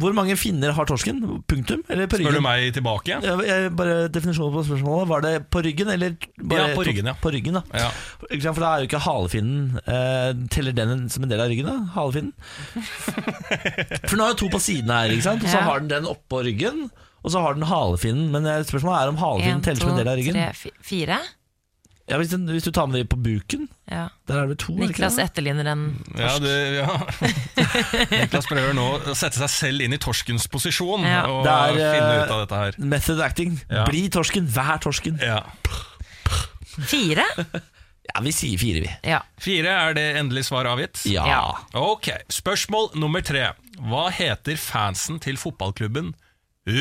Hvor 0.00 0.12
mange 0.14 0.36
finner 0.38 0.70
har 0.76 0.86
torsken? 0.86 1.18
Punktum? 1.50 1.80
Eller 1.90 2.06
på 2.06 2.20
Spør 2.20 2.36
du 2.36 2.40
meg 2.44 2.68
tilbake? 2.76 3.16
Ja, 3.26 3.32
jeg, 3.42 3.72
bare 3.74 4.04
Definisjonen 4.14 4.52
på 4.54 4.62
spørsmålet. 4.68 5.08
Var 5.10 5.24
det 5.24 5.32
på 5.50 5.62
ryggen, 5.66 5.90
eller 5.90 6.14
bare 6.38 6.68
Ja, 6.70 6.76
på 6.78 6.84
ryggen, 6.86 7.08
ja. 7.10 7.14
På 7.18 7.32
ryggen, 7.34 7.58
da. 7.58 7.62
Ja. 7.74 7.88
For 8.52 8.62
da 8.62 8.68
er 8.76 8.84
jo 8.84 8.88
ikke 8.90 9.00
halefinnen 9.02 9.80
eh, 9.82 10.30
Teller 10.54 10.76
den 10.78 11.08
som 11.10 11.26
en 11.26 11.32
del 11.34 11.42
av 11.42 11.50
ryggen, 11.50 11.66
da? 11.66 11.90
Halefinnen? 11.96 12.30
For 14.06 14.14
den 14.14 14.22
har 14.24 14.32
jo 14.34 14.38
to 14.44 14.50
på 14.54 14.62
siden 14.62 14.90
her, 14.94 15.10
ikke 15.14 15.26
sant? 15.26 15.42
og 15.44 15.50
så 15.50 15.58
Ja. 15.58 15.66
har 15.66 15.82
den 15.82 15.90
den 15.90 16.06
oppå 16.10 16.44
ryggen. 16.46 16.86
Og 17.22 17.34
så 17.34 17.42
har 17.44 17.52
den 17.58 17.66
halefinnen, 17.68 18.30
men 18.32 18.46
eh, 18.46 18.62
spørsmålet 18.64 19.02
er 19.02 19.08
om 19.12 19.18
halefinnen 19.20 19.60
teller 19.66 19.82
som 19.82 19.90
en 19.92 19.98
del 20.00 20.08
av 20.08 20.16
ryggen. 20.16 20.38
tre, 20.38 20.52
fi- 20.56 20.76
fire. 20.80 21.18
Ja, 22.10 22.16
hvis, 22.18 22.32
den, 22.32 22.44
hvis 22.50 22.64
du 22.66 22.72
tar 22.74 22.88
med 22.90 22.98
de 23.00 23.04
på 23.06 23.16
buken, 23.22 23.68
Ja. 23.90 24.08
der 24.26 24.40
er 24.42 24.48
det 24.50 24.58
to? 24.58 24.72
ikke 24.74 24.88
Niklas 24.90 25.16
det? 25.16 25.28
etterligner 25.30 25.66
en 25.70 25.84
Ja, 26.18 26.32
det, 26.42 26.54
ja. 26.80 26.98
Niklas 28.24 28.48
prøver 28.50 28.74
nå 28.74 28.86
å 28.98 29.14
sette 29.14 29.38
seg 29.38 29.50
selv 29.54 29.84
inn 29.86 29.94
i 29.94 29.98
torskens 30.02 30.48
posisjon 30.50 31.06
Ja. 31.06 31.22
og 31.30 31.44
Det 31.46 31.52
er, 31.54 31.78
eh, 31.78 31.94
finne 31.96 32.24
ut 32.24 32.30
av 32.34 32.40
dette 32.44 32.60
her. 32.64 32.78
Method 32.96 33.20
acting. 33.22 33.60
Ja. 33.70 33.84
Bli 33.86 34.08
torsken, 34.10 34.46
vær 34.50 34.78
torsken. 34.82 35.20
Ja. 35.22 35.44
Fire? 36.90 37.24
Ja, 38.10 38.20
vi 38.24 38.32
sier 38.34 38.58
fire, 38.58 38.80
vi. 38.82 38.90
Ja. 39.06 39.20
Fire 39.38 39.70
er 39.86 39.94
det 39.94 40.06
endelig 40.18 40.44
svar 40.48 40.66
avgitt. 40.66 41.04
Ja. 41.06 41.26
Ja. 41.30 41.42
Ok, 41.78 42.08
Spørsmål 42.32 42.90
nummer 42.98 43.22
tre. 43.22 43.52
Hva 43.80 44.08
heter 44.10 44.58
fansen 44.58 45.20
til 45.22 45.38
fotballklubben 45.40 46.12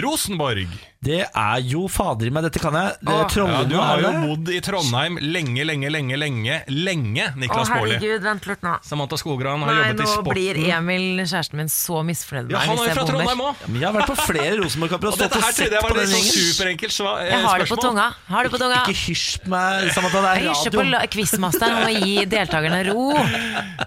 Rosenborg? 0.04 0.68
Det 1.00 1.22
er 1.24 1.62
jo 1.64 1.86
fader 1.88 2.28
i 2.28 2.30
meg, 2.36 2.44
dette 2.44 2.60
kan 2.60 2.76
jeg. 2.76 2.96
Det 3.00 3.08
Åh. 3.08 3.36
Ja, 3.40 3.60
du 3.64 3.76
har 3.80 4.02
jo 4.04 4.10
bodd 4.20 4.50
i 4.52 4.58
Trondheim 4.60 5.16
lenge, 5.24 5.64
lenge, 5.64 5.88
lenge, 5.88 6.18
lenge, 6.20 6.58
lenge, 6.68 7.24
Å 7.32 7.38
Niklas 7.40 7.70
Baarli. 7.72 7.94
herregud, 7.96 8.26
vent 8.26 8.48
litt 8.50 8.66
nå. 8.68 8.74
Samantha 8.84 9.16
Skogran 9.16 9.64
har 9.64 9.72
Nei, 9.72 9.78
jobbet 9.94 10.02
i 10.02 10.04
nå 10.04 10.10
sporten. 10.12 10.34
blir 10.36 10.60
Emil, 10.76 11.06
kjæresten 11.24 11.56
min, 11.62 11.72
så 11.72 12.02
misfornøyd 12.04 12.50
med 12.50 12.52
Ja, 12.52 12.60
meg 12.60 12.68
han 12.68 12.76
hvis 12.76 12.84
er 12.84 12.84
jo 12.84 12.90
jeg 12.90 12.98
fra 12.98 13.06
bommer. 13.06 13.24
Trondheim 13.24 13.44
òg! 13.48 13.80
Jeg 13.80 13.88
har 13.88 13.96
vært 13.96 14.12
på 14.12 14.18
flere 14.28 14.58
Rosenborg-kamper 14.60 15.08
og 15.08 15.14
Og 15.14 15.16
stått 15.16 15.24
dette 15.24 15.40
og 15.40 15.44
her 15.48 15.54
sett 15.56 15.64
trodde 15.64 15.72
jeg 15.72 15.80
på 15.80 15.88
var 15.88 15.96
den 15.96 16.04
et 16.04 16.12
sånn 16.12 16.20
gjengen. 16.20 16.52
superenkelt 16.52 16.94
sva- 17.00 17.16
eh, 17.24 17.32
Jeg 17.32 17.40
har 17.48 17.58
det 17.64 17.64
på 17.64 17.72
spørsmål. 17.72 17.88
tunga. 17.88 18.08
Har 18.28 18.44
det 18.44 18.52
på 18.52 18.60
tunga. 18.60 18.82
Ikke 18.84 18.98
hysj 19.08 19.40
på 19.40 19.48
meg, 19.56 19.92
Samantha. 19.96 20.20
Det 20.20 20.36
Jeg 20.36 20.44
er 20.44 20.52
hysjer 20.52 20.72
på 20.76 20.84
radio. 20.84 20.92
la- 20.92 21.08
quizmasteren 21.08 21.76
om 21.80 21.88
å 21.88 21.94
gi 21.96 22.26
deltakerne 22.28 22.80
ro. 22.92 23.08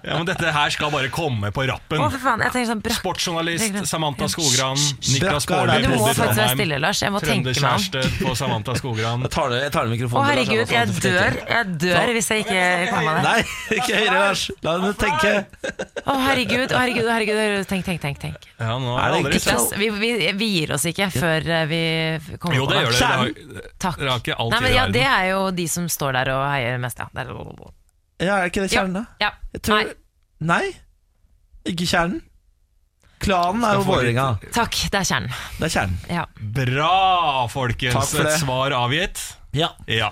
Ja, 0.02 0.16
men 0.16 0.24
Dette 0.26 0.50
her 0.50 0.70
skal 0.70 0.90
bare 0.90 1.08
komme 1.12 1.52
på 1.52 1.62
rappen. 1.68 2.00
for 2.10 2.18
faen. 2.18 2.40
Jeg 2.40 2.52
tenker 2.56 2.72
sånn 2.72 2.80
bra. 2.82 2.92
Sportsjournalist 2.96 3.86
Samantha 3.86 4.26
Skogran, 4.32 4.74
Niklas 5.12 5.44
Brakka 5.46 5.60
er 5.62 5.66
Baarli, 5.66 5.82
der. 5.82 5.82
Du 5.82 5.88
må 5.92 5.98
bodde 5.98 6.10
i 6.10 6.14
faktisk 6.14 6.18
være 6.18 6.34
Trondheim. 6.34 6.56
stille, 6.58 6.78
Lars. 6.80 7.01
Jeg 7.02 7.12
må 7.14 7.20
tenke 7.22 7.50
meg 7.50 7.56
om. 7.56 7.82
Trønderkjæreste 7.82 8.22
på 8.22 8.34
Samantha 8.38 8.74
Skogran. 8.78 9.24
Jeg 9.26 9.32
tar, 9.34 9.54
jeg 9.58 9.72
tar 9.74 9.90
mikrofonen. 9.90 10.22
Å 10.22 10.28
herregud, 10.30 10.72
jeg 10.72 10.94
dør. 11.02 11.38
Jeg 11.48 11.72
dør 11.82 12.12
hvis 12.16 12.30
jeg 12.32 12.44
ikke 12.44 12.62
kommer 12.92 13.18
meg 13.18 13.18
det. 13.18 13.32
Nei, 13.32 13.78
ikke 13.78 13.98
høyere, 13.98 14.20
Lars. 14.20 14.44
La 14.62 14.76
henne 14.76 14.92
tenke. 15.02 15.32
Å 16.02 16.16
herregud, 16.26 16.72
å 16.72 16.78
herregud, 16.78 17.08
å 17.08 17.12
herregud. 17.16 17.66
Tenk, 17.72 17.84
tenk, 17.88 18.00
tenk. 18.04 18.20
tenk. 18.22 18.48
Ja, 18.60 18.78
nå 18.78 18.94
Er 18.98 19.14
det 19.16 19.20
aldri 19.20 19.42
så... 19.42 19.58
Vi, 19.78 19.90
vi, 19.98 20.12
vi 20.38 20.50
gir 20.56 20.74
oss 20.76 20.86
ikke 20.88 21.08
før 21.14 21.50
eh, 21.58 21.66
vi 21.70 21.82
kommer 22.38 22.58
Jo, 22.58 22.66
på 22.68 22.74
det 22.76 22.82
Kjernen 22.98 23.34
det. 23.34 23.44
Dere 23.52 23.74
Takk. 23.82 23.98
dere 24.00 24.14
har 24.14 24.22
ikke 24.22 24.72
ja, 24.72 24.86
Det 24.94 25.04
er 25.08 25.28
jo 25.32 25.42
de 25.56 25.68
som 25.70 25.88
står 25.90 26.18
der 26.20 26.32
og 26.36 26.42
heier 26.50 26.80
mest, 26.82 27.02
ja. 27.02 27.08
Er- 27.14 27.32
Ja, 28.22 28.36
er 28.38 28.50
ikke 28.52 28.62
det 28.66 28.70
kjernen, 28.70 29.00
da? 29.00 29.04
Ja. 29.22 29.32
Tror... 29.58 29.82
Nei, 29.82 29.94
Nei. 30.42 30.64
Ikke 31.70 31.86
kjernen. 31.86 32.22
Klanen 33.22 33.64
er 33.66 33.78
jo 33.78 33.84
Vålerenga. 33.86 34.26
takk, 34.54 34.78
det 34.90 34.98
er 35.02 35.06
kjernen. 35.08 35.30
Det 35.58 35.68
er 35.68 35.74
kjernen. 35.76 35.98
Ja. 36.10 36.24
Bra, 36.58 37.46
folkens! 37.52 37.94
Takk 37.94 38.10
for 38.10 38.26
det. 38.26 38.34
Et 38.34 38.42
svar 38.42 38.74
avgitt. 38.76 39.22
Ja. 39.52 39.68
Ja. 39.86 40.06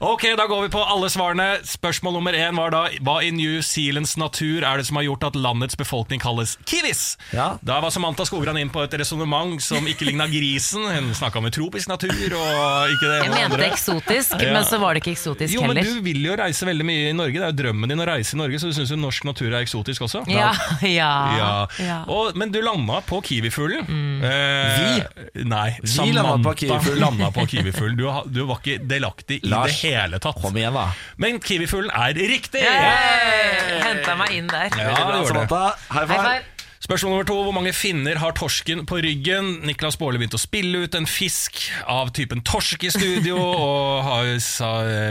Ok, 0.00 0.22
da 0.38 0.46
går 0.48 0.62
vi 0.62 0.68
på 0.72 0.80
alle 0.80 1.10
svarene. 1.12 1.58
Spørsmål 1.68 2.14
nummer 2.16 2.32
én 2.32 2.56
var 2.56 2.70
da 2.72 2.78
hva 3.04 3.18
i 3.26 3.28
New 3.34 3.58
Zealands 3.60 4.14
natur 4.16 4.64
er 4.64 4.80
det 4.80 4.86
som 4.88 4.96
har 4.96 5.04
gjort 5.04 5.26
at 5.28 5.34
landets 5.36 5.76
befolkning 5.76 6.20
kalles 6.22 6.54
kiwis? 6.64 7.02
Ja. 7.36 7.58
Da 7.60 7.76
var 7.84 7.92
Samantha 7.92 8.24
Skogran 8.24 8.56
inn 8.56 8.70
på 8.72 8.80
et 8.86 8.96
resonnement 8.96 9.60
som 9.60 9.84
ikke 9.90 10.08
ligna 10.08 10.24
grisen. 10.32 10.86
Hun 10.88 11.10
snakka 11.18 11.42
om 11.42 11.50
tropisk 11.52 11.90
natur 11.92 12.08
og 12.38 12.94
ikke 12.94 13.10
det 13.10 13.18
Jeg 13.20 13.34
mente 13.34 13.50
andre. 13.50 13.68
eksotisk, 13.68 14.32
Ja. 14.40 14.52
men 14.56 14.64
så 14.64 14.80
var 14.80 14.94
det 14.96 15.02
ikke 15.04 15.12
eksotisk 15.12 15.52
Jo, 15.52 15.66
men 15.68 15.76
du 15.84 16.00
vil 16.00 16.22
jo 16.24 16.38
reise 16.40 16.64
veldig 16.64 16.88
mye 16.88 17.10
i 17.10 17.12
Norge. 17.12 17.36
Det 17.36 17.44
er 17.44 17.52
jo 17.52 17.58
drømmen 17.64 17.92
din 17.92 18.00
å 18.00 18.08
reise 18.08 18.32
i 18.32 18.40
Norge, 18.40 18.56
så 18.64 18.72
du 18.72 18.78
syns 18.80 18.90
jo 18.90 18.96
norsk 18.96 19.24
natur 19.28 19.52
er 19.52 19.60
eksotisk 19.60 20.06
også? 20.08 20.24
Ja, 20.32 20.54
ja, 20.80 21.12
Ja. 21.36 21.52
ja. 21.84 22.00
Og, 22.08 22.32
men 22.34 22.48
du 22.50 22.62
landa 22.64 23.02
på 23.04 23.20
kiwifuglen. 23.28 23.84
Eh, 24.24 25.04
Nei, 25.44 25.76
Vi 25.84 26.12
landet 26.16 26.48
på 26.48 26.56
Samantha 26.56 26.96
landa 26.96 27.30
på 27.30 27.44
kiwifuglen. 27.46 27.96
Du, 28.00 28.08
du 28.32 28.44
var 28.48 28.56
ikke 28.64 28.85
delaktig 28.90 29.40
i 29.42 29.52
Lars, 29.52 29.78
det 29.80 29.92
hele 29.92 30.20
tatt. 30.22 30.40
Kom 30.42 30.56
igjen, 30.58 30.76
da. 30.76 30.88
Men 31.22 31.40
kiwifuglen 31.42 31.92
er 31.94 32.16
riktig! 32.16 32.64
Henta 32.66 34.18
meg 34.18 34.36
inn 34.36 34.52
der. 34.52 34.68
Ja, 34.72 34.92
bra, 34.92 35.14
det 35.14 35.22
gjorde 35.22 35.22
det. 35.22 35.48
Samantha. 35.48 35.64
High 35.92 36.12
High 36.12 36.26
five. 36.26 36.44
Spørsmål 36.86 37.12
nummer 37.12 37.26
to. 37.26 37.36
Hvor 37.42 37.54
mange 37.56 37.72
finner 37.74 38.14
har 38.20 38.32
torsken 38.36 38.84
på 38.86 38.96
ryggen? 39.02 39.46
Niklas 39.66 39.96
Baarli 39.98 40.18
begynte 40.20 40.38
å 40.38 40.42
spille 40.42 40.78
ut 40.84 40.94
en 40.94 41.06
fisk 41.08 41.56
av 41.90 42.12
typen 42.14 42.42
torsk 42.46 42.84
i 42.86 42.90
studio, 42.94 43.36
og 43.64 44.04
har, 44.06 44.38
sa 44.44 44.68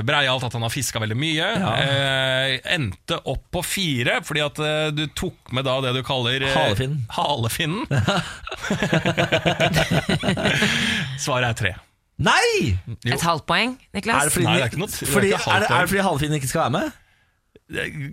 breialt 0.07 0.45
at 0.47 0.55
han 0.55 0.63
har 0.63 0.71
fiska 0.71 0.99
veldig 1.03 1.17
mye. 1.19 1.47
Eh, 1.81 2.53
endte 2.77 3.19
opp 3.27 3.43
på 3.57 3.61
fire, 3.65 4.21
fordi 4.23 4.41
at 4.45 4.57
eh, 4.63 4.93
du 4.95 5.03
tok 5.17 5.51
med 5.55 5.63
da 5.67 5.81
det 5.83 5.91
du 5.97 6.01
kaller 6.07 6.39
eh, 6.47 6.55
Halefinnen. 6.55 7.03
Halefinnen. 7.17 7.83
Svaret 11.25 11.49
er 11.49 11.55
tre. 11.59 11.73
Nei! 12.17 12.78
Jo. 12.88 13.13
Et 13.13 13.21
halvt 13.21 13.45
poeng, 13.45 13.71
Er 13.71 13.97
Niklas. 13.97 14.23
det 14.23 14.32
fordi, 14.32 14.45
Nei, 14.45 14.54
det 14.56 14.62
er 14.62 14.65
ikke 14.65 14.78
noe- 14.80 14.88
det 14.88 15.01
er 15.01 15.12
fordi, 15.12 15.28
ikke 15.28 15.38
halvt 15.38 15.56
er 15.56 15.60
det, 15.60 15.69
er 15.75 15.80
det 15.82 15.89
fordi 15.89 16.01
halvfinnen 16.01 16.36
ikke 16.36 16.47
skal 16.47 16.62
være 16.62 16.69
med? 16.71 16.91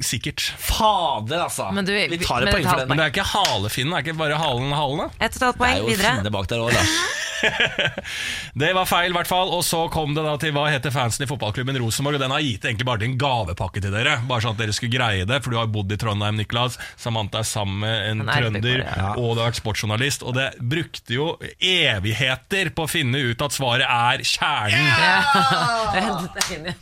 Sikkert. 0.00 0.40
Fader, 0.58 1.42
altså. 1.44 1.68
Men 1.76 1.84
du- 1.84 1.92
vi 1.92 2.18
tar 2.18 2.42
et 2.46 2.54
poeng 2.54 2.64
for 2.64 2.78
den. 2.80 2.88
Men 2.88 2.96
det 2.98 3.04
er 3.04 3.10
ikke 3.12 3.28
halefinnen, 3.34 3.92
er 3.92 4.02
ikke 4.06 4.16
bare 4.16 4.38
halen 4.40 4.62
halen, 4.72 4.72
halene. 4.72 5.10
Et 5.20 5.30
og 5.30 5.36
et 5.36 5.42
halvt 5.42 5.58
poeng 5.58 5.74
Det 5.74 5.82
er 5.82 5.90
jo 5.90 6.16
finne 6.16 6.32
bak 6.32 6.48
der 6.48 6.58
også, 6.58 6.74
Lars. 6.78 6.88
Det 8.54 8.68
var 8.74 8.86
feil, 8.86 9.10
i 9.10 9.16
hvert 9.16 9.26
fall. 9.26 9.50
Og 9.50 9.64
så 9.66 9.90
kom 9.90 10.14
det 10.14 10.22
da 10.24 10.36
til 10.38 10.52
hva 10.54 10.68
heter 10.70 10.92
fansen 10.94 11.24
i 11.24 11.28
fotballklubben 11.30 11.78
Rosenborg. 11.82 12.14
Og 12.14 12.22
den 12.22 12.30
har 12.30 12.44
gitt 12.44 12.64
egentlig 12.68 12.86
bare 12.86 13.02
til 13.02 13.10
en 13.10 13.18
gavepakke 13.18 13.82
til 13.82 13.90
dere. 13.94 14.20
Bare 14.28 14.44
sånn 14.44 14.54
at 14.54 14.60
dere 14.62 14.72
skulle 14.76 14.94
greie 14.94 15.26
det. 15.26 15.40
For 15.42 15.50
du 15.50 15.58
har 15.58 15.66
bodd 15.72 15.90
i 15.90 15.98
Trondheim, 15.98 16.38
Niklas. 16.38 16.78
Samantha 17.00 17.42
er 17.42 17.48
sammen 17.48 17.82
med 17.82 18.10
en 18.12 18.22
er 18.28 18.38
trønder. 18.46 18.84
Ja. 18.86 19.08
Og 19.18 19.34
du 19.34 19.42
har 19.42 19.50
vært 19.50 19.58
sportsjournalist. 19.58 20.22
Og 20.22 20.36
det 20.38 20.48
brukte 20.62 21.16
jo 21.18 21.26
evigheter 21.58 22.70
på 22.76 22.86
å 22.86 22.90
finne 22.90 23.18
ut 23.32 23.42
at 23.42 23.58
svaret 23.58 23.88
er 23.90 24.22
kjernen. 24.22 24.86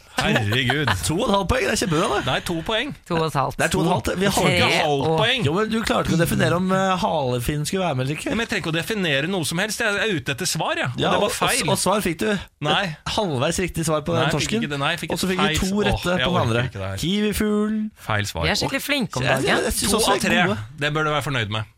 I 0.20 0.34
Herregud. 0.36 0.90
To 1.06 1.14
og 1.16 1.24
et 1.24 1.32
halvt 1.32 1.48
poeng, 1.48 1.64
det 1.64 1.72
er 1.72 1.80
kjempebra, 1.80 2.08
det. 2.18 2.24
Nei, 2.28 2.40
to 2.44 2.59
poeng. 2.66 2.92
To 3.08 3.16
og 3.18 3.26
et 3.28 3.36
halvt. 3.38 3.58
Det 3.60 3.66
er 3.66 3.72
to 3.74 3.80
og 3.80 3.86
et 3.86 3.92
halvt. 3.92 4.10
Vi 4.20 4.30
har 4.30 4.48
ikke 4.50 4.70
halvt 4.76 5.08
poeng. 5.20 5.46
Jo, 5.46 5.54
men 5.56 5.70
Du 5.70 5.76
klarte 5.86 6.10
ikke 6.10 6.18
å 6.18 6.22
definere 6.22 6.58
om 6.60 6.70
uh, 6.74 6.94
halefinn 7.02 7.66
skulle 7.68 7.84
være 7.86 7.98
med 7.98 8.06
eller 8.06 8.18
ikke. 8.18 8.34
Men 8.34 8.44
jeg 8.44 8.50
trenger 8.52 8.64
ikke 8.64 8.72
å 8.72 8.76
definere 8.78 9.30
noe 9.30 9.48
som 9.48 9.62
helst. 9.62 9.82
Jeg 9.84 10.00
er 10.04 10.14
ute 10.16 10.34
etter 10.36 10.50
svar, 10.50 10.80
ja. 10.80 10.90
Og 10.92 11.00
Ja, 11.02 11.14
det 11.14 11.22
var 11.24 11.34
feil. 11.36 11.62
og, 11.66 11.72
og 11.74 11.80
svar 11.82 12.04
fikk 12.04 12.20
du. 12.22 12.28
Nei. 12.66 12.82
Et 12.92 13.14
halvveis 13.16 13.62
riktig 13.64 13.86
svar 13.88 14.04
på 14.06 14.16
den 14.16 14.22
Nei, 14.26 14.30
jeg 14.30 14.44
fikk 14.44 14.56
ikke 14.60 14.72
det. 14.74 14.80
Nei, 14.84 14.92
fikk 15.00 15.16
og 15.16 15.22
så 15.22 15.30
fikk 15.30 15.42
du 15.42 15.60
to 15.62 15.82
rette 15.88 16.14
jeg 16.14 16.26
på 16.26 16.30
den 16.34 16.40
andre. 16.44 16.66
ikke 16.70 16.84
det. 16.84 16.92
Kiwifugl. 17.04 17.80
Feil 18.10 18.30
svar. 18.30 18.46
Vi 18.46 18.54
er 18.54 18.60
skikkelig 18.62 18.84
flinke 18.84 19.20
om 19.20 19.26
dagen. 19.26 19.70
To 19.90 20.04
av 20.04 20.22
tre. 20.22 20.44
Det 20.80 20.92
bør 20.94 21.08
du 21.08 21.14
være 21.16 21.26
fornøyd 21.30 21.52
med. 21.58 21.76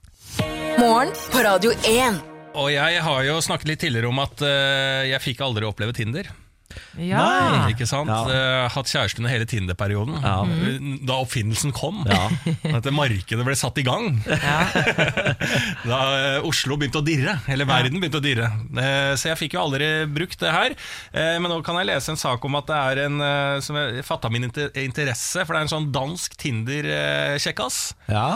Morgen 0.80 1.10
på 1.32 1.42
Radio 1.44 1.72
1. 1.86 2.22
Og 2.58 2.68
jeg 2.72 3.00
har 3.04 3.24
jo 3.24 3.38
snakket 3.44 3.70
litt 3.70 3.80
tidligere 3.80 4.10
om 4.12 4.18
at 4.20 4.42
uh, 4.44 5.02
jeg 5.08 5.20
fikk 5.24 5.40
aldri 5.44 5.64
oppleve 5.68 5.94
Tinder. 5.96 6.28
Ja. 7.00 7.68
Ikke 7.72 7.87
sant? 7.88 8.11
Ja. 8.11 8.22
Eh, 8.28 8.68
hatt 8.74 8.90
kjæreste 8.90 9.20
under 9.22 9.32
hele 9.32 9.46
Tinder-perioden. 9.48 10.18
Ja. 10.22 10.35
Eh, 10.44 10.78
Da 11.08 11.16
oppfinnelsen 11.22 11.72
kom. 11.76 12.02
Ja. 12.08 12.28
At 12.76 12.87
markedet 12.94 13.44
ble 13.46 13.56
satt 13.58 13.78
i 13.80 13.85
gang. 13.87 14.20
da 15.88 16.00
eh, 16.37 16.46
Oslo 16.46 16.76
begynte 16.80 17.00
å 17.02 17.06
dirre. 17.06 17.38
Eller 17.52 17.68
verden 17.68 18.00
begynte 18.02 18.20
å 18.20 18.24
dirre. 18.24 18.50
Eh, 18.76 19.12
så 19.18 19.32
jeg 19.32 19.40
fikk 19.44 19.56
jo 19.58 19.64
aldri 19.64 19.90
brukt 20.11 20.38
det 20.42 20.52
her. 20.54 20.76
Eh, 21.12 21.37
men 21.42 21.50
nå 21.52 21.61
kan 21.66 21.78
jeg 21.80 21.90
lese 21.92 22.12
en 22.14 22.20
sak 22.20 22.44
om 22.48 22.58
at 22.61 22.68
det 22.70 22.78
er 22.82 23.02
en 23.06 23.20
som 23.64 23.76
fatta 24.06 24.30
min 24.32 24.48
interesse. 24.50 25.42
For 25.44 25.54
det 25.54 25.61
er 25.62 25.66
en 25.66 25.74
sånn 25.76 25.90
dansk 25.94 26.37
Tinder-kjekkas. 26.40 27.82
ja. 28.12 28.26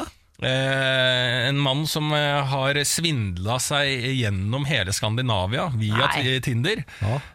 Eh, 0.43 1.49
en 1.49 1.59
mann 1.59 1.87
som 1.89 2.11
eh, 2.13 2.43
har 2.51 2.77
svindla 2.85 3.57
seg 3.63 4.05
gjennom 4.19 4.67
hele 4.69 4.93
Skandinavia 4.93 5.69
via 5.79 6.07
Nei. 6.11 6.23
t- 6.23 6.41
Tinder. 6.51 6.83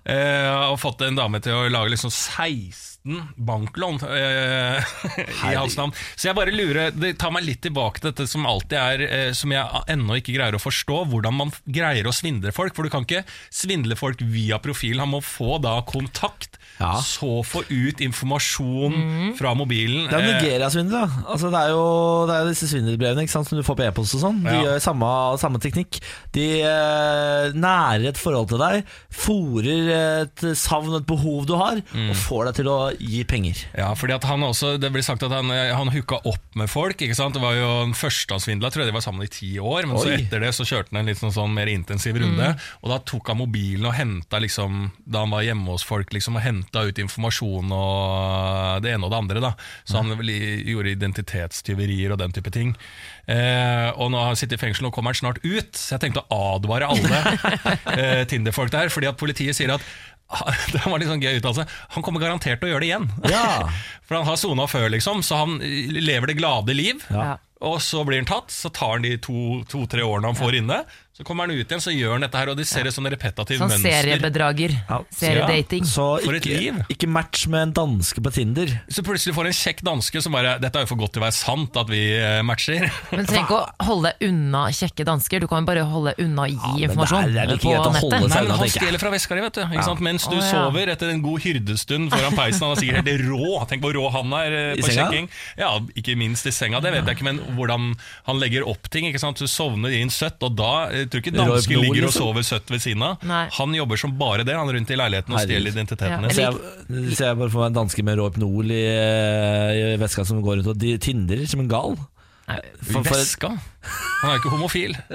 Eh, 0.05 0.69
og 0.71 0.77
fått 0.81 1.01
en 1.07 1.17
dame 1.17 1.41
til 1.41 1.55
å 1.57 1.65
lage 1.73 1.93
liksom 1.95 2.11
16 2.13 2.87
banklån 3.41 3.97
eh, 4.05 4.91
i 5.49 5.55
hans 5.57 5.73
navn. 5.79 5.93
Så 6.13 6.27
jeg 6.29 6.37
bare 6.37 6.53
lurer 6.53 6.91
Det 6.93 7.15
tar 7.17 7.33
meg 7.33 7.47
litt 7.47 7.63
tilbake 7.65 7.97
til 8.03 8.11
dette 8.11 8.27
som 8.29 8.45
alltid 8.45 8.77
er 8.77 9.01
eh, 9.07 9.31
Som 9.33 9.49
jeg 9.55 9.81
ennå 9.89 10.19
ikke 10.19 10.35
greier 10.37 10.53
å 10.53 10.61
forstå. 10.61 10.99
Hvordan 11.09 11.33
man 11.39 11.49
f- 11.49 11.63
greier 11.65 12.05
å 12.05 12.13
svindle 12.13 12.53
folk. 12.53 12.75
For 12.77 12.85
du 12.85 12.93
kan 12.93 13.07
ikke 13.07 13.23
svindle 13.49 13.97
folk 13.97 14.21
via 14.21 14.61
profil. 14.61 15.01
Han 15.01 15.15
må 15.15 15.23
få 15.25 15.57
da 15.65 15.79
kontakt, 15.89 16.59
Ja. 16.81 16.93
så 17.01 17.41
få 17.45 17.63
ut 17.69 17.99
informasjon 18.01 19.33
fra 19.37 19.55
mobilen. 19.57 20.05
Det 20.09 20.17
er 20.17 20.21
Eh, 20.21 20.29
Nigeria-svindel, 20.37 20.93
da. 21.01 21.25
Altså, 21.33 21.49
det 21.53 21.59
er 21.65 21.73
jo 21.73 21.83
det 22.29 22.35
er 22.37 22.47
disse 22.51 22.69
svindelbrevene 22.91 23.23
ikke 23.25 23.31
sant, 23.33 23.47
som 23.47 23.57
du 23.57 23.63
får 23.63 23.77
på 23.79 23.85
e-post 23.87 24.15
og 24.15 24.21
sånn. 24.21 24.43
De 24.43 24.49
Ja. 24.51 24.61
gjør 24.63 24.81
samme, 24.81 25.39
samme 25.39 25.59
teknikk. 25.59 25.99
De 26.33 26.61
eh, 26.61 27.51
nærer 27.53 28.07
et 28.09 28.17
forhold 28.17 28.49
til 28.49 28.57
deg, 28.59 28.85
fòrer 29.11 30.21
et 30.21 30.43
savn, 30.57 30.95
et 30.95 31.05
behov 31.07 31.45
du 31.47 31.55
har, 31.55 31.81
Mm. 31.93 32.09
og 32.11 32.15
får 32.15 32.45
deg 32.45 32.55
til 32.55 32.65
å 32.65 32.91
gi 32.99 33.23
penger. 33.23 33.65
Ja, 33.77 33.93
fordi 33.93 34.13
at 34.15 34.23
han 34.23 34.41
også, 34.41 34.79
Det 34.79 34.91
blir 34.91 35.03
sagt 35.03 35.23
at 35.23 35.31
han, 35.31 35.49
han 35.49 35.87
hooka 35.89 36.19
opp 36.25 36.55
med 36.55 36.69
folk. 36.69 36.97
ikke 36.97 37.15
sant? 37.15 37.33
Det 37.33 37.41
var 37.41 37.53
jo 37.53 37.85
den 37.85 37.93
første 37.93 38.29
han 38.31 38.39
svindla. 38.39 38.69
Tror 38.71 38.83
jeg 38.83 38.87
de 38.87 38.93
var 38.93 39.01
sammen 39.01 39.23
i 39.23 39.27
ti 39.27 39.57
år. 39.59 39.85
Men 39.85 39.97
så 39.97 40.07
Oi. 40.07 40.17
etter 40.23 40.39
det 40.39 40.49
så 40.53 40.63
kjørte 40.65 40.91
han 40.91 40.99
en 41.01 41.05
litt 41.05 41.17
sånn, 41.19 41.31
sånn 41.33 41.53
mer 41.53 41.67
intensiv 41.67 42.15
runde. 42.17 42.57
Og 42.83 42.89
da 42.89 42.97
tok 42.99 43.27
han 43.27 43.37
mobilen 43.37 43.85
og 43.85 43.93
henta 43.93 44.39
liksom, 44.39 44.91
da 45.07 45.19
han 45.19 45.29
var 45.29 45.41
hjemme 45.43 45.67
hos 45.67 45.83
folk, 45.83 46.09
liksom, 46.11 46.35
og 46.35 46.41
henta 46.41 46.87
ut 46.87 46.95
informasjon 46.97 47.71
og 47.71 48.81
det 48.81 48.93
ene 48.93 49.03
og 49.05 49.11
det 49.11 49.17
andre. 49.17 49.39
da. 49.41 49.53
Så 49.85 49.97
han 49.97 50.17
vel 50.17 50.29
i- 50.29 50.63
gjorde 50.65 50.91
identitetstyverier 50.97 52.11
og 52.11 52.17
den 52.19 52.31
type 52.31 52.51
ting. 52.51 52.75
Eh, 53.31 53.89
og 53.95 54.09
nå 54.11 54.19
har 54.19 54.31
han 54.31 54.39
sittet 54.39 54.57
i 54.57 54.61
fengsel 54.61 54.87
og 54.89 54.95
kommer 54.95 55.13
han 55.13 55.19
snart 55.19 55.41
ut, 55.45 55.75
så 55.77 55.95
jeg 55.95 56.05
tenkte 56.05 56.23
å 56.25 56.39
advare 56.55 56.89
alle 56.89 57.21
eh, 57.97 58.23
Tinder-folk 58.27 58.73
der. 58.73 58.89
fordi 58.91 59.11
at 59.11 59.19
politiet 59.19 59.57
sier 59.57 59.75
at 59.75 59.85
det 60.73 60.81
var 60.85 60.99
litt 60.99 61.11
sånn 61.11 61.23
gøy 61.23 61.37
uttalelse. 61.39 61.67
Han 61.95 62.05
kommer 62.05 62.23
garantert 62.23 62.61
til 62.61 62.69
å 62.69 62.73
gjøre 62.73 62.85
det 62.85 62.91
igjen. 62.91 63.07
Ja. 63.27 63.69
For 64.07 64.17
han 64.17 64.27
har 64.27 64.39
sona 64.39 64.67
før, 64.71 64.89
liksom, 64.93 65.23
så 65.27 65.43
han 65.43 65.57
lever 65.61 66.31
det 66.31 66.37
glade 66.39 66.75
liv. 66.75 67.03
Ja. 67.11 67.35
Og 67.67 67.77
så 67.83 68.01
blir 68.07 68.21
han 68.21 68.29
tatt, 68.29 68.51
så 68.53 68.71
tar 68.73 68.95
han 68.95 69.05
de 69.05 69.17
to-tre 69.21 70.01
to, 70.01 70.07
årene 70.07 70.31
han 70.31 70.39
får 70.39 70.57
inne. 70.61 70.79
Så 71.11 71.25
kommer 71.27 71.43
han 71.43 71.51
ut 71.51 71.67
igjen, 71.67 71.81
så 71.83 71.91
gjør 71.91 72.13
han 72.15 72.23
dette 72.23 72.39
her, 72.39 72.49
og 72.53 72.55
de 72.57 72.63
ser 72.65 72.87
et 72.87 72.95
sånn 72.95 73.05
repetativt 73.11 73.59
Sånn 73.59 73.67
mønster. 73.67 73.91
seriebedrager. 73.99 74.71
Ja. 74.87 74.99
Seriedating. 75.11 75.83
Så 75.85 76.05
For 76.23 76.37
et 76.37 76.45
ikke, 76.47 76.59
liv. 76.61 76.77
ikke 76.93 77.09
match 77.11 77.47
med 77.51 77.61
en 77.67 77.73
danske 77.75 78.23
på 78.23 78.31
Tinder. 78.31 78.71
Så 78.87 79.03
plutselig 79.03 79.35
får 79.35 79.49
en 79.49 79.57
kjekk 79.57 79.83
danske 79.83 80.21
som 80.23 80.31
bare 80.31 80.53
Dette 80.63 80.79
er 80.79 80.85
jo 80.85 80.89
for 80.93 81.01
godt 81.01 81.11
til 81.17 81.21
å 81.21 81.25
være 81.25 81.35
sant 81.35 81.75
at 81.81 81.91
vi 81.91 81.99
eh, 82.15 82.39
matcher. 82.47 82.87
Men 83.11 83.25
du 83.25 83.27
trenger 83.27 83.43
ikke 83.43 83.59
å 83.59 83.85
holde 83.89 84.13
deg 84.13 84.29
unna 84.31 84.61
kjekke 84.71 85.05
dansker, 85.11 85.43
du 85.43 85.47
kan 85.51 85.67
bare 85.67 85.83
holde 85.91 86.13
unna 86.23 86.47
å 86.47 86.47
gi 86.47 86.57
men 86.57 86.87
informasjon 86.87 87.21
det 87.21 87.27
er- 87.27 87.35
det 87.35 87.43
er 87.43 87.51
like 87.51 87.61
på 87.61 87.73
greit 87.75 87.81
å 87.81 87.91
holde 87.91 87.91
nettet. 87.91 88.07
seg 88.07 88.11
Nei, 88.11 88.21
unna, 88.23 88.31
men 88.31 88.31
Han 88.31 88.47
tenker 88.47 88.71
jeg. 88.71 88.81
stjeler 88.81 88.99
fra 89.03 89.11
veska 89.11 89.35
di, 89.35 89.41
vet 89.41 89.53
du. 89.59 89.61
Ikke 89.67 89.83
sant? 89.91 89.99
Mens 90.07 90.23
du 90.31 90.35
Å, 90.37 90.39
ja. 90.39 90.49
sover 90.55 90.93
etter 90.95 91.09
en 91.11 91.21
god 91.27 91.39
hyrdestund 91.43 92.09
foran 92.15 92.39
peisen. 92.39 92.63
Han 92.65 92.71
er 92.71 92.81
sikkert 92.81 93.11
helt 93.11 93.27
rå. 93.27 93.51
Tenk 93.67 93.83
hvor 93.83 93.93
rå 93.99 94.07
han 94.15 94.31
er 94.39 94.51
eh, 94.55 94.73
I 94.79 94.81
på 94.81 94.87
senga? 94.87 95.09
sjekking. 95.11 95.29
Ja, 95.59 95.75
Ikke 95.99 96.15
minst 96.15 96.47
i 96.47 96.55
senga, 96.55 96.79
det 96.79 96.95
vet 96.95 97.03
jeg 97.05 97.19
ikke, 97.19 97.27
men 97.33 97.43
hvordan 97.59 97.91
han 98.31 98.39
legger 98.39 98.63
opp 98.71 98.87
ting. 98.89 99.05
ikke 99.11 99.19
sant? 99.19 99.37
Du 99.43 99.45
sovner 99.51 99.91
inn 99.99 100.09
søtt, 100.09 100.39
og 100.47 100.55
da 100.55 100.71
jeg 101.01 101.09
tror 101.11 101.23
ikke 101.23 101.33
Roy 101.35 101.41
dansken 101.51 101.73
Blod, 101.75 101.83
ligger 101.87 102.05
og 102.05 102.11
liksom? 102.11 102.27
sover 102.29 102.47
søtt 102.47 102.71
ved 102.73 102.83
siden 102.85 103.03
av. 103.07 103.25
Nei. 103.27 103.41
Han 103.57 103.75
jobber 103.77 104.01
som 104.01 104.15
bare 104.19 104.45
det, 104.47 104.55
han 104.57 104.69
er 104.71 104.77
rundt 104.79 104.93
i 104.93 104.99
leiligheten 105.01 105.35
og 105.35 105.43
stjeler 105.43 105.73
identiteten 105.75 106.25
din. 106.27 106.33
Så 106.37 106.45
jeg, 106.47 107.15
ser 107.17 107.31
jeg 107.31 107.39
bare 107.41 107.53
får 107.53 107.63
meg 107.65 107.69
en 107.73 107.77
danske 107.81 108.05
med 108.07 108.21
Rohypnol 108.21 108.71
i, 108.77 108.81
i 109.81 109.83
veska 110.01 110.25
som 110.27 110.41
går 110.45 110.61
rundt 110.61 110.71
og 110.75 110.81
de 110.81 110.95
tindrer 111.01 111.43
som 111.49 111.63
en 111.65 111.69
gal. 111.71 111.99
For- 112.51 113.05
for- 113.05 113.13
Veska? 113.15 113.49
Han 113.51 114.31
er 114.31 114.33
jo 114.35 114.41
ikke 114.41 114.55
homofil. 114.57 114.97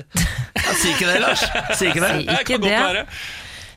Ja, 0.66 0.72
Si 0.74 0.88
ikke 0.90 1.06
det, 1.06 1.18
Lars. 1.22 1.42
Si 1.78 1.86
ikke 1.90 2.00
det. 2.02 2.08
Si 2.16 2.22
ikke 2.24 2.44
kan 2.48 2.60
godt 2.62 2.70
det. 2.70 2.78
være. 2.82 3.02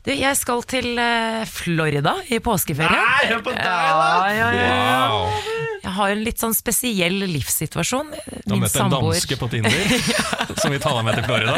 Du, 0.07 0.11
jeg 0.15 0.37
skal 0.39 0.63
til 0.71 0.87
eh, 1.03 1.43
Florida 1.45 2.13
i 2.33 2.39
påskeferie. 2.41 2.89
Nei, 2.89 3.27
hør 3.29 3.41
på 3.45 3.51
deg, 3.53 3.59
da! 3.61 3.75
Ja, 3.75 4.29
ja, 4.33 4.47
ja, 4.55 4.69
ja. 4.79 5.09
Wow. 5.11 5.59
Jeg 5.83 5.93
har 5.95 6.11
en 6.13 6.23
litt 6.25 6.41
sånn 6.41 6.55
spesiell 6.55 7.21
livssituasjon. 7.29 8.11
Du 8.45 8.53
har 8.53 8.61
møtt 8.63 8.75
en 8.79 8.91
danske 8.91 9.37
på 9.39 9.49
Tinder 9.51 9.75
som 10.61 10.73
vi 10.73 10.79
ta 10.81 10.91
deg 10.95 11.05
med 11.07 11.19
til 11.19 11.27
Florida. 11.27 11.55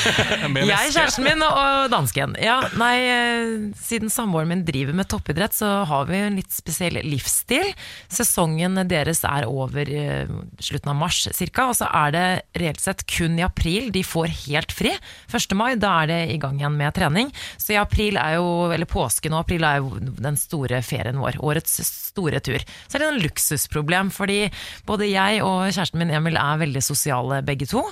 Med 0.50 0.66
Jeg, 0.66 0.92
kjæresten 0.94 1.26
min 1.26 1.42
og 1.44 1.90
dansken. 1.92 2.34
Ja, 2.42 2.58
nei, 2.80 2.94
eh, 3.06 3.50
siden 3.78 4.10
samboeren 4.12 4.50
min 4.50 4.64
driver 4.66 4.96
med 4.96 5.08
toppidrett, 5.10 5.54
så 5.54 5.68
har 5.86 6.08
vi 6.08 6.18
en 6.18 6.38
litt 6.40 6.50
spesiell 6.54 6.98
livsstil. 7.06 7.70
Sesongen 8.10 8.80
deres 8.90 9.22
er 9.28 9.46
over 9.48 9.90
eh, 9.94 10.30
slutten 10.58 10.92
av 10.92 10.98
mars 10.98 11.22
cirka, 11.36 11.68
og 11.70 11.78
så 11.78 11.88
er 12.02 12.14
det 12.16 12.26
reelt 12.60 12.82
sett 12.82 13.04
kun 13.10 13.38
i 13.38 13.46
april 13.46 13.90
de 13.94 14.02
får 14.06 14.32
helt 14.46 14.74
fri. 14.74 14.94
1. 15.30 15.56
mai, 15.58 15.74
da 15.80 15.92
er 16.02 16.10
det 16.10 16.20
i 16.34 16.40
gang 16.42 16.58
igjen 16.58 16.78
med 16.80 16.96
trening. 16.96 17.30
Så 17.60 17.74
i 17.76 17.80
april 17.80 18.18
er 18.20 18.38
jo, 18.38 18.70
eller 18.74 18.90
påsken 18.90 19.36
og 19.36 19.44
april 19.44 19.66
er 19.68 19.80
jo 19.80 19.94
den 20.00 20.38
store 20.40 20.82
ferien 20.86 21.20
vår, 21.20 21.38
årets 21.44 21.78
store 22.10 22.42
tur. 22.44 22.62
Så 22.88 22.98
er 22.98 23.04
det 23.04 23.10
en 23.12 23.22
luksusproblem, 23.60 24.10
fordi 24.10 24.50
både 24.86 25.08
jeg 25.10 25.42
og 25.44 25.70
kjæresten 25.70 26.00
min 26.00 26.10
Emil 26.10 26.36
er 26.36 26.60
veldig 26.60 26.82
sosiale 26.82 27.42
begge 27.44 27.66
to. 27.66 27.82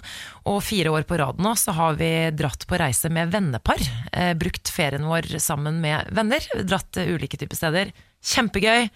Og 0.47 0.63
fire 0.63 0.91
år 0.91 1.07
på 1.07 1.19
rad 1.19 1.39
nå 1.39 1.55
så 1.57 1.73
har 1.77 1.99
vi 1.99 2.31
dratt 2.33 2.67
på 2.67 2.79
reise 2.79 3.09
med 3.11 3.33
vennepar. 3.33 3.79
Eh, 4.13 4.35
brukt 4.35 4.69
ferien 4.69 5.05
vår 5.05 5.39
sammen 5.39 5.81
med 5.81 6.09
venner. 6.13 6.41
Dratt 6.65 6.97
ulike 6.97 7.39
typer 7.39 7.57
steder. 7.57 7.93
Kjempegøy. 8.25 8.89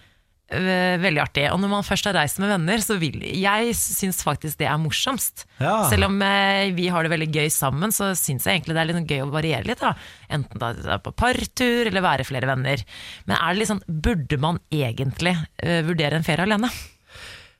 Eh, 0.53 0.95
Veldig 1.01 1.21
artig. 1.23 1.45
Og 1.51 1.59
når 1.61 1.71
man 1.71 1.85
først 1.85 2.07
har 2.09 2.15
reist 2.17 2.39
med 2.41 2.51
venner, 2.53 2.81
så 2.83 2.97
vil 3.01 3.19
jeg 3.25 3.73
syns 3.77 4.21
faktisk 4.25 4.61
det 4.61 4.67
er 4.69 4.79
morsomst. 4.81 5.45
Ja. 5.59 5.75
Selv 5.91 6.07
om 6.09 6.19
eh, 6.25 6.69
vi 6.77 6.89
har 6.93 7.05
det 7.05 7.13
veldig 7.13 7.29
gøy 7.33 7.49
sammen, 7.53 7.93
så 7.95 8.11
syns 8.17 8.47
jeg 8.47 8.59
egentlig 8.61 8.77
det 8.77 8.83
er 8.83 8.91
litt 8.91 9.13
gøy 9.13 9.25
å 9.25 9.31
variere 9.33 9.67
litt. 9.67 9.83
Da. 9.83 9.93
Enten 10.33 10.61
da 10.61 10.71
det 10.77 10.93
er 10.97 11.03
på 11.03 11.15
partur 11.17 11.89
eller 11.89 12.05
være 12.05 12.27
flere 12.27 12.49
venner. 12.49 12.85
Men 13.27 13.37
er 13.39 13.49
det 13.51 13.63
litt 13.63 13.73
sånn, 13.73 13.83
burde 13.87 14.39
man 14.41 14.61
egentlig 14.73 15.35
eh, 15.63 15.81
vurdere 15.87 16.19
en 16.19 16.27
ferie 16.27 16.47
alene? 16.47 16.71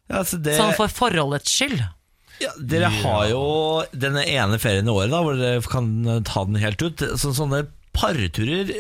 Ja, 0.10 0.22
altså 0.22 0.40
det, 0.44 0.58
Sånn 0.60 0.76
for 0.78 0.92
forholdets 0.92 1.52
skyld? 1.54 1.84
ja, 2.42 2.50
dere 2.58 2.90
har 2.92 3.28
jo 3.30 3.44
denne 3.96 4.24
ene 4.28 4.58
ferien 4.60 4.90
i 4.90 4.92
året 4.92 5.14
da, 5.14 5.22
hvor 5.24 5.38
dere 5.40 5.62
kan 5.70 5.94
ta 6.28 6.44
den 6.48 6.60
helt 6.60 6.82
ut. 6.84 7.04
Så, 7.20 7.32
sånne 7.38 7.66
parturer 7.96 8.72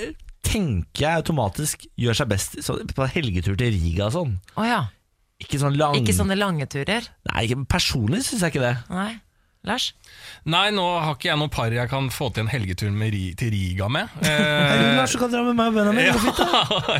tenker 0.44 1.06
jeg 1.06 1.22
automatisk 1.24 1.86
gjør 2.00 2.20
seg 2.20 2.30
best 2.34 2.58
så, 2.66 2.78
på 2.96 3.08
helgetur 3.16 3.58
til 3.60 3.74
Riga 3.76 4.10
og 4.10 4.16
sånn. 4.18 4.36
Oh, 4.58 4.66
ja. 4.68 4.84
Ikke 5.44 5.60
sånn 5.60 5.76
lang 5.80 5.98
Ikke 5.98 6.16
sånne 6.16 6.38
lange 6.38 6.68
turer? 6.72 7.08
Nei, 7.32 7.46
ikke, 7.48 7.64
personlig 7.72 8.22
syns 8.28 8.46
jeg 8.46 8.54
ikke 8.54 8.64
det. 8.64 8.76
Nei. 8.94 9.12
Lars? 9.64 9.94
Nei, 10.44 10.74
nå 10.76 10.84
har 11.00 11.14
ikke 11.16 11.30
jeg 11.30 11.40
noen 11.40 11.52
par 11.54 11.72
jeg 11.72 11.88
kan 11.88 12.10
få 12.12 12.26
til 12.36 12.44
en 12.44 12.50
helgetur 12.52 12.90
med 12.92 13.16
til 13.40 13.52
Riga 13.54 13.88
med. 13.88 14.12
Eh, 14.34 14.82
Lars, 14.98 15.14
du 15.16 15.20
kan 15.22 15.32
dra 15.32 15.44
med 15.46 15.56
meg 15.56 15.70
og 15.70 15.78
vennene 15.78 16.04
ja, 16.10 16.14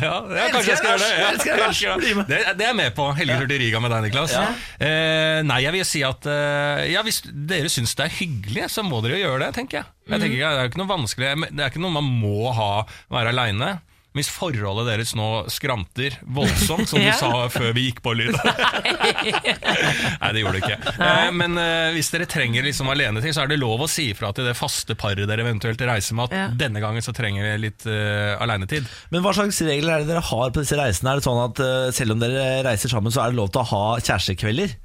ja, 0.00 0.14
ja, 0.38 0.46
kanskje 0.52 0.72
jeg 0.72 0.80
skal 0.80 0.94
gjøre 0.94 1.02
det. 1.02 1.46
Ja, 1.50 1.68
ja. 1.68 1.96
Det, 1.98 2.38
det 2.56 2.64
er 2.64 2.70
jeg 2.70 2.78
med 2.78 2.94
på. 2.96 3.10
Helgetur 3.18 3.50
til 3.50 3.60
Riga 3.60 3.82
med 3.84 3.92
deg, 3.92 4.06
Niklas. 4.06 4.36
Eh, 4.80 5.42
nei, 5.44 5.60
jeg 5.66 5.76
vil 5.76 5.86
si 5.88 6.04
at 6.08 6.28
eh, 6.30 6.84
ja, 6.94 7.04
hvis 7.04 7.20
dere 7.28 7.72
syns 7.72 7.92
det 7.98 8.06
er 8.06 8.16
hyggelig, 8.22 8.68
så 8.72 8.86
må 8.86 9.02
dere 9.04 9.18
jo 9.18 9.26
gjøre 9.26 9.42
det, 9.44 9.50
tenker 9.58 9.82
jeg. 9.82 9.90
jeg 10.14 10.24
tenker, 10.24 10.40
det 10.40 10.62
er 10.62 10.70
ikke 10.70 10.80
noe 10.80 10.92
vanskelig 10.94 11.50
Det 11.50 11.64
er 11.66 11.72
ikke 11.72 11.84
noe 11.84 11.98
man 11.98 12.08
må 12.24 12.52
ha 12.56 12.70
være 13.12 13.34
aleine. 13.34 13.74
Hvis 14.14 14.28
forholdet 14.30 14.86
deres 14.86 15.10
nå 15.18 15.24
skranter 15.50 16.14
voldsomt, 16.22 16.86
som 16.86 17.00
du 17.02 17.06
Ja. 17.10 17.16
sa 17.18 17.48
før 17.50 17.72
vi 17.74 17.88
gikk 17.88 17.98
på 18.04 18.12
lyd. 18.14 18.36
Nei, 20.22 20.30
det 20.36 20.42
gjorde 20.44 20.54
det 20.54 20.62
ikke. 20.62 20.92
Eh, 21.02 21.30
men 21.34 21.58
eh, 21.58 21.88
hvis 21.96 22.12
dere 22.14 22.28
trenger 22.30 22.62
liksom 22.66 22.88
alenetid, 22.92 23.34
så 23.34 23.42
er 23.44 23.50
det 23.50 23.58
lov 23.58 23.82
å 23.84 23.88
si 23.90 24.06
ifra 24.12 24.30
til 24.36 24.46
det 24.46 24.54
faste 24.58 24.94
paret 24.98 25.26
dere 25.26 25.42
eventuelt 25.42 25.82
reiser 25.82 26.14
med, 26.18 26.30
at 26.30 26.38
Ja. 26.38 26.46
denne 26.64 26.82
gangen 26.84 27.02
så 27.04 27.14
trenger 27.16 27.42
dere 27.46 27.60
litt 27.64 27.84
uh, 27.90 28.38
alenetid. 28.44 28.86
Men 29.10 29.24
hva 29.24 29.34
slags 29.36 29.58
regler 29.66 29.96
er 29.98 30.04
det 30.04 30.12
dere 30.14 30.22
har 30.30 30.50
på 30.54 30.62
disse 30.62 30.78
reisene? 30.78 31.10
Er 31.10 31.20
det 31.20 31.26
sånn 31.26 31.42
at 31.48 31.62
eh, 31.66 31.90
selv 31.98 32.14
om 32.16 32.22
dere 32.22 32.46
reiser 32.66 32.92
sammen, 32.94 33.12
så 33.14 33.24
er 33.24 33.34
det 33.34 33.40
lov 33.42 33.50
til 33.54 33.64
å 33.64 33.68
ha 33.74 33.82
kjærestekvelder? 33.98 34.76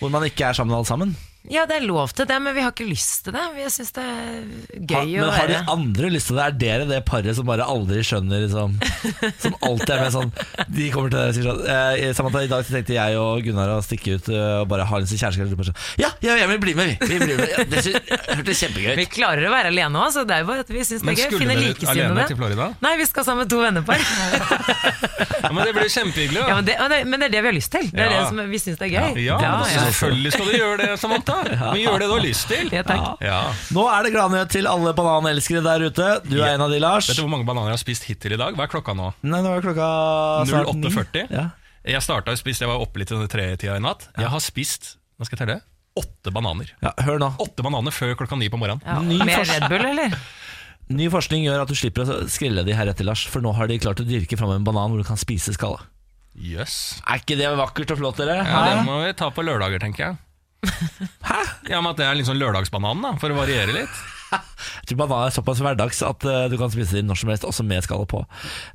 Hvor 0.00 0.12
man 0.12 0.24
ikke 0.24 0.48
er 0.48 0.56
sammen 0.56 0.72
alle 0.76 0.88
sammen? 0.88 1.12
Ja, 1.48 1.62
det 1.64 1.78
er 1.80 1.84
lov 1.88 2.10
til 2.12 2.26
det, 2.28 2.36
men 2.44 2.52
vi 2.52 2.60
har 2.60 2.68
ikke 2.74 2.84
lyst 2.84 3.22
til 3.24 3.32
det. 3.32 3.40
Vi 3.56 3.64
syns 3.72 3.94
det 3.96 4.02
er 4.04 4.42
Ha, 4.90 5.00
gøy 5.00 5.14
men 5.16 5.24
å 5.24 5.30
har 5.32 5.48
de 5.48 5.56
andre 5.72 6.10
lyst 6.12 6.28
til 6.28 6.36
det? 6.36 6.44
Er 6.50 6.56
dere 6.60 6.84
det 6.90 6.98
paret 7.08 7.36
som 7.38 7.46
bare 7.48 7.64
aldri 7.64 8.02
skjønner 8.04 8.42
liksom, 8.44 8.74
Som 9.40 9.56
alltid 9.64 9.92
er 9.94 10.02
med 10.04 10.12
sånn 10.14 10.32
De 10.68 10.88
kommer 10.92 11.08
til 11.12 11.16
dere 11.16 11.30
og 11.32 11.36
sier 11.38 11.48
sånn 11.48 11.62
eh, 11.72 12.12
Samantha, 12.16 12.42
i 12.44 12.50
dag 12.52 12.66
tenkte 12.68 12.94
jeg 12.96 13.16
og 13.20 13.40
Gunnar 13.46 13.72
å 13.72 13.78
stikke 13.84 14.18
ut 14.18 14.28
eh, 14.34 14.58
og 14.60 14.68
bare 14.70 14.84
ha 14.90 15.00
en 15.00 15.08
kjæreste. 15.08 15.48
Sånn, 15.70 15.80
Ja, 16.02 16.10
ja, 16.20 16.36
vi 16.50 16.58
blir 16.66 16.76
med, 16.78 16.92
vi! 17.00 17.08
vi 17.14 17.20
blir 17.24 17.40
med. 17.40 17.48
Ja, 17.54 17.64
det 17.72 17.82
hørtes 18.36 18.60
kjempegøy 18.66 19.00
Vi 19.00 19.08
klarer 19.16 19.48
å 19.48 19.54
være 19.54 19.72
alene 19.72 20.04
òg, 20.04 20.12
så 20.14 20.26
det 20.28 20.36
er 20.36 20.44
jo 20.44 20.50
bare 20.52 20.66
at 20.66 20.72
vi 20.76 20.84
syns 20.86 21.06
det 21.06 21.14
er 21.16 21.22
gøy. 21.24 21.38
Finne 21.40 21.56
dere 21.56 21.72
alene 21.94 22.28
til 22.28 22.36
likesinnede. 22.36 22.68
Nei, 22.84 22.94
vi 23.00 23.08
skal 23.08 23.26
sammen 23.30 23.46
med 23.46 23.52
to 23.54 23.64
vennepar. 23.64 24.04
Ja, 25.40 25.48
men 25.56 25.64
det 25.66 25.72
blir 25.74 25.88
kjempehyggelig. 25.90 26.40
Ja, 26.46 26.56
men, 26.60 26.66
det, 26.68 26.98
men 27.08 27.22
det 27.22 27.26
er 27.30 27.32
det 27.32 27.40
vi 27.42 27.48
har 27.48 27.54
lyst 27.56 27.72
til. 27.72 27.86
Det 27.90 28.02
er 28.04 28.10
Ja. 28.12 28.18
det 28.20 28.26
som 28.28 28.40
vi 28.52 28.58
syns 28.60 28.78
det 28.78 28.86
er 28.86 28.92
gøy. 28.92 29.22
Ja, 29.24 29.38
selvfølgelig 29.72 30.32
skal 30.34 30.46
du 30.50 30.52
gjøre 30.54 30.76
det, 30.82 30.88
Samantha. 31.00 31.29
Men 31.30 31.78
gjør 31.80 31.98
det 32.02 32.08
du 32.10 32.14
har 32.14 32.24
lyst 32.24 32.48
til. 32.50 32.68
Ja, 32.74 32.82
takk. 32.86 33.22
Ja. 33.24 33.40
Nå 33.76 33.84
er 33.92 34.06
det 34.06 34.12
gladnyhet 34.14 34.50
til 34.54 34.68
alle 34.70 34.92
bananelskere 34.98 35.62
der 35.64 35.86
ute. 35.88 36.08
Du 36.28 36.36
er 36.40 36.46
Ja. 36.48 36.54
en 36.54 36.64
av 36.66 36.70
de, 36.70 36.78
Lars. 36.82 37.08
Vet 37.08 37.16
du 37.20 37.22
hvor 37.24 37.32
mange 37.36 37.46
bananer 37.48 37.72
jeg 37.72 37.78
har 37.78 37.84
spist 37.84 38.04
hittil 38.10 38.36
i 38.36 38.40
dag? 38.40 38.54
Hva 38.58 38.66
er 38.66 38.72
klokka 38.74 38.94
nå? 38.96 39.12
Nei, 39.22 39.40
nå 39.44 39.56
er 39.56 39.64
klokka 39.64 39.88
snart 40.50 40.74
ni. 40.74 40.88
08.40. 40.90 41.26
Ja. 41.30 41.46
Jeg 41.90 42.02
starta 42.04 42.32
å 42.34 42.36
spise, 42.38 42.60
jeg 42.66 42.68
var 42.68 42.82
oppe 42.84 43.00
litt 43.00 43.10
i 43.14 43.20
tretida 43.32 43.76
i 43.76 43.80
natt. 43.80 44.08
Jeg 44.18 44.28
har 44.28 44.40
spist 44.44 44.96
hva 45.18 45.26
skal 45.28 45.38
jeg 45.38 45.46
telle? 45.46 45.60
åtte 46.00 46.30
bananer. 46.32 46.68
Ja, 46.80 46.92
hør 47.04 47.18
nå. 47.20 47.32
Åtte 47.42 47.64
bananer 47.66 47.92
før 47.92 48.14
klokka 48.16 48.36
ni 48.38 48.46
på 48.48 48.56
morgenen. 48.60 48.80
Ja, 48.86 49.00
Mer 49.26 49.42
Red 49.44 49.66
Bull, 49.68 49.84
eller? 49.84 50.14
Ny 50.90 51.08
forskning 51.12 51.42
gjør 51.44 51.62
at 51.64 51.68
du 51.68 51.74
slipper 51.76 52.06
å 52.06 52.28
skrelle 52.30 52.62
de 52.64 52.72
heretter, 52.74 53.04
Lars. 53.04 53.24
For 53.28 53.42
nå 53.44 53.52
har 53.54 53.66
de 53.68 53.76
klart 53.82 54.00
å 54.00 54.06
dyrke 54.06 54.38
fram 54.38 54.50
en 54.54 54.64
banan 54.64 54.90
hvor 54.94 55.02
du 55.02 55.06
kan 55.06 55.18
spise 55.20 55.52
skallet. 55.54 55.82
Yes. 56.40 57.00
Er 57.06 57.18
ikke 57.20 57.36
det 57.36 57.50
vakkert 57.58 57.90
og 57.92 57.98
flott, 58.00 58.16
dere? 58.22 58.38
Ja, 58.46 58.62
det 58.70 58.84
må 58.86 59.00
vi 59.04 59.12
ta 59.18 59.28
på 59.34 59.42
lørdager, 59.44 59.82
tenker 59.82 60.04
jeg. 60.06 60.18
Hæ? 61.30 61.40
Ja, 61.70 61.80
men 61.80 61.90
At 61.92 62.00
det 62.00 62.06
er 62.06 62.18
liksom 62.18 62.36
lørdagsbananen, 62.40 63.02
lørdagsbanan, 63.02 63.04
da, 63.06 63.12
for 63.22 63.32
å 63.32 63.38
variere 63.38 63.74
litt. 63.76 64.00
Jeg 64.30 64.96
tror 64.96 64.98
man 65.08 65.12
er 65.26 65.32
såpass 65.34 65.60
hverdags 65.62 66.00
at 66.06 66.24
eh, 66.28 66.44
du 66.50 66.56
kan 66.60 66.70
spise 66.72 66.96
dem 66.98 67.08
når 67.10 67.18
som 67.20 67.30
helst, 67.32 67.44
også 67.46 67.64
med 67.66 67.82
skallet 67.84 68.08
på. 68.10 68.20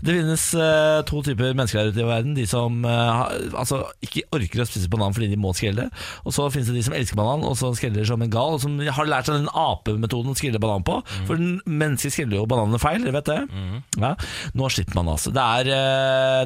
Det 0.03 0.15
finnes 0.17 0.43
eh, 0.59 0.99
to 1.07 1.21
typer 1.25 1.53
mennesker 1.55 1.79
der 1.81 1.91
ute 1.93 2.03
i 2.03 2.07
verden. 2.07 2.33
De 2.37 2.45
som 2.49 2.81
eh, 2.87 3.21
altså, 3.55 3.81
ikke 4.05 4.23
orker 4.35 4.63
å 4.63 4.67
spise 4.67 4.89
banan 4.91 5.15
fordi 5.15 5.29
de 5.31 5.39
må 5.39 5.53
skrelle. 5.55 5.87
Og 6.27 6.35
så 6.35 6.47
finnes 6.53 6.69
det 6.71 6.77
de 6.79 6.83
som 6.87 6.95
elsker 6.97 7.19
banan 7.19 7.45
og 7.47 7.55
så 7.59 7.71
skreller 7.77 8.07
som 8.07 8.21
en 8.25 8.31
gal, 8.33 8.57
og 8.57 8.63
som 8.63 8.75
har 8.79 9.09
lært 9.11 9.29
seg 9.29 9.39
den 9.39 9.49
apemetoden 9.51 10.33
å 10.33 10.37
skrelle 10.39 10.61
banan 10.63 10.85
på. 10.87 10.99
For 11.29 11.39
den- 11.39 11.61
mennesker 11.65 12.11
skreller 12.13 12.39
jo 12.41 12.45
bananene 12.51 12.79
feil, 12.81 13.03
dere 13.05 13.15
vet 13.19 13.31
det? 13.31 13.39
Ja. 14.01 14.13
Nå 14.57 14.69
slipper 14.73 14.99
man 14.99 15.13
altså. 15.15 15.31
Det 15.35 15.43
er, 15.43 15.71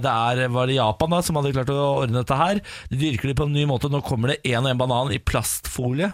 det 0.05 0.13
er 0.13 0.45
Var 0.53 0.69
det 0.69 0.77
Japan 0.79 1.13
da 1.17 1.21
som 1.25 1.37
hadde 1.39 1.53
klart 1.57 1.73
å 1.73 1.81
ordne 2.05 2.21
dette 2.23 2.37
her? 2.39 2.61
De 2.91 2.99
dyrker 3.01 3.31
det 3.33 3.37
på 3.39 3.45
en 3.49 3.53
ny 3.55 3.65
måte. 3.69 3.89
Nå 3.91 4.01
kommer 4.05 4.33
det 4.33 4.41
én 4.49 4.61
og 4.63 4.69
én 4.71 4.79
banan 4.79 5.13
i 5.15 5.19
plastfolie. 5.21 6.11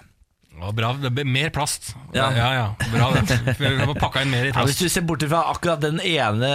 Ja, 0.56 0.70
bra, 0.72 0.94
Mer 1.28 1.50
plast. 1.54 1.90
Ja. 2.16 2.30
Ja, 2.32 2.48
ja, 2.56 2.66
bra 2.94 3.10
det. 3.18 3.36
Vi 3.60 3.72
må 3.86 3.96
pakke 4.00 4.22
inn 4.24 4.32
mer 4.32 4.48
i 4.48 4.52
Ja, 4.54 4.64
hvis 4.68 4.80
du 4.80 4.88
ser 4.90 5.04
bort 5.08 5.24
fra 5.28 5.42
akkurat 5.52 5.82
den 5.84 6.00
ene 6.00 6.50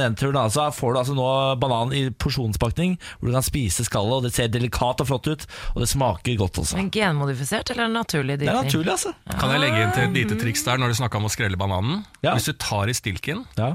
nedturen, 0.00 0.38
altså, 0.40 0.70
får 0.72 0.94
du 0.96 1.00
altså 1.02 1.16
nå 1.18 1.26
banan 1.60 1.92
i 1.96 2.06
porsjonspakning, 2.10 2.96
hvor 3.20 3.28
du 3.28 3.36
kan 3.36 3.44
spise 3.46 3.84
skallet, 3.86 4.16
og 4.22 4.26
det 4.26 4.32
ser 4.36 4.48
delikat 4.52 5.04
og 5.04 5.10
flott 5.10 5.28
ut, 5.28 5.44
og 5.74 5.82
det 5.84 5.90
smaker 5.92 6.38
godt 6.40 6.62
også. 6.64 6.78
Men 6.80 6.88
genmodifisert 6.94 7.74
eller 7.74 7.92
naturlig 7.92 8.38
Det 8.40 8.48
er 8.48 8.56
naturlig, 8.62 8.94
altså. 8.96 9.12
Kan 9.36 9.52
jeg 9.54 9.64
legge 9.66 9.84
inn 9.84 9.94
til 9.98 10.08
et 10.08 10.16
lite 10.22 10.40
triks 10.40 10.64
der 10.66 10.80
når 10.80 10.94
du 10.94 11.00
snakka 11.02 11.20
om 11.20 11.28
å 11.28 11.32
skrelle 11.36 11.60
bananen? 11.60 12.02
Ja. 12.24 12.32
Hvis 12.38 12.48
du 12.48 12.56
tar 12.56 12.88
i 12.88 12.96
stilken, 12.96 13.44
Ja. 13.60 13.74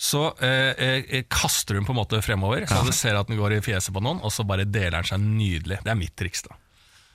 så 0.00 0.30
eh, 0.40 0.72
eh, 0.80 1.22
kaster 1.28 1.76
du 1.76 1.80
den 1.82 1.86
på 1.86 1.92
en 1.92 2.00
måte 2.00 2.22
fremover, 2.24 2.64
så 2.70 2.80
du 2.88 2.92
ser 2.96 3.20
at 3.20 3.28
den 3.28 3.36
går 3.36 3.58
i 3.58 3.60
fjeset 3.68 3.92
på 3.92 4.00
noen, 4.00 4.24
og 4.24 4.32
så 4.32 4.48
bare 4.48 4.64
deler 4.64 5.02
den 5.02 5.10
seg 5.12 5.20
nydelig. 5.20 5.82
Det 5.84 5.92
er 5.92 6.00
mitt 6.00 6.16
triks, 6.16 6.46
da. 6.48 6.56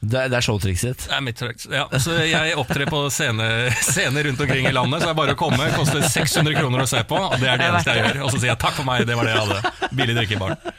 Det, 0.02 0.20
er- 0.20 0.30
det 0.30 0.38
er 0.38 0.46
showtrikset 0.46 0.92
ditt. 0.92 1.06
Det 1.08 1.16
er 1.18 1.22
mitt 1.26 1.38
triks. 1.40 1.66
Ja, 1.72 1.86
så 2.02 2.18
jeg 2.28 2.56
opptrer 2.60 2.86
på 2.92 3.00
scene, 3.14 3.48
scener 3.82 4.28
rundt 4.28 4.42
omkring 4.44 4.68
i 4.70 4.74
landet, 4.76 5.02
så 5.02 5.08
det 5.10 5.14
er 5.16 5.20
bare 5.22 5.34
å 5.34 5.40
komme. 5.40 5.70
Koster 5.74 6.04
600 6.06 6.54
kroner 6.60 6.84
å 6.84 6.88
se 6.90 7.02
på, 7.10 7.18
og 7.18 7.40
det 7.42 7.50
er 7.50 7.58
det 7.64 7.70
eneste 7.72 7.96
jeg 7.96 8.04
gjør. 8.04 8.20
Og 8.28 8.34
så 8.36 8.42
sier 8.44 8.52
jeg 8.54 8.62
takk 8.62 8.76
for 8.78 8.86
meg, 8.86 9.06
det 9.10 9.18
var 9.18 9.26
det 9.30 9.34
jeg 9.34 9.46
hadde. 9.48 9.90
Billig 9.98 10.18
drikke 10.20 10.38
i 10.38 10.42
baren. 10.44 10.74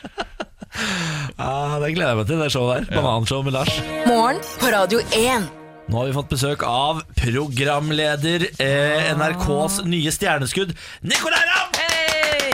Ja, 1.37 1.79
det 1.81 1.91
gleder 1.97 2.13
jeg 2.13 2.19
meg 2.21 2.27
til, 2.29 2.41
det 2.45 2.51
showet 2.55 2.87
der. 2.87 2.99
Bananshow 3.01 3.43
med 3.47 3.57
Lars. 3.57 3.73
Morgen 4.07 4.39
på 4.61 4.71
Radio 4.73 5.01
1. 5.17 5.49
Nå 5.87 6.01
har 6.01 6.09
vi 6.09 6.15
fått 6.17 6.31
besøk 6.33 6.63
av 6.67 7.01
programleder 7.19 8.47
eh, 8.59 9.11
NRKs 9.15 9.81
nye 9.87 10.11
stjerneskudd, 10.15 10.73
Nicolay 11.07 11.45
Ramm! 11.47 11.77
Hei! 11.79 12.53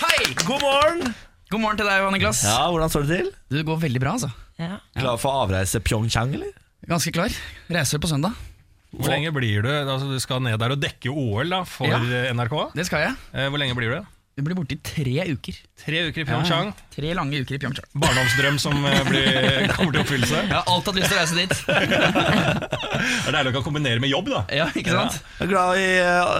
Hei! 0.00 0.32
God 0.44 0.64
morgen! 0.64 1.14
God 1.50 1.62
morgen 1.64 1.78
til 1.80 1.86
deg, 1.90 2.00
Johan 2.02 2.14
Niklas. 2.14 2.40
Ja, 2.46 2.64
hvordan 2.70 2.90
står 2.92 3.06
det 3.06 3.20
til? 3.20 3.30
Det 3.54 3.62
går 3.66 3.78
veldig 3.86 4.02
bra, 4.02 4.16
altså. 4.18 4.30
Ja. 4.60 4.76
Klar 4.98 5.16
for 5.20 5.32
avreise 5.46 5.80
Pyeongchang, 5.80 6.34
eller? 6.36 6.52
Ganske 6.90 7.12
klar. 7.14 7.32
Reiser 7.72 8.00
på 8.02 8.08
søndag. 8.10 8.36
Hvor 8.90 9.12
lenge 9.12 9.30
blir 9.32 9.62
du? 9.62 9.70
Altså, 9.70 10.08
du 10.10 10.18
skal 10.20 10.40
ned 10.42 10.58
der 10.60 10.74
og 10.74 10.80
dekke 10.82 11.12
OL 11.14 11.48
da, 11.52 11.62
for 11.68 11.86
Ja. 11.88 12.00
NRK. 12.34 12.72
Det 12.74 12.86
skal 12.88 13.04
jeg. 13.06 13.14
Eh, 13.32 13.48
Hvor 13.48 13.58
lenge 13.62 13.76
blir 13.78 13.94
du? 13.94 14.06
Vi 14.40 14.44
blir 14.44 14.56
borte 14.56 14.72
i 14.72 14.78
tre 14.80 15.24
uker. 15.34 15.56
Tre 15.84 15.98
uker 16.08 16.22
i 16.22 16.24
Pyeongchang. 16.24 16.70
Tre 16.94 17.10
lange 17.16 17.42
uker 17.42 17.56
i 17.56 17.58
Pyeongchang. 17.60 17.84
Barndomsdrøm 18.00 18.56
som 18.60 18.72
eh, 18.88 19.00
blir, 19.04 19.26
kommer 19.76 19.92
til 19.92 20.00
oppfyllelse. 20.00 20.38
Jeg 20.46 20.54
har 20.54 20.64
alltid 20.64 20.88
hatt 20.88 21.00
lyst 21.00 21.10
til 21.10 21.16
å 21.16 21.20
reise 21.20 21.36
dit. 21.36 21.52
Det 23.00 23.30
er 23.30 23.36
deilig 23.36 23.52
å 23.52 23.54
kan 23.58 23.64
kombinere 23.64 24.00
med 24.02 24.10
jobb, 24.12 24.26
da. 24.32 24.40
Ja, 24.52 24.66
ikke 24.76 24.92
sant? 24.92 25.20
Jeg 25.38 25.46
er 25.46 25.50
glad 25.52 25.78
i, 25.80 25.86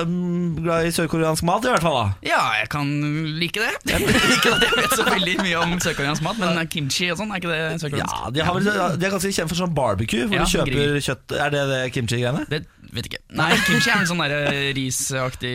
mm, 0.09 0.59
glad 0.65 0.89
i 0.89 0.91
sørkoreansk 0.97 1.45
mat, 1.49 1.69
i 1.69 1.73
hvert 1.73 1.85
fall. 1.85 1.97
da 2.01 2.31
Ja, 2.31 2.41
jeg 2.61 2.69
kan 2.73 2.91
like 3.41 3.61
det. 3.61 4.01
ikke 4.37 4.55
at 4.57 4.67
jeg 4.67 4.81
vet 4.81 4.97
så 4.97 5.07
veldig 5.09 5.37
mye 5.45 5.61
om 5.61 5.77
sørkoreansk 5.85 6.25
mat, 6.27 6.41
men 6.41 6.61
kimchi 6.73 7.09
og 7.13 7.21
sånn, 7.21 7.33
er 7.33 7.41
ikke 7.41 7.53
det 7.53 7.63
sørkoreansk? 7.85 8.19
Ja, 8.19 8.35
de, 8.37 8.45
har 8.49 8.59
vel, 8.59 8.69
de 8.97 9.09
er 9.09 9.17
ganske 9.17 9.33
kjent 9.37 9.53
for 9.53 9.61
sånn 9.61 9.77
barbecue, 9.77 10.27
hvor 10.27 10.41
Ja, 10.41 10.49
du 10.49 10.57
kjøper 10.57 10.75
grill. 10.75 11.01
kjøtt 11.05 11.37
Er 11.37 11.55
det 11.55 11.65
det 11.73 11.81
kimchi-greiene? 11.97 12.45
Det 12.51 12.65
vet 12.91 13.07
ikke. 13.07 13.23
Nei, 13.39 13.53
kimchi 13.69 13.93
er 13.93 14.03
en 14.03 14.11
sånn 14.11 14.21
der 14.25 14.37
risaktig 14.77 15.55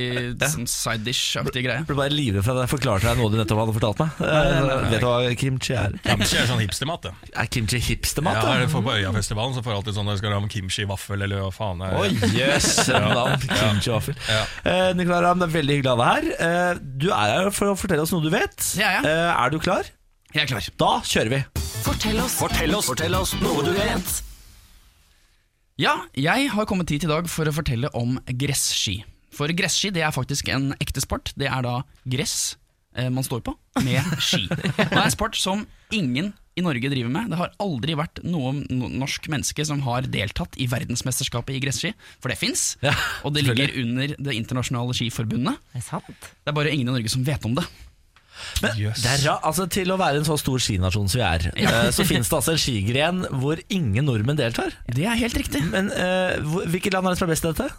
sånn 0.56 0.70
side 0.72 1.06
dish-aktig 1.06 1.66
greie. 1.68 1.86
Blir 1.86 2.00
bare 2.00 2.06
bare 2.06 2.16
livredd 2.36 2.46
for 2.46 2.60
at 2.60 2.66
jeg 2.66 2.72
forklarte 2.76 3.08
deg 3.08 3.18
noe 3.22 3.32
du 3.34 3.38
nettopp 3.40 3.62
hadde 3.64 3.74
fortalt 3.78 4.02
meg. 4.04 4.20
Eh, 4.28 4.90
Vet 4.92 5.02
du 5.02 5.08
hva 5.08 5.34
kimchi 5.40 5.74
er? 5.80 5.96
Kimchi 6.06 6.38
er 6.42 6.50
sånn 6.52 6.62
hipstermat, 6.62 7.08
det. 7.08 7.14
Er 7.42 7.50
kimchi 7.56 7.80
hipstermat? 7.88 8.38
Ja, 8.44 8.58
det 8.62 8.70
får 8.74 8.86
på 8.86 8.94
Øyafestivalen 9.00 9.56
så 9.58 9.64
får 9.66 9.74
jeg 9.74 9.80
alltid 9.82 9.98
sånn 9.98 10.10
når 10.10 10.18
jeg 10.18 10.22
skal 10.24 10.36
ha 10.36 10.52
kimchi-vaffel 10.56 11.26
eller 11.28 11.44
hva 11.48 11.52
faen. 11.56 11.82
Er. 11.88 11.98
Oi, 12.04 12.12
jøss, 12.36 12.70
navn. 12.94 13.48
Kimchi-vaffel. 13.50 14.20
Ja. 14.30 14.44
Eh, 14.68 14.92
Nicolai 15.00 15.22
Ramm, 15.26 15.42
det 15.42 15.50
er 15.50 15.56
veldig 15.58 15.80
hyggelig 15.80 15.94
å 15.94 15.96
ha 15.96 16.06
deg 16.06 16.30
her. 16.36 16.50
Eh, 16.50 16.84
du 17.06 17.08
er 17.16 17.34
her 17.40 17.50
for 17.56 17.72
å 17.74 17.80
fortelle 17.80 18.06
oss 18.06 18.14
noe 18.16 18.22
du 18.28 18.32
vet. 18.36 18.70
Ja, 18.80 18.94
ja. 19.00 19.02
Eh, 19.08 19.32
er 19.46 19.56
du 19.56 19.60
klar? 19.64 19.88
Jeg 20.36 20.44
er 20.46 20.52
klar. 20.52 20.70
Da 20.84 20.92
kjører 21.08 21.32
vi. 21.38 21.42
Fortell 21.86 22.20
oss. 22.20 22.38
Fortell 22.42 23.16
oss, 23.16 23.34
noe 23.40 23.64
du 23.66 23.72
vet. 23.78 24.16
Ja, 25.80 25.98
jeg 26.16 26.50
har 26.54 26.68
kommet 26.70 26.92
hit 26.94 27.04
i 27.04 27.10
dag 27.10 27.28
for 27.32 27.48
å 27.50 27.54
fortelle 27.56 27.90
om 28.00 28.16
gresski. 28.40 29.02
For 29.36 29.52
gresski 29.58 29.92
det 29.96 30.06
er 30.06 30.16
faktisk 30.16 30.50
en 30.54 30.72
ekte 30.80 31.04
sport. 31.04 31.34
Det 31.40 31.50
er 31.52 31.66
da 31.66 31.80
gress 32.08 32.56
eh, 32.96 33.12
man 33.12 33.26
står 33.26 33.44
på, 33.46 33.56
med 33.86 34.02
ski. 34.24 34.46
Og 34.50 34.58
det 34.80 35.02
er 35.02 35.06
en 35.06 35.16
sport 35.16 35.40
som 35.40 35.66
ingen 35.94 36.34
i 36.56 36.64
Norge 36.64 36.90
driver 36.92 37.12
med. 37.12 37.32
Det 37.34 37.40
har 37.40 37.56
aldri 37.64 37.96
vært 38.00 38.22
noe 38.24 38.54
norsk 38.72 39.28
menneske 39.32 39.66
som 39.68 39.82
har 39.84 40.08
deltatt 40.12 40.56
i 40.62 40.70
verdensmesterskapet 40.72 41.58
i 41.58 41.64
gresski. 41.64 41.92
For 42.24 42.32
det 42.32 42.40
fins, 42.40 42.78
Ja, 42.86 42.96
og 43.28 43.36
det 43.36 43.44
ligger 43.44 43.74
under 43.82 44.16
Det 44.16 44.38
internasjonale 44.38 44.96
skiforbundet. 44.96 45.60
Er 45.76 45.82
det 45.82 45.88
sant? 45.90 46.08
Det 46.16 46.54
er 46.54 46.56
bare 46.56 46.72
ingen 46.72 46.88
i 46.88 46.96
Norge 46.96 47.12
som 47.12 47.26
vet 47.28 47.44
om 47.46 47.58
det. 47.60 47.66
Men 48.64 48.76
yes. 48.80 49.00
det 49.00 49.12
er 49.14 49.22
ra 49.30 49.34
altså, 49.48 49.64
Til 49.72 49.94
å 49.94 49.98
være 50.00 50.20
en 50.20 50.26
så 50.28 50.36
stor 50.40 50.60
skinasjon 50.60 51.08
som 51.08 51.22
vi 51.22 51.24
er, 51.24 51.46
ja. 51.56 51.86
så 51.96 52.04
finnes 52.08 52.28
det 52.28 52.36
altså 52.36 52.52
en 52.52 52.60
skigren 52.60 53.22
hvor 53.40 53.62
ingen 53.72 54.08
nordmenn 54.08 54.40
deltar. 54.40 54.76
Det 54.92 55.08
er 55.08 55.20
helt 55.20 55.38
riktig. 55.40 55.64
Men 55.72 55.92
uh, 55.92 56.36
hvilket 56.68 56.96
land 56.96 57.08
er 57.08 57.16
det 57.16 57.22
som 57.22 57.30
er 57.30 57.36
best 57.36 57.48
i 57.48 57.54
dette? 57.54 57.70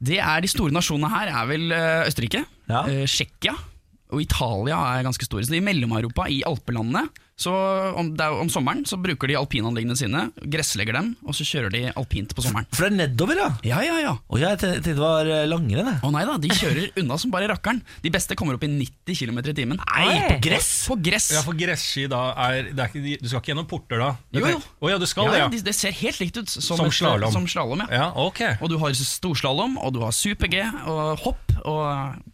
Det 0.00 0.18
er 0.18 0.40
De 0.40 0.48
store 0.48 0.72
nasjonene 0.72 1.10
her 1.12 1.28
er 1.34 1.48
vel 1.50 1.72
eh, 1.76 2.06
Østerrike, 2.08 2.44
Ja. 2.70 2.84
eh, 2.88 3.04
Tsjekkia 3.06 3.52
og 4.10 4.22
Italia 4.24 4.78
er 4.96 5.04
ganske 5.06 5.24
store. 5.26 5.44
Så 5.46 5.54
I 5.54 5.60
Mellom-Europa, 5.62 6.24
i 6.32 6.40
alpelandene, 6.48 7.04
så 7.40 7.52
om, 7.96 8.12
er, 8.20 8.34
om 8.42 8.50
sommeren 8.52 8.82
så 8.88 8.98
bruker 9.00 9.30
de 9.30 9.36
alpinanleggene 9.38 9.96
sine, 9.96 10.26
gresslegger 10.52 10.98
dem, 10.98 11.14
og 11.24 11.36
så 11.36 11.46
kjører 11.48 11.72
de 11.72 11.82
alpint 11.96 12.34
på 12.36 12.44
sommeren. 12.44 12.68
For 12.74 12.84
det 12.86 12.90
er 12.92 12.98
nedover, 12.98 13.40
ja. 13.40 13.48
Ja, 13.66 13.80
ja, 13.86 13.96
ja. 14.02 14.14
Og 14.28 14.42
jeg 14.42 14.60
tenkte 14.60 14.90
det 14.90 14.96
var 15.00 15.28
eh, 15.28 15.46
langrenn. 15.48 15.92
Å 16.04 16.10
nei 16.12 16.24
da, 16.28 16.36
de 16.42 16.50
kjører 16.52 17.00
unna 17.00 17.16
som 17.20 17.32
bare 17.32 17.48
rakkeren. 17.50 17.80
De 18.04 18.12
beste 18.12 18.36
kommer 18.38 18.58
opp 18.58 18.66
i 18.66 18.70
90 18.72 19.16
km 19.22 19.40
i 19.40 19.56
timen. 19.56 19.80
Nei, 19.80 20.18
på 20.28 20.38
gress! 20.50 20.70
På 20.90 20.98
gress! 21.00 21.30
Ja, 21.36 21.44
for 21.46 21.56
gresski 21.58 22.06
da 22.10 22.22
er, 22.48 22.70
det 22.74 22.84
er 22.84 22.92
ikke, 22.92 23.20
Du 23.22 23.30
skal 23.30 23.42
ikke 23.42 23.52
gjennom 23.54 23.68
porter 23.70 24.02
da? 24.02 24.10
Jo, 24.36 24.44
jo. 24.56 24.60
Oh, 24.80 24.90
ja, 24.92 24.98
du 25.00 25.06
skal 25.08 25.30
Ja, 25.30 25.32
det, 25.32 25.42
ja, 25.44 25.48
Det, 25.52 25.62
det 25.70 25.76
ser 25.78 25.96
helt 25.96 26.20
likt 26.20 26.40
ut 26.40 26.50
som, 26.50 26.62
Som 26.62 26.76
slalåm. 26.76 26.96
slalom. 26.98 27.36
Som 27.38 27.48
slalom 27.50 27.84
ja. 27.86 27.88
Ja, 28.02 28.10
ok. 28.20 28.42
Og 28.60 28.72
du 28.72 28.76
har 28.82 28.96
storslalåm, 28.96 29.78
og 29.80 29.96
du 29.96 30.02
har 30.04 30.12
super-G, 30.16 30.60
og 30.90 31.24
hopp, 31.24 31.56
og 31.64 31.80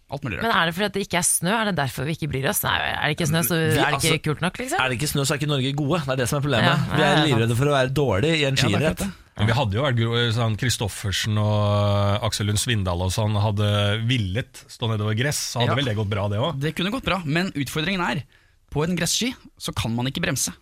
alt 0.07 0.22
mulig 0.22 0.38
Men 0.38 0.52
er 0.52 0.68
det 0.68 0.74
fordi 0.76 0.88
det 0.94 1.07
ikke 1.09 1.18
er 1.18 1.26
snø? 1.26 1.52
Er 1.57 1.70
det 1.70 1.76
derfor 1.80 2.07
vi 2.07 2.14
ikke 2.14 2.28
bryr 2.30 2.46
oss? 2.52 2.62
Nei, 2.66 2.74
er 2.78 3.09
det 3.09 3.16
ikke 3.16 3.28
snø, 3.30 3.42
så 3.46 3.59
er 3.59 3.72
det 3.74 3.86
altså, 3.88 4.12
ikke 4.14 4.30
kult 4.30 4.44
nok, 4.44 4.61
liksom? 4.62 4.82
Det 4.97 5.03
ikke 5.05 5.12
snø, 5.12 5.26
så 5.28 5.34
er 5.34 5.40
ikke 5.42 5.51
Norge 5.51 5.70
gode. 5.76 5.99
Det 6.07 6.12
er 6.14 6.20
det 6.22 6.26
som 6.30 6.38
er 6.38 6.44
problemet. 6.47 6.72
Ja, 6.72 6.76
vi 6.97 7.03
ja, 7.03 7.09
er 7.12 7.26
livredde 7.28 7.57
for 7.59 7.68
å 7.68 7.74
være 7.74 7.90
dårlig 7.92 8.30
i 8.40 8.44
en 8.49 8.57
det. 8.57 9.09
Men 9.36 9.51
vi 9.51 9.57
hadde 9.59 9.76
jo 9.76 9.82
vært 9.84 9.99
sånn 10.32 10.55
Kristoffersen 10.57 11.36
og 11.36 11.57
uh, 11.61 12.24
Aksel 12.24 12.49
Lund 12.49 12.61
Svindal 12.62 13.03
og 13.05 13.11
sånn 13.12 13.36
hadde 13.36 13.68
villet 14.09 14.62
stå 14.72 14.88
nedover 14.88 15.12
gress, 15.18 15.42
så 15.53 15.61
hadde 15.61 15.74
Ja. 15.74 15.76
vel 15.76 15.90
det 15.90 15.97
gått 15.99 16.09
bra, 16.09 16.24
det 16.32 16.40
òg. 16.40 16.57
Det 16.62 16.72
kunne 16.78 16.94
gått 16.94 17.05
bra, 17.05 17.20
men 17.28 17.53
utfordringen 17.53 18.01
er 18.01 18.22
på 18.72 18.86
en 18.86 18.97
gresski 18.97 19.34
så 19.61 19.76
kan 19.76 19.92
man 19.92 20.09
ikke 20.09 20.24
bremse. 20.24 20.55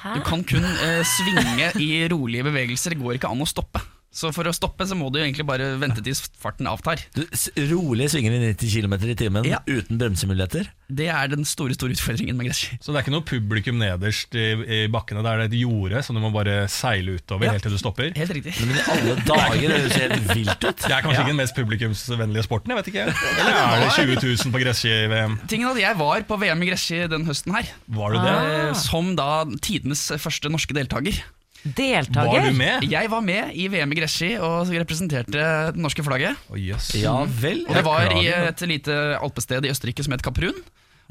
Du 0.00 0.20
kan 0.24 0.44
kun 0.44 0.64
eh, 0.64 1.00
svinge 1.08 1.72
i 1.80 1.88
rolige 2.12 2.44
bevegelser, 2.44 2.92
det 2.92 3.00
går 3.00 3.16
ikke 3.16 3.32
an 3.32 3.40
å 3.40 3.48
stoppe. 3.48 3.80
Så 4.10 4.32
for 4.34 4.42
å 4.42 4.50
stoppe 4.50 4.82
så 4.90 4.96
må 4.98 5.06
du 5.14 5.20
egentlig 5.20 5.44
bare 5.46 5.68
vente 5.78 6.02
til 6.02 6.16
farten 6.42 6.66
avtar. 6.66 6.98
Du 7.14 7.22
rolig 7.70 8.08
svinger 8.10 8.34
i 8.34 8.40
90 8.50 8.72
km 8.74 8.94
i 9.06 9.14
timen 9.14 9.44
Ja. 9.46 9.60
uten 9.70 10.00
bremsemuligheter. 10.00 10.66
Det 10.90 11.06
er 11.06 11.28
den 11.30 11.44
store 11.46 11.76
store 11.78 11.94
utfordringen 11.94 12.34
med 12.34 12.48
gresski. 12.48 12.74
Så 12.82 12.90
det 12.90 12.98
er 12.98 13.04
ikke 13.04 13.14
noe 13.14 13.22
publikum 13.22 13.78
nederst 13.78 14.34
i, 14.34 14.48
i 14.66 14.80
bakkene, 14.90 15.22
det 15.22 15.30
er 15.30 15.44
et 15.44 15.54
jorde 15.54 16.02
som 16.02 16.18
du 16.18 16.22
må 16.24 16.32
bare 16.34 16.66
seile 16.68 17.14
utover 17.20 17.46
Ja. 17.46 17.52
helt 17.54 17.62
til 17.62 17.70
du 17.70 17.78
stopper. 17.78 18.10
Helt 18.18 18.34
riktig. 18.34 18.56
Men 18.66 18.74
i 18.74 18.82
alle 18.90 19.14
dager, 19.30 19.68
det 19.78 19.92
ser 19.94 20.10
helt 20.16 20.34
vilt 20.34 20.58
ut. 20.66 20.76
Det 20.82 20.90
er 20.90 21.02
kanskje 21.06 21.20
ikke 21.22 21.30
den 21.30 21.40
mest 21.44 21.54
publikumsvennlige 21.62 22.42
sporten, 22.50 22.74
jeg 22.74 22.82
vet 22.82 22.90
ikke. 22.90 23.06
Eller 23.14 23.62
er 23.62 23.86
det 23.86 23.90
20 23.94 24.22
000 24.26 24.52
på 24.58 24.64
gresski-VM? 24.66 25.38
Tingen 25.46 25.70
at 25.70 25.78
Jeg 25.86 25.96
var 26.02 26.26
på 26.26 26.40
VM 26.42 26.66
i 26.66 26.72
gresski 26.74 27.04
den 27.14 27.30
høsten 27.30 27.54
her, 27.54 27.70
Var 27.86 28.10
du 28.10 28.18
det? 28.26 28.34
eh, 28.34 28.72
som 28.74 29.14
da 29.14 29.44
tidenes 29.62 30.08
første 30.18 30.50
norske 30.50 30.74
deltaker. 30.74 31.22
Deltaker? 31.64 32.30
Var 32.30 32.50
du 32.50 32.56
med? 32.56 32.86
Jeg 32.88 33.10
var 33.12 33.24
med 33.24 33.52
i 33.52 33.66
VM 33.68 33.92
i 33.92 33.98
gresski 33.98 34.30
og 34.40 34.70
representerte 34.72 35.34
det 35.34 35.80
norske 35.80 36.04
flagget. 36.06 36.38
Oh, 36.48 36.58
yes. 36.58 36.92
Ja 36.96 37.18
vel. 37.40 37.66
Og 37.68 37.76
det 37.76 37.84
var 37.86 38.14
i 38.16 38.26
et 38.32 38.64
lite 38.68 38.96
alpested 39.20 39.68
i 39.68 39.72
Østerrike 39.72 40.06
som 40.06 40.16
het 40.16 40.24
Kaprun. 40.24 40.56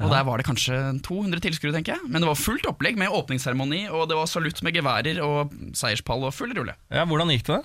Og 0.00 0.08
der 0.08 0.24
var 0.24 0.40
det 0.40 0.46
kanskje 0.48 0.76
200 1.04 1.42
tilskuere, 1.44 1.74
tenker 1.76 1.98
jeg. 1.98 2.08
Men 2.08 2.24
det 2.24 2.30
var 2.30 2.38
fullt 2.40 2.64
opplegg 2.70 2.96
med 2.96 3.12
åpningsseremoni, 3.12 3.82
og 3.92 4.06
det 4.08 4.16
var 4.16 4.30
salutt 4.32 4.62
med 4.64 4.78
geværer 4.78 5.20
og 5.24 5.52
seierspall 5.76 6.24
og 6.24 6.32
full 6.32 6.54
rulle. 6.56 6.72
Ja, 6.88 7.04
hvordan 7.04 7.32
gikk 7.34 7.44
det? 7.50 7.60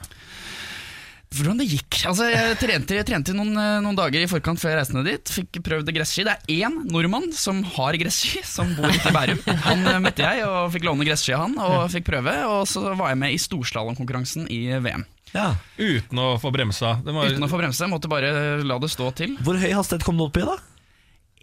Hvordan 1.36 1.58
det 1.60 1.66
gikk? 1.68 1.98
Altså, 2.08 2.28
Jeg 2.32 2.58
trente, 2.62 2.96
jeg 2.96 3.06
trente 3.08 3.34
noen, 3.36 3.52
eh, 3.60 3.80
noen 3.84 3.98
dager 3.98 4.24
i 4.24 4.30
forkant 4.32 4.62
før 4.62 4.72
jeg 4.72 4.80
reiste 4.80 4.96
ned 4.96 5.08
dit. 5.10 5.32
Fikk 5.36 5.60
prøvd 5.66 5.92
gresski. 5.96 6.24
Det 6.28 6.36
er 6.36 6.62
én 6.68 6.78
nordmann 6.92 7.28
som 7.36 7.60
har 7.76 7.98
gresski, 8.00 8.40
som 8.48 8.72
bor 8.78 8.88
ute 8.88 9.10
i 9.12 9.16
Bærum. 9.16 9.42
Han 9.68 9.84
eh, 9.92 10.00
møtte 10.06 10.24
jeg 10.24 10.46
og 10.48 10.72
fikk 10.76 10.88
låne 10.88 11.08
gresski 11.08 11.36
av 11.36 11.46
han, 11.48 11.58
og 11.60 11.90
fikk 11.94 12.08
prøve. 12.08 12.38
Og 12.52 12.64
så 12.72 12.86
var 12.96 13.12
jeg 13.12 13.20
med 13.26 13.36
i 13.36 13.42
storslalåmkonkurransen 13.42 14.48
i 14.54 14.62
VM. 14.80 15.04
Ja. 15.36 15.50
Uten 15.76 16.22
å 16.24 16.30
få 16.40 16.52
bremsa. 16.56 16.96
Det 17.04 17.12
var, 17.16 17.28
Uten 17.34 17.44
å 17.44 17.52
få 17.52 17.60
bremsa, 17.60 17.90
måtte 17.92 18.08
bare 18.12 18.62
la 18.64 18.78
det 18.80 18.92
stå 18.94 19.12
til. 19.20 19.36
Hvor 19.44 19.60
høy 19.60 19.74
hastighet 19.76 20.06
kom 20.08 20.16
du 20.20 20.24
opp 20.30 20.40
i, 20.40 20.46
da? 20.48 20.56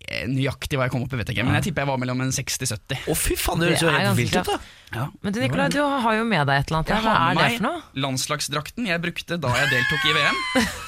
Eh, 0.09 0.24
Nøyaktig 0.30 0.78
hva 0.80 0.88
jeg 0.88 0.95
kom 0.95 1.05
opp 1.05 1.12
i, 1.12 1.18
vet 1.20 1.28
jeg 1.28 1.36
ikke, 1.38 1.45
men 1.51 1.59
jeg 1.61 1.68
tipper 1.68 1.84
jeg 1.84 1.93
var 1.93 2.01
mellom 2.01 2.22
en 2.24 2.32
60-70. 2.34 3.05
Å, 3.12 3.18
fy 3.18 3.36
faen, 3.38 3.61
det 3.61 3.74
høres 3.74 3.84
jo 3.84 3.93
helt 3.93 4.16
vilt 4.18 4.38
ut, 4.40 4.49
da. 4.55 4.57
Ja. 4.93 5.07
Men 5.24 5.32
du 5.32 5.38
Nikolai, 5.40 5.68
du 5.72 5.78
har 5.80 6.14
jo 6.18 6.24
med 6.28 6.47
deg 6.51 6.59
et 6.61 6.68
eller 6.70 6.78
annet. 6.82 6.90
Jeg. 6.93 7.03
Hva 7.05 7.12
har 7.16 7.30
er 7.30 7.36
med 7.38 7.43
det 7.43 7.57
for 7.59 7.64
noe? 7.66 7.78
meg 7.80 8.03
landslagsdrakten 8.05 8.88
jeg 8.90 9.01
brukte 9.03 9.38
da 9.40 9.53
jeg 9.57 9.70
deltok 9.72 10.05
i 10.05 10.12
VM. 10.18 10.40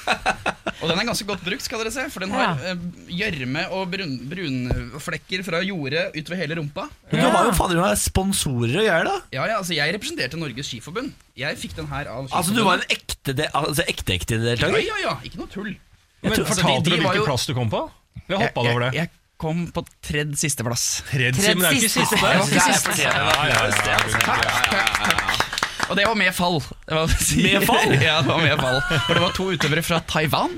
og 0.81 0.85
den 0.91 0.99
er 1.01 1.07
ganske 1.09 1.27
godt 1.29 1.43
brukt, 1.47 1.65
skal 1.65 1.81
dere 1.81 1.93
se, 1.95 2.05
for 2.13 2.25
den 2.25 2.35
har 2.35 2.61
eh, 2.69 2.83
gjørme 3.17 3.63
og 3.73 3.89
brun, 3.95 4.13
brunflekker 4.31 5.43
fra 5.47 5.61
jordet 5.65 6.05
utover 6.15 6.41
hele 6.43 6.59
rumpa. 6.61 6.87
Men 7.11 7.23
du 7.23 7.27
har 7.33 7.49
jo 7.49 7.55
fader 7.57 7.81
meg 7.81 7.97
sponsorer 8.01 8.77
og 8.77 8.85
greier, 8.85 9.09
da. 9.09 9.17
Ja, 9.35 9.47
ja, 9.49 9.57
altså 9.61 9.73
Jeg 9.77 9.93
representerte 9.97 10.39
Norges 10.39 10.69
Skiforbund. 10.69 11.11
Jeg 11.39 11.57
fikk 11.61 11.75
den 11.81 11.89
her 11.91 12.09
av 12.13 12.29
Altså, 12.29 12.53
du 12.55 12.61
var 12.65 12.79
en 12.81 12.87
ekte, 12.93 13.33
de, 13.35 13.49
altså, 13.57 13.83
ekte, 13.89 14.15
ekte 14.19 14.37
Ja, 14.37 14.43
deltaker? 14.51 14.81
ja, 14.85 15.01
ja, 15.03 15.17
ikke 15.25 15.41
noe 15.41 15.49
tull. 15.51 15.73
men 16.21 16.31
altså, 16.31 16.45
de- 16.45 16.49
Fortalte 16.53 16.89
de 16.89 16.95
du 16.95 17.01
var 17.01 17.09
hvilken 17.09 17.23
jo- 17.23 17.29
plass 17.33 17.45
du 17.49 17.53
kom 17.57 17.69
på? 17.73 17.83
Vi 18.25 18.33
har 18.33 18.45
hoppa 18.47 18.61
over 18.69 18.79
det. 18.87 18.93
Jeg, 18.95 19.09
jeg 19.09 19.24
kom 19.41 19.65
på 19.75 19.83
tredd 20.05 20.35
sisteplass. 20.39 21.03
Tredje, 21.09 21.33
Tredje 21.39 21.55
men 21.55 21.65
det 21.65 21.71
er 21.71 21.81
ikke 21.81 21.93
siste. 21.97 22.19
siste. 22.55 23.01
Ja, 23.03 23.11
ja, 23.49 23.65
ja, 23.67 24.39
ja. 24.39 25.45
Og 25.85 25.97
det 25.97 26.05
var 26.07 26.17
med 26.17 26.33
fall. 26.33 26.57
Det 26.87 26.95
var, 26.97 27.11
Med 27.43 27.65
fall? 27.67 27.93
ja, 28.07 28.15
det 28.21 28.29
var 28.31 28.41
med 28.41 28.61
fall. 28.61 28.79
For 29.05 29.17
det 29.17 29.21
var 29.21 29.35
to 29.37 29.47
utøvere 29.53 29.83
fra 29.85 29.99
Taiwan 30.09 30.55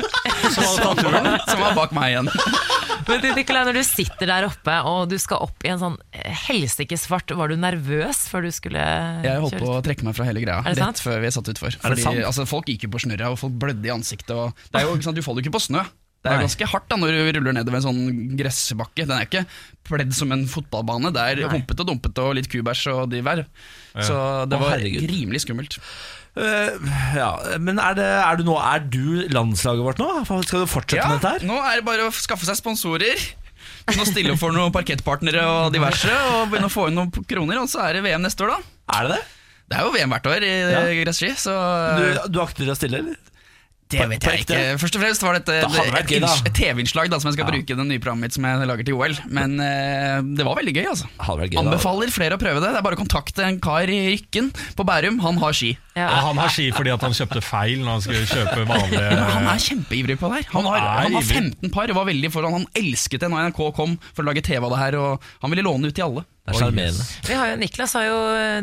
Som 0.54 0.64
hadde 0.64 1.22
som 1.48 1.62
var 1.62 1.76
bak 1.76 1.94
meg 1.96 2.12
igjen. 2.12 2.28
Men 3.08 3.22
Nikolai, 3.36 3.62
når 3.68 3.78
du 3.78 3.82
sitter 3.86 4.28
der 4.28 4.46
oppe 4.48 4.74
og 4.88 5.08
du 5.12 5.16
skal 5.20 5.44
opp 5.44 5.64
i 5.64 5.70
en 5.72 5.80
sånn 5.80 5.96
eh, 6.12 6.28
helsikes 6.48 7.06
fart, 7.08 7.32
var 7.36 7.52
du 7.52 7.56
nervøs 7.60 8.24
før 8.32 8.44
du 8.48 8.50
skulle 8.54 8.82
Jeg 9.24 9.40
holdt 9.44 9.58
på 9.60 9.72
å 9.76 9.80
trekke 9.84 10.06
meg 10.08 10.16
fra 10.18 10.26
hele 10.28 10.42
greia 10.44 10.60
rett 10.66 10.80
sant? 10.80 11.00
før 11.04 11.20
vi 11.24 11.32
satt 11.32 11.50
utfor. 11.54 11.76
Fordi, 11.80 12.06
altså, 12.24 12.46
folk 12.48 12.68
gikk 12.72 12.88
jo 12.88 12.94
på 12.96 13.04
snørra, 13.06 13.32
og 13.32 13.40
folk 13.40 13.56
blødde 13.60 13.88
i 13.88 13.92
ansiktet. 13.94 14.34
Og 14.36 14.52
det 14.72 14.82
er 14.82 14.88
jo, 14.88 14.96
sant, 15.04 15.16
du 15.16 15.24
faller 15.24 15.44
jo 15.44 15.48
ikke 15.48 15.56
på 15.58 15.64
snø. 15.68 15.84
Det 16.24 16.30
er 16.32 16.38
Nei. 16.40 16.44
ganske 16.46 16.66
hardt 16.72 16.86
da 16.88 16.96
når 16.96 17.10
du 17.12 17.32
ruller 17.36 17.52
nedover 17.52 17.76
en 17.82 17.84
sånn 17.84 18.36
gressbakke. 18.38 19.04
Den 19.04 19.12
er 19.18 19.26
ikke 19.26 19.42
pledd 19.84 20.14
som 20.16 20.32
en 20.32 20.46
fotballbane. 20.48 21.10
Det 21.12 21.20
er 21.20 21.42
humpete 21.52 21.84
og 21.84 21.90
dumpete 21.90 22.24
og 22.24 22.32
litt 22.38 22.48
kubæsj 22.48 22.86
og 22.94 23.10
divær. 23.12 23.42
Så 24.00 24.16
det 24.48 24.56
var 24.62 24.72
herregud. 24.78 25.04
rimelig 25.10 25.42
skummelt. 25.44 25.76
Uh, 26.34 26.72
ja, 27.14 27.28
men 27.62 27.76
er, 27.78 27.94
det, 27.94 28.06
er 28.24 28.40
du 28.40 28.42
nå 28.48 28.56
Er 28.58 28.80
du 28.90 29.04
landslaget 29.30 29.84
vårt 29.86 30.00
nå? 30.02 30.08
Skal 30.42 30.64
du 30.64 30.66
fortsette 30.66 31.04
med 31.06 31.20
dette 31.22 31.30
her? 31.36 31.44
nå 31.46 31.60
er 31.62 31.76
det 31.78 31.84
bare 31.86 32.08
å 32.08 32.14
skaffe 32.16 32.48
seg 32.48 32.58
sponsorer. 32.58 33.20
Begynne 33.84 34.02
å 34.02 34.08
stille 34.08 34.32
opp 34.34 34.40
for 34.40 34.56
noen 34.56 34.72
parkettpartnere 34.74 35.44
og 35.46 35.68
diverse, 35.76 36.08
og 36.32 36.48
begynne 36.50 36.66
å 36.66 36.74
få 36.74 36.88
inn 36.90 36.98
noen 36.98 37.12
kroner, 37.28 37.60
og 37.62 37.68
så 37.70 37.84
er 37.84 37.98
det 38.00 38.02
VM 38.08 38.24
neste 38.24 38.42
år, 38.48 38.56
da. 38.56 38.74
Er 38.98 39.06
det 39.06 39.14
det? 39.14 39.22
Det 39.70 39.76
er 39.78 39.86
jo 39.86 39.92
VM 39.94 40.16
hvert 40.16 40.26
år 40.32 40.44
i 40.48 40.50
Ja. 40.72 40.82
gresski, 41.04 41.30
så 41.38 41.54
Du, 42.00 42.04
du 42.34 42.40
akter 42.42 42.72
å 42.72 42.76
stille, 42.80 42.98
eller? 43.04 43.20
Det 43.92 44.06
vet 44.10 44.24
jeg 44.26 44.42
ikke. 44.44 44.58
Først 44.80 44.96
og 44.96 45.02
fremst 45.02 45.24
var 45.24 45.36
dette 45.36 45.54
Det 45.60 46.14
et, 46.16 46.48
TV-innslag 46.56 47.10
som 47.12 47.28
jeg 47.28 47.36
skal 47.36 47.44
Ja. 47.44 47.50
bruke 47.52 47.74
i 47.74 47.76
det 47.78 47.86
nye 47.86 48.00
programmet 48.00 48.26
mitt 48.26 48.36
som 48.36 48.46
jeg 48.48 48.66
lager 48.70 48.86
til 48.88 48.96
OL. 48.96 49.14
Men 49.28 49.58
uh, 49.60 50.24
det 50.24 50.46
var 50.46 50.56
veldig 50.58 50.74
gøy, 50.74 50.86
altså. 50.88 51.06
Hadde 51.20 51.44
vært 51.44 51.52
gøy, 51.52 51.58
da. 51.60 51.64
Anbefaler 51.64 52.14
flere 52.14 52.38
å 52.38 52.40
prøve 52.40 52.62
det. 52.64 52.72
Det 52.74 52.80
er 52.80 52.86
bare 52.88 52.98
å 52.98 53.02
kontakte 53.02 53.44
en 53.46 53.60
kar 53.62 53.92
i 53.92 54.00
Rykken 54.16 54.50
på 54.78 54.88
Bærum. 54.88 55.20
Han 55.24 55.38
har 55.42 55.52
ski. 55.56 55.74
Ja. 55.94 56.08
Og 56.08 56.30
han 56.30 56.42
har 56.42 56.50
ski 56.50 56.70
fordi 56.74 56.90
at 56.94 57.04
han 57.06 57.14
kjøpte 57.14 57.44
feil 57.44 57.84
når 57.84 57.92
han 57.92 58.04
skulle 58.08 58.26
kjøpe 58.26 58.66
vanlige 58.72 59.08
Men 59.14 59.24
han 59.36 59.50
er 59.52 59.64
kjempeivrig 59.68 60.18
på 60.18 60.32
det 60.32 60.40
her. 60.40 60.50
Han 60.56 60.70
har, 60.72 60.86
Han 61.04 61.18
har 61.20 61.28
15 61.28 61.74
par, 61.74 61.92
var 61.94 62.08
veldig 62.10 62.32
foran. 62.34 62.56
Han 62.62 62.70
elsket 62.74 63.22
det 63.22 63.30
når 63.30 63.50
NRK 63.52 63.62
kom 63.76 63.98
for 64.10 64.24
å 64.24 64.30
lage 64.32 64.42
TV 64.42 64.64
av 64.64 64.72
det 64.74 64.80
her, 64.80 64.98
og 64.98 65.28
han 65.44 65.54
ville 65.54 65.66
låne 65.66 65.92
ut 65.92 65.94
til 65.94 66.08
alle. 66.08 66.24
Det 66.44 66.52
er 66.52 66.58
sjarmerende. 66.60 67.04
Oh, 67.24 67.38
har 67.40 67.54
Niklas 67.56 67.94
har 67.96 68.02
jo, 68.04 68.16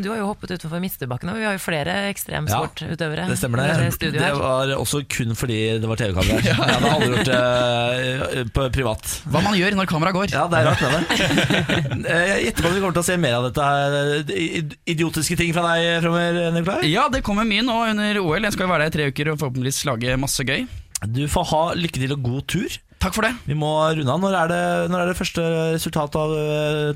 du 0.03 0.07
har 0.11 0.19
jo 0.19 0.25
hoppet 0.29 0.51
utenfor 0.53 0.77
Midtstubakken, 0.83 1.31
og 1.33 1.39
vi 1.39 1.45
har 1.47 1.55
jo 1.55 1.61
flere 1.63 1.95
ekstremsportutøvere. 2.11 3.23
Det 3.31 3.37
stemmer 3.39 3.63
det. 3.63 4.11
Det 4.13 4.27
var 4.37 4.73
også 4.75 5.01
kun 5.09 5.33
fordi 5.33 5.57
det 5.81 5.89
var 5.89 5.97
TV-kamera 5.97 6.37
her. 6.37 6.51
Jeg 6.51 6.57
hadde 6.59 6.91
aldri 6.91 7.09
gjort 7.15 7.31
det 7.31 8.35
uh, 8.37 8.51
på 8.53 8.67
privat. 8.75 9.15
Hva 9.33 9.41
man 9.47 9.57
gjør 9.57 9.79
når 9.79 9.89
kameraet 9.89 10.17
går. 10.19 10.35
Ja, 10.35 10.43
det 10.51 10.61
er 10.61 10.69
rart 10.69 10.85
med 10.85 10.93
det. 10.93 11.79
Eh, 12.11 12.21
Jeg 12.31 12.45
gjetter 12.45 12.65
på 12.65 12.69
at 12.69 12.75
vi 12.75 12.81
kommer 12.83 12.95
til 12.95 13.03
å 13.03 13.07
se 13.07 13.15
mer 13.21 13.35
av 13.37 13.45
dette 13.47 13.65
her 13.65 13.95
eh, 14.35 14.77
idiotiske 14.93 15.37
ting 15.39 15.51
fra 15.55 15.63
deg 15.71 16.03
framover, 16.03 16.39
Nikolai. 16.55 16.85
Ja, 16.91 17.07
det 17.13 17.21
kommer 17.25 17.47
mye 17.47 17.65
nå 17.65 17.75
under 17.91 18.21
OL. 18.21 18.45
Jeg 18.45 18.55
skal 18.55 18.69
være 18.71 18.87
der 18.87 18.93
i 18.93 18.95
tre 18.97 19.09
uker 19.11 19.33
og 19.33 19.41
forhåpentligvis 19.41 19.83
lage 19.89 20.15
masse 20.21 20.45
gøy. 20.47 20.65
Du 21.09 21.23
får 21.31 21.49
ha 21.53 21.61
lykke 21.77 22.01
til 22.01 22.13
og 22.13 22.25
god 22.25 22.47
tur. 22.51 22.77
Takk 23.01 23.15
for 23.17 23.25
det. 23.25 23.31
Vi 23.49 23.55
må 23.57 23.71
runde 23.97 24.13
av. 24.13 24.19
Når 24.21 24.35
er 24.37 24.51
det, 24.51 24.61
når 24.93 25.03
er 25.03 25.09
det 25.09 25.17
første 25.17 25.45
resultat 25.73 26.17
av 26.21 26.33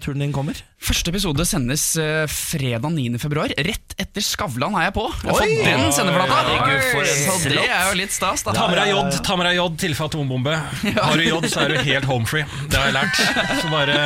turen 0.04 0.22
din 0.22 0.36
kommer? 0.36 0.60
Første 0.86 1.10
episode 1.10 1.42
sendes 1.50 1.84
uh, 1.98 2.28
fredag 2.30 2.92
9. 2.94 3.18
februar. 3.18 3.50
Rett 3.58 3.96
etter 3.98 4.22
Skavlan 4.22 4.76
er 4.78 4.90
jeg 4.90 4.94
på. 4.94 5.06
Jeg 5.24 5.32
har 5.32 5.40
Oi! 5.42 5.56
fått 5.56 5.64
den 5.66 5.82
en 5.82 5.94
Så 7.26 7.50
det 7.50 7.64
er 7.64 7.88
jo 7.90 7.96
litt 7.98 8.14
stas, 8.14 8.44
da. 8.46 8.54
Ta 8.54 8.68
med 8.70 8.78
deg 8.78 8.92
jod, 8.92 9.18
ta 9.26 9.38
med 9.40 9.50
deg 9.50 9.58
jod 9.58 9.80
tilfelle 9.82 10.12
atombombe. 10.12 10.54
Har 11.00 11.18
du 11.18 11.26
jod, 11.26 11.48
så 11.50 11.64
er 11.64 11.74
du 11.74 11.80
helt 11.88 12.06
home 12.10 12.30
free. 12.30 12.46
Det 12.70 12.78
har 12.78 12.92
jeg 12.92 12.98
lært. 13.00 13.22
Så 13.64 13.72
bare 13.72 13.98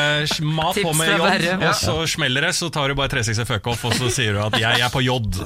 mat 0.61 0.79
på 0.79 0.93
med 0.95 1.11
jod, 1.17 1.47
og 1.57 1.75
så 1.81 1.97
smeller 2.15 2.47
det, 2.47 2.53
så 2.55 2.71
tar 2.71 2.93
du 2.93 2.95
bare 2.99 3.11
360 3.11 3.49
fuck 3.49 3.67
off, 3.73 3.83
og 3.89 3.97
så 3.99 4.11
sier 4.13 4.37
du 4.37 4.43
at 4.45 4.55
'jeg 4.59 4.85
er 4.85 4.93
på 4.93 5.03
jod'. 5.03 5.41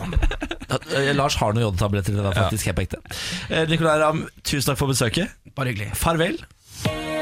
Eh, 0.93 1.13
Lars 1.17 1.35
har 1.37 1.53
noen 1.53 1.65
jodtabletter 1.67 2.13
til 2.13 2.21
deg, 2.21 2.33
faktisk. 2.33 2.69
Helt 2.69 2.77
på 2.77 2.85
ekte. 2.85 3.01
Eh, 3.49 3.97
Ramm, 4.03 4.27
tusen 4.43 4.69
takk 4.71 4.77
for 4.77 4.89
besøket. 4.89 5.33
Bare 5.55 5.73
hyggelig. 5.73 5.93
Farvel. 5.97 6.37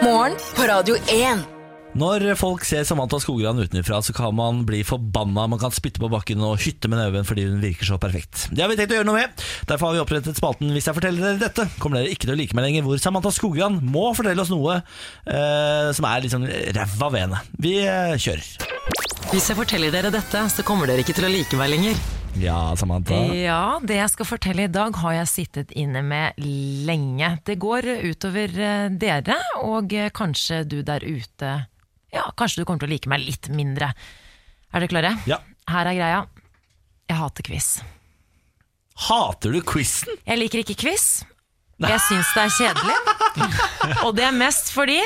Morgen 0.03 0.35
på 0.55 0.67
Radio 0.67 0.95
1. 1.07 1.60
Når 1.91 2.23
folk 2.39 2.63
ser 2.63 2.85
Samantha 2.87 3.17
Skogran 3.19 3.59
utenfra, 3.59 3.97
så 3.99 4.13
kan 4.15 4.31
man 4.35 4.61
bli 4.67 4.79
forbanna. 4.87 5.43
Man 5.51 5.59
kan 5.59 5.73
spytte 5.75 5.99
på 5.99 6.07
bakken 6.11 6.39
og 6.47 6.61
hytte 6.63 6.87
med 6.87 7.01
neven 7.01 7.27
fordi 7.27 7.43
hun 7.49 7.59
virker 7.59 7.89
så 7.89 7.97
perfekt. 7.99 8.45
Det 8.55 8.63
har 8.63 8.71
vi 8.71 8.77
tenkt 8.79 8.93
å 8.95 9.01
gjøre 9.01 9.09
noe 9.09 9.19
med. 9.19 9.43
Derfor 9.67 9.89
har 9.89 9.97
vi 9.97 10.03
opprettet 10.05 10.39
spalten 10.39 10.71
Hvis 10.71 10.87
jeg 10.87 10.95
forteller 10.95 11.25
dere 11.25 11.41
dette, 11.41 11.67
kommer 11.83 11.99
dere 11.99 12.13
ikke 12.13 12.29
til 12.29 12.35
å 12.35 12.39
like 12.39 12.55
meg 12.55 12.69
lenger. 12.69 12.87
Hvor 12.87 13.03
Samantha 13.03 13.33
Skogran 13.35 13.81
må 13.83 14.05
fortelle 14.15 14.39
oss 14.39 14.53
noe 14.53 14.79
eh, 14.79 15.91
som 15.97 16.07
er 16.07 16.23
liksom 16.23 16.47
ræva 16.47 17.11
ved 17.11 17.25
henne. 17.25 17.43
Vi 17.59 17.75
eh, 17.83 18.15
kjører. 18.15 18.47
Hvis 19.33 19.51
jeg 19.51 19.59
forteller 19.59 19.91
dere 19.91 20.13
dette, 20.15 20.47
så 20.55 20.63
kommer 20.67 20.87
dere 20.87 21.03
ikke 21.03 21.17
til 21.19 21.27
å 21.27 21.33
like 21.33 21.59
meg 21.59 21.73
lenger. 21.75 21.99
Ja, 22.39 22.71
Samantha. 22.79 23.17
Ja, 23.35 23.79
det 23.83 23.97
jeg 23.97 24.11
skal 24.13 24.27
fortelle 24.29 24.63
i 24.63 24.71
dag 24.71 24.95
har 25.01 25.17
jeg 25.17 25.27
sittet 25.27 25.73
inne 25.75 25.99
med 26.05 26.39
lenge. 26.87 27.33
Det 27.47 27.57
går 27.59 27.89
utover 28.07 28.55
eh, 28.55 28.87
dere, 28.95 29.35
og 29.67 29.91
eh, 29.91 30.07
kanskje 30.15 30.63
du 30.63 30.79
der 30.87 31.03
ute 31.03 31.51
Ja, 32.11 32.27
kanskje 32.37 32.61
du 32.61 32.67
kommer 32.67 32.83
til 32.83 32.91
å 32.91 32.93
like 32.93 33.11
meg 33.11 33.23
litt 33.23 33.49
mindre. 33.53 33.93
Er 34.71 34.83
dere 34.83 34.91
klare? 34.91 35.15
Ja. 35.29 35.39
Her 35.71 35.89
er 35.91 35.97
greia. 35.97 36.21
Jeg 37.11 37.19
hater 37.19 37.47
quiz. 37.47 37.69
Hater 39.07 39.55
du 39.55 39.61
quizen? 39.65 40.19
Jeg 40.27 40.39
liker 40.39 40.63
ikke 40.63 40.77
quiz. 40.83 41.07
Jeg 41.81 42.03
syns 42.05 42.29
det 42.35 42.43
er 42.43 42.53
kjedelig. 42.59 42.99
Og 44.05 44.13
det 44.17 44.27
er 44.27 44.37
mest 44.37 44.69
fordi 44.75 44.99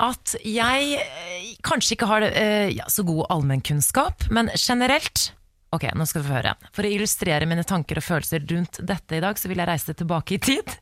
at 0.00 0.36
jeg 0.46 0.96
eh, 1.02 1.48
kanskje 1.66 1.98
ikke 1.98 2.08
har 2.08 2.24
eh, 2.30 2.70
ja, 2.72 2.86
så 2.88 3.04
god 3.04 3.26
allmennkunnskap, 3.34 4.30
men 4.32 4.48
generelt 4.56 5.32
Ok, 5.72 5.86
nå 5.96 6.04
skal 6.04 6.20
vi 6.20 6.28
få 6.28 6.34
høre. 6.36 6.50
For 6.76 6.84
å 6.84 6.88
illustrere 6.92 7.46
mine 7.48 7.62
tanker 7.64 7.96
og 7.96 8.04
følelser 8.04 8.42
rundt 8.44 8.76
dette 8.84 9.16
i 9.16 9.22
dag, 9.24 9.38
så 9.40 9.48
vil 9.48 9.62
jeg 9.62 9.68
reise 9.70 9.94
tilbake 9.96 10.34
i 10.36 10.40
tid. 10.44 10.74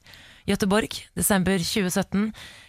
Gøteborg, 0.51 0.97
desember 1.15 1.63
2017. 1.63 2.25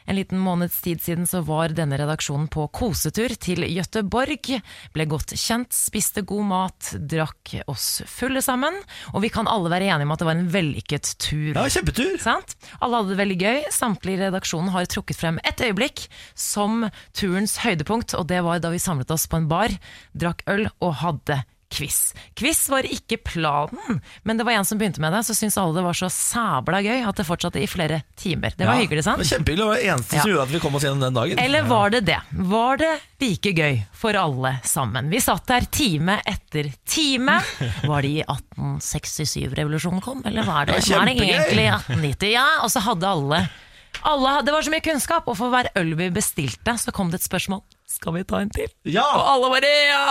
En 0.09 0.17
liten 0.17 0.41
måneds 0.41 0.79
tid 0.81 1.01
siden 1.03 1.27
så 1.29 1.43
var 1.45 1.75
denne 1.77 1.99
redaksjonen 1.99 2.47
på 2.51 2.67
kosetur 2.73 3.33
til 3.41 3.65
Gøteborg. 3.67 4.49
Ble 4.95 5.07
godt 5.09 5.35
kjent, 5.37 5.73
spiste 5.75 6.23
god 6.27 6.47
mat, 6.49 6.91
drakk 7.11 7.53
oss 7.71 8.01
fulle 8.09 8.41
sammen. 8.45 8.77
Og 9.13 9.25
vi 9.25 9.31
kan 9.33 9.49
alle 9.51 9.71
være 9.71 9.91
enige 9.91 10.09
om 10.09 10.15
at 10.15 10.23
det 10.23 10.29
var 10.29 10.39
en 10.39 10.51
vellykket 10.53 11.13
tur. 11.21 11.53
Ja, 11.53 11.67
kjempetur. 11.69 12.17
Sant? 12.21 12.57
Alle 12.79 13.01
hadde 13.01 13.13
det 13.13 13.21
veldig 13.21 13.39
gøy. 13.41 13.61
Samtlige 13.73 14.19
i 14.19 14.23
redaksjonen 14.25 14.73
har 14.73 14.89
trukket 14.89 15.19
frem 15.21 15.39
et 15.47 15.61
øyeblikk 15.61 16.07
som 16.37 16.87
turens 17.17 17.59
høydepunkt, 17.63 18.15
og 18.17 18.27
det 18.31 18.41
var 18.45 18.61
da 18.63 18.73
vi 18.73 18.81
samlet 18.81 19.13
oss 19.13 19.29
på 19.29 19.41
en 19.41 19.49
bar, 19.51 19.73
drakk 20.17 20.45
øl 20.51 20.67
og 20.79 20.97
hadde 21.05 21.41
quiz. 21.71 22.13
Quiz 22.37 22.65
var 22.69 22.83
ikke 22.87 23.17
planen, 23.23 24.01
men 24.27 24.37
det 24.39 24.45
var 24.47 24.57
en 24.59 24.67
som 24.67 24.77
begynte 24.81 24.99
med 25.03 25.13
det, 25.15 25.21
så 25.27 25.35
syntes 25.37 25.57
alle 25.61 25.77
det 25.79 25.83
var 25.85 25.97
så 25.97 26.09
sabla 26.11 26.81
gøy 26.83 27.05
at 27.07 27.15
det 27.21 27.25
fortsatte 27.27 27.61
i 27.63 27.67
flere 27.71 28.01
timer. 28.19 28.51
Det 28.57 28.67
var 28.67 28.75
Ja, 28.75 28.83
hyggelig, 28.85 29.05
sant? 29.07 29.23
kjempehyggelig. 29.23 29.57
Det 29.61 29.69
var 29.69 29.79
det 29.79 29.87
eneste 29.93 30.19
som 30.21 30.31
gjorde 30.33 30.43
at 30.47 30.53
vi 30.55 30.61
kom 30.63 30.75
oss 30.75 30.83
gjennom 30.87 31.05
den 31.07 31.17
dagen. 31.17 31.39
Eller 31.39 31.63
var 31.69 31.89
det 31.95 32.03
det? 32.11 32.19
Var 32.51 32.77
det 32.81 32.91
like 33.23 33.53
gøy 33.57 33.81
for 34.03 34.17
alle 34.19 34.53
sammen? 34.67 35.09
Vi 35.13 35.21
satt 35.23 35.47
der 35.47 35.67
time 35.71 36.19
etter 36.27 36.71
time. 36.85 37.39
Var 37.91 38.01
det 38.05 38.09
i 38.11 38.21
1867 38.27 39.55
revolusjonen 39.57 40.01
kom, 40.01 40.21
eller 40.25 40.43
var 40.43 40.65
det, 40.65 40.79
Det 40.81 40.91
var 40.91 40.99
var 40.99 41.05
det 41.05 41.15
egentlig 41.15 41.63
i 41.65 41.71
1890? 41.71 42.31
Ja, 42.33 42.47
og 42.63 42.71
så 42.73 42.79
hadde 42.85 43.07
alle 43.09 43.41
Alle, 44.07 44.37
det 44.45 44.53
var 44.55 44.65
så 44.65 44.73
mye 44.73 44.83
kunnskap, 44.85 45.27
og 45.29 45.37
for 45.37 45.53
hver 45.53 45.69
øl 45.77 45.93
vi 45.99 46.09
bestilte, 46.13 46.73
så 46.81 46.93
kom 46.95 47.11
det 47.13 47.21
et 47.21 47.27
spørsmål. 47.27 47.61
Skal 47.91 48.15
vi 48.15 48.23
ta 48.27 48.39
en 48.41 48.49
til? 48.53 48.71
Ja! 48.87 49.05
Og 49.17 49.27
alle 49.35 49.51
bare 49.53 49.75
ja! 49.91 50.01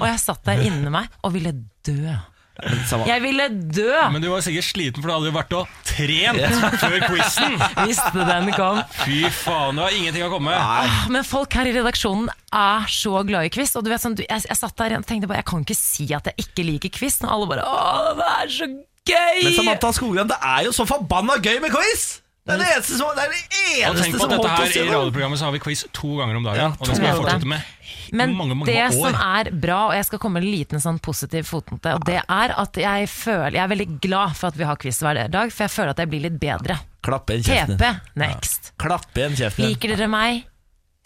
Og 0.00 0.06
jeg 0.10 0.20
satt 0.20 0.44
der 0.48 0.60
inni 0.66 0.92
meg 0.92 1.08
og 1.22 1.32
ville 1.36 1.54
dø. 1.86 2.12
Jeg 3.08 3.22
ville 3.24 3.46
dø 3.48 3.94
Men 4.12 4.20
du 4.20 4.26
var 4.28 4.42
sikkert 4.44 4.66
sliten, 4.68 5.00
for 5.00 5.08
du 5.08 5.14
hadde 5.14 5.30
jo 5.30 5.34
vært 5.34 5.54
og 5.56 5.70
trent 5.88 6.76
før 6.82 6.96
quizen. 7.08 7.56
Visste 7.88 8.26
den 8.28 8.50
kom. 8.54 8.82
Fy 9.00 9.22
faen, 9.32 9.78
det 9.80 9.86
var 9.86 9.96
ingenting 9.96 10.26
å 10.26 10.30
komme 10.34 10.52
med. 10.52 10.60
Ah, 10.60 11.06
Men 11.10 11.24
folk 11.26 11.56
her 11.56 11.70
i 11.70 11.74
redaksjonen 11.78 12.28
er 12.52 12.86
så 12.92 13.22
glad 13.26 13.48
i 13.48 13.52
quiz. 13.54 13.72
Og 13.80 13.86
du 13.86 13.90
vet 13.90 14.04
sånn, 14.04 14.18
jeg, 14.20 14.44
jeg 14.44 14.58
satt 14.60 14.76
der 14.78 14.98
og 14.98 15.08
tenkte 15.08 15.30
bare 15.30 15.40
Jeg 15.40 15.48
kan 15.48 15.64
ikke 15.64 15.78
si 15.78 16.10
at 16.12 16.28
jeg 16.28 16.44
ikke 16.44 16.66
liker 16.68 16.92
quiz. 17.00 17.18
Og 17.24 17.32
alle 17.38 17.48
bare 17.54 17.64
Å, 17.66 18.12
det 18.20 18.28
er 18.36 18.52
så 18.58 18.68
gøy! 18.68 19.38
Men 19.48 19.56
Samantha 19.56 19.94
Skogran, 19.96 20.30
det 20.30 20.38
er 20.52 20.68
jo 20.68 20.76
så 20.76 20.86
forbanna 20.86 21.40
gøy 21.42 21.56
med 21.64 21.72
quiz! 21.74 22.04
Det 22.42 22.54
er 22.56 22.58
det 22.58 22.68
eneste 22.74 22.96
som, 22.98 23.10
det 23.14 23.22
er 23.22 23.30
det 23.30 23.42
eneste 23.84 24.02
tenk 24.02 24.16
på 24.16 24.18
som 24.18 24.24
at 24.26 24.32
dette 24.32 24.42
holdt 24.42 24.50
her 24.50 24.64
oss 24.66 24.72
I 24.74 24.78
gjennom. 24.80 24.94
radioprogrammet 24.96 25.38
så 25.38 25.44
har 25.46 25.52
vi 25.54 25.60
quiz 25.62 25.84
to 25.94 26.08
ganger 26.18 26.38
om 26.40 26.46
dagen. 26.48 26.58
Ja, 26.58 26.70
og 26.74 26.88
det 26.88 26.96
skal 26.96 27.06
vi 27.06 27.12
to 27.12 27.20
fortsette 27.22 27.50
med 27.52 28.16
Men 28.18 28.34
mange, 28.36 28.56
mange 28.58 28.66
det 28.66 28.78
år. 28.82 28.96
som 28.96 29.14
er 29.14 29.50
bra, 29.62 29.78
og 29.86 29.94
jeg 29.94 30.08
skal 30.08 30.18
komme 30.24 30.40
med 30.40 30.48
en 30.48 30.50
liten 30.58 30.82
sånn 30.82 30.98
positiv 30.98 31.46
fotnote, 31.46 31.94
og 31.94 32.04
det 32.08 32.18
er 32.20 32.54
at 32.58 32.80
jeg 32.82 33.08
føler 33.08 33.54
Jeg 33.54 33.62
er 33.62 33.70
veldig 33.76 33.88
glad 34.02 34.34
for 34.36 34.50
at 34.50 34.58
vi 34.58 34.66
har 34.66 34.76
quiz 34.82 34.98
hver 35.06 35.22
dag, 35.30 35.52
for 35.54 35.64
jeg 35.68 35.70
føler 35.76 35.94
at 35.94 36.02
jeg 36.02 36.10
blir 36.10 36.24
litt 36.26 36.40
bedre. 36.42 36.80
Klapp 37.02 37.30
igjen 37.30 37.46
kjeften 37.46 37.78
TP 37.78 37.86
din. 37.86 38.00
next. 38.26 38.72
Klapp 38.78 39.16
igjen 39.18 39.38
kjeften 39.38 39.62
din. 39.62 39.70
Liker 39.72 39.94
dere 39.96 40.08
meg 40.10 40.42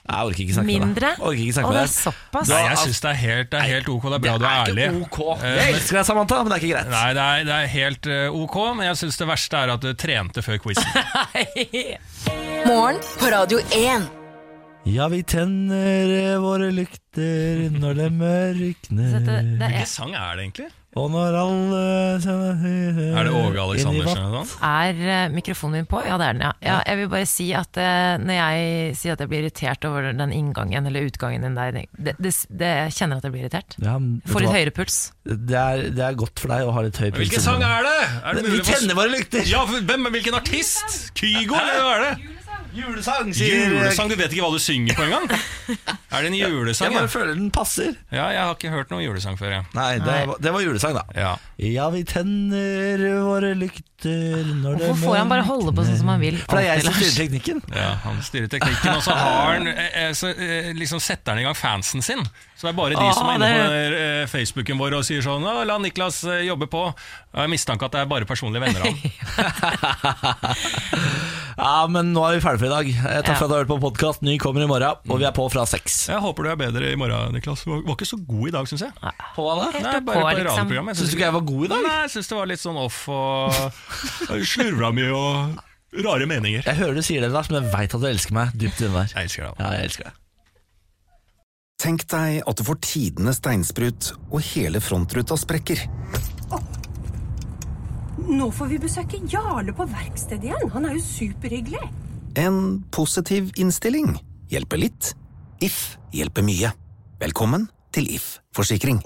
Jeg 0.06 0.26
orker 0.26 0.40
ikke 0.44 0.54
snakke 0.54 0.66
med 0.66 0.80
mindre? 0.86 1.00
deg. 1.10 1.20
Orker 1.20 1.40
ikke 1.42 1.48
Og 1.48 1.54
snakke 1.56 1.66
det 1.66 1.76
med 1.76 1.82
er 1.82 1.86
deg. 1.86 1.94
såpass. 2.06 2.48
Nei, 2.48 2.60
jeg 2.66 2.76
syns 2.78 3.00
det 3.00 3.10
er 3.10 3.18
helt, 3.22 3.50
det 3.50 3.58
er 3.60 3.66
helt 3.74 3.88
ok. 3.88 4.02
Det 4.02 4.14
er 4.14 4.18
bra 4.26 4.36
du 4.38 4.44
er 4.44 4.60
ærlig. 4.66 4.84
ikke 4.86 5.06
ok. 5.06 5.18
Eh, 5.42 5.48
Jeg 5.48 5.56
men- 5.56 5.74
elsker 5.74 5.96
deg, 5.96 6.06
Samantha, 6.06 6.36
men 6.42 6.52
det 6.52 6.56
er 6.56 6.62
ikke 6.66 6.74
greit. 6.76 6.90
Nei, 6.90 7.08
det 7.14 7.22
er, 7.22 7.44
det 7.44 7.54
er 7.56 7.66
helt 7.66 8.06
eh, 8.06 8.28
ok, 8.42 8.56
men 8.76 8.86
jeg 8.86 8.96
syns 9.02 9.16
det 9.18 9.26
verste 9.28 9.56
er 9.64 9.74
at 9.74 9.80
du 9.80 9.92
trente 9.94 10.42
før 10.42 10.58
quizen. 10.58 10.84
Morgen 12.66 13.00
på 13.18 13.26
Radio 13.30 13.58
1. 13.70 14.25
Ja, 14.86 15.08
vi 15.10 15.18
tenner 15.26 16.10
eh, 16.14 16.36
våre 16.38 16.68
lykter 16.70 17.64
når 17.74 17.96
det 17.98 18.10
mørkner. 18.14 19.16
Hvilken 19.18 19.88
sang 19.90 20.12
er 20.14 20.36
det 20.38 20.44
egentlig? 20.44 20.68
Og 20.96 21.10
når 21.12 21.34
alle 21.36 21.80
Er 22.22 23.26
det 23.26 23.32
Åge 23.34 23.60
Aleksandersen 23.60 24.20
eller 24.22 24.30
noe 24.32 24.44
sånt? 24.46 24.62
er 24.64 25.00
eh, 25.10 25.24
mikrofonen 25.34 25.82
min 25.82 25.88
på? 25.90 25.98
Ja, 26.06 26.14
det 26.22 26.28
er 26.28 26.38
den, 26.38 26.44
ja. 26.46 26.52
ja 26.64 26.76
jeg 26.86 27.00
vil 27.02 27.10
bare 27.16 27.26
si 27.28 27.48
at 27.58 27.80
eh, 27.82 28.14
når 28.22 28.38
jeg 28.38 28.94
sier 29.02 29.16
at 29.16 29.24
jeg 29.24 29.32
blir 29.32 29.42
irritert 29.42 29.88
over 29.90 30.06
den 30.06 30.32
inngangen 30.38 30.86
eller 30.86 31.10
utgangen 31.10 31.44
din 31.44 31.58
der, 31.58 31.82
det, 31.98 32.14
det, 32.22 32.32
det 32.48 32.70
jeg 32.70 32.96
kjenner 33.00 33.18
at 33.18 33.26
jeg 33.26 33.34
blir 33.34 33.44
irritert. 33.48 33.76
Ja, 33.82 33.98
Får 34.30 34.46
litt 34.46 34.52
hva? 34.52 34.56
høyere 34.60 34.76
puls. 34.78 35.00
Det 35.26 35.60
er, 35.64 35.84
det 35.98 36.06
er 36.12 36.22
godt 36.22 36.46
for 36.46 36.54
deg 36.54 36.70
å 36.70 36.78
ha 36.78 36.86
litt 36.86 37.02
høy 37.02 37.10
puls. 37.10 37.26
Hvilken 37.26 37.44
sang 37.50 37.66
er 37.66 37.90
det? 37.90 37.98
Er 38.22 38.38
det 38.38 38.54
Vi 38.54 38.64
tenner 38.70 39.02
våre 39.02 39.12
lykter! 39.18 39.44
Ja, 39.50 39.66
hvem, 39.66 40.08
hvilken 40.14 40.38
artist? 40.38 41.10
Kygo, 41.18 41.58
eller 41.58 41.82
hva 41.82 41.98
er 41.98 42.06
det? 42.06 42.35
Julesang, 42.76 43.30
Julesang, 43.32 44.10
du 44.12 44.16
vet 44.20 44.32
ikke 44.32 44.44
hva 44.44 44.52
du 44.52 44.60
synger 44.62 44.94
på 44.98 45.06
engang? 45.06 45.26
Er 45.32 46.22
det 46.22 46.30
en 46.30 46.36
julesang? 46.38 46.90
Jeg 46.92 46.98
bare 47.00 47.08
føler 47.12 47.34
den 47.38 47.50
passer. 47.54 47.94
ja 48.12 48.26
jeg 48.34 48.42
har 48.44 48.54
ikke 48.54 48.70
hørt 48.74 48.90
noen 48.92 49.04
julesang 49.06 49.36
før, 49.40 49.50
jeg. 49.56 49.64
Nei, 49.74 49.90
det, 49.98 50.16
var- 50.30 50.40
det 50.44 50.52
var 50.54 50.60
julesang, 50.66 50.94
da. 50.98 51.04
Ja. 51.16 51.32
Ja, 51.56 51.88
vi 51.94 52.02
tenner 52.04 53.00
våre 53.24 53.54
lykter 53.56 54.44
når 54.60 54.76
det 54.76 54.88
Hvorfor 54.90 55.06
får 55.06 55.16
han 55.22 55.30
bare 55.32 55.44
holde 55.48 55.72
på 55.72 55.84
sånn 55.86 55.96
som 56.02 56.10
han 56.12 56.20
vil? 56.20 56.36
For 56.44 56.60
det 56.60 56.66
er 56.66 56.74
jeg 56.76 56.84
som 56.84 56.96
styrer 56.98 57.16
teknikken. 57.22 57.62
Ja, 57.72 57.86
Han 58.04 58.18
styrer 58.22 58.50
teknikken, 58.52 58.92
og 58.92 59.02
så 59.06 59.14
har 59.16 59.54
han 59.54 59.70
eh, 59.70 59.88
eh, 60.02 60.10
så, 60.18 60.28
eh, 60.36 60.68
liksom 60.76 61.00
setter 61.00 61.32
han 61.32 61.40
i 61.40 61.46
gang 61.48 61.56
fansen 61.56 62.04
sin. 62.04 62.20
Så 62.56 62.68
det 62.68 62.74
er 62.74 62.76
bare 62.76 62.92
de 62.96 63.00
Åh, 63.06 63.14
som 63.16 63.30
er 63.32 63.34
inne 63.40 63.48
på 63.56 63.62
eh, 64.02 64.26
Facebooken 64.32 64.76
vår 64.80 64.98
og 65.00 65.04
sier 65.08 65.24
sånn 65.24 65.44
«Å, 65.48 65.64
'La 65.64 65.78
Niklas 65.80 66.20
eh, 66.28 66.44
jobbe 66.50 66.68
på'. 66.72 66.84
Jeg 67.32 67.40
har 67.40 67.50
mistanke 67.52 67.88
at 67.88 67.96
det 67.96 68.04
er 68.04 68.12
bare 68.12 68.28
personlige 68.28 68.64
venner 68.68 68.80
av 68.84 68.92
han. 68.92 69.00
Ja, 71.56 71.86
men 71.88 72.10
nå 72.12 72.20
er 72.28 72.34
vi 72.36 72.42
ferdige 72.44 72.60
for 72.60 72.68
i 72.68 72.72
dag. 72.74 72.88
Eh, 72.92 73.20
Takk 73.24 73.28
Ja. 73.30 73.34
for 73.38 73.44
at 73.46 73.48
du 73.48 73.54
har 73.54 73.62
hørt 73.64 73.70
på 73.70 73.78
podkast. 73.80 74.20
Ny 74.22 74.34
kommer 74.38 74.60
i 74.62 74.66
morgen, 74.68 74.98
og 75.08 75.18
vi 75.18 75.24
er 75.24 75.32
på 75.32 75.46
fra 75.50 75.64
seks. 75.64 76.08
Jeg 76.12 76.20
håper 76.20 76.44
du 76.44 76.50
er 76.52 76.56
bedre 76.60 76.90
i 76.92 76.96
morgen, 77.00 77.32
Niklas. 77.32 77.64
Du 77.64 77.70
var, 77.72 77.80
ikke 77.96 78.04
så 78.10 78.18
god 78.26 78.48
i 78.48 78.50
dag, 78.52 78.66
syns 78.68 78.82
jeg. 78.84 78.92
På 79.34 79.46
hva 79.46 79.54
da? 79.62 79.70
Helt 79.72 79.86
Nei, 79.86 80.00
bare 80.00 80.20
på 80.20 80.26
liksom. 80.36 80.50
radioprogrammet. 80.52 80.96
Syns 81.00 81.08
du 81.10 81.16
ikke 81.16 81.24
jeg 81.24 81.32
var 81.38 81.46
god 81.48 81.64
i 81.64 81.68
dag? 81.72 81.82
Nei, 81.88 81.94
jeg 82.02 82.10
syns 82.12 82.28
det 82.28 82.36
var 82.36 82.46
litt 82.52 82.60
sånn 82.60 82.76
off 82.76 82.98
og 83.08 83.56
slurva 84.52 84.92
mye 84.92 85.16
og 85.16 86.04
rare 86.04 86.28
meninger. 86.28 86.62
Jeg 86.68 86.76
hører 86.76 86.94
du 86.94 87.02
sier 87.08 87.24
det, 87.24 87.32
Lars, 87.32 87.48
men 87.48 87.62
jeg 87.64 87.72
veit 87.72 87.94
at 87.96 88.00
du 88.04 88.06
elsker 88.06 88.36
meg 88.36 88.52
dypt 88.52 88.80
inni 88.84 88.92
der. 88.92 89.08
Jeg 89.16 89.30
elsker 89.30 89.48
deg. 89.48 89.64
Ja, 89.64 89.72
jeg 89.80 89.88
elsker 89.88 90.04
deg. 90.10 90.22
Tenk 91.86 92.06
deg 92.12 92.42
at 92.48 92.56
du 92.56 92.64
får 92.68 92.78
tidenes 92.84 93.40
steinsprut, 93.40 94.12
og 94.30 94.40
hele 94.52 94.80
frontruta 94.84 95.36
sprekker. 95.40 95.86
Nå 98.26 98.48
får 98.50 98.66
vi 98.72 98.78
besøke 98.82 99.20
Jarle 99.30 99.70
på 99.76 99.86
verkstedet 99.86 100.48
igjen. 100.48 100.70
Han 100.74 100.88
er 100.88 100.96
jo 100.96 101.02
superhyggelig. 101.04 101.82
En 102.36 102.82
positiv 102.92 103.52
innstilling 103.56 104.16
hjelper 104.50 104.82
litt. 104.82 105.12
If 105.62 105.94
hjelper 106.14 106.44
mye. 106.46 106.74
Velkommen 107.22 107.70
til 107.94 108.10
If 108.12 108.40
forsikring. 108.56 108.98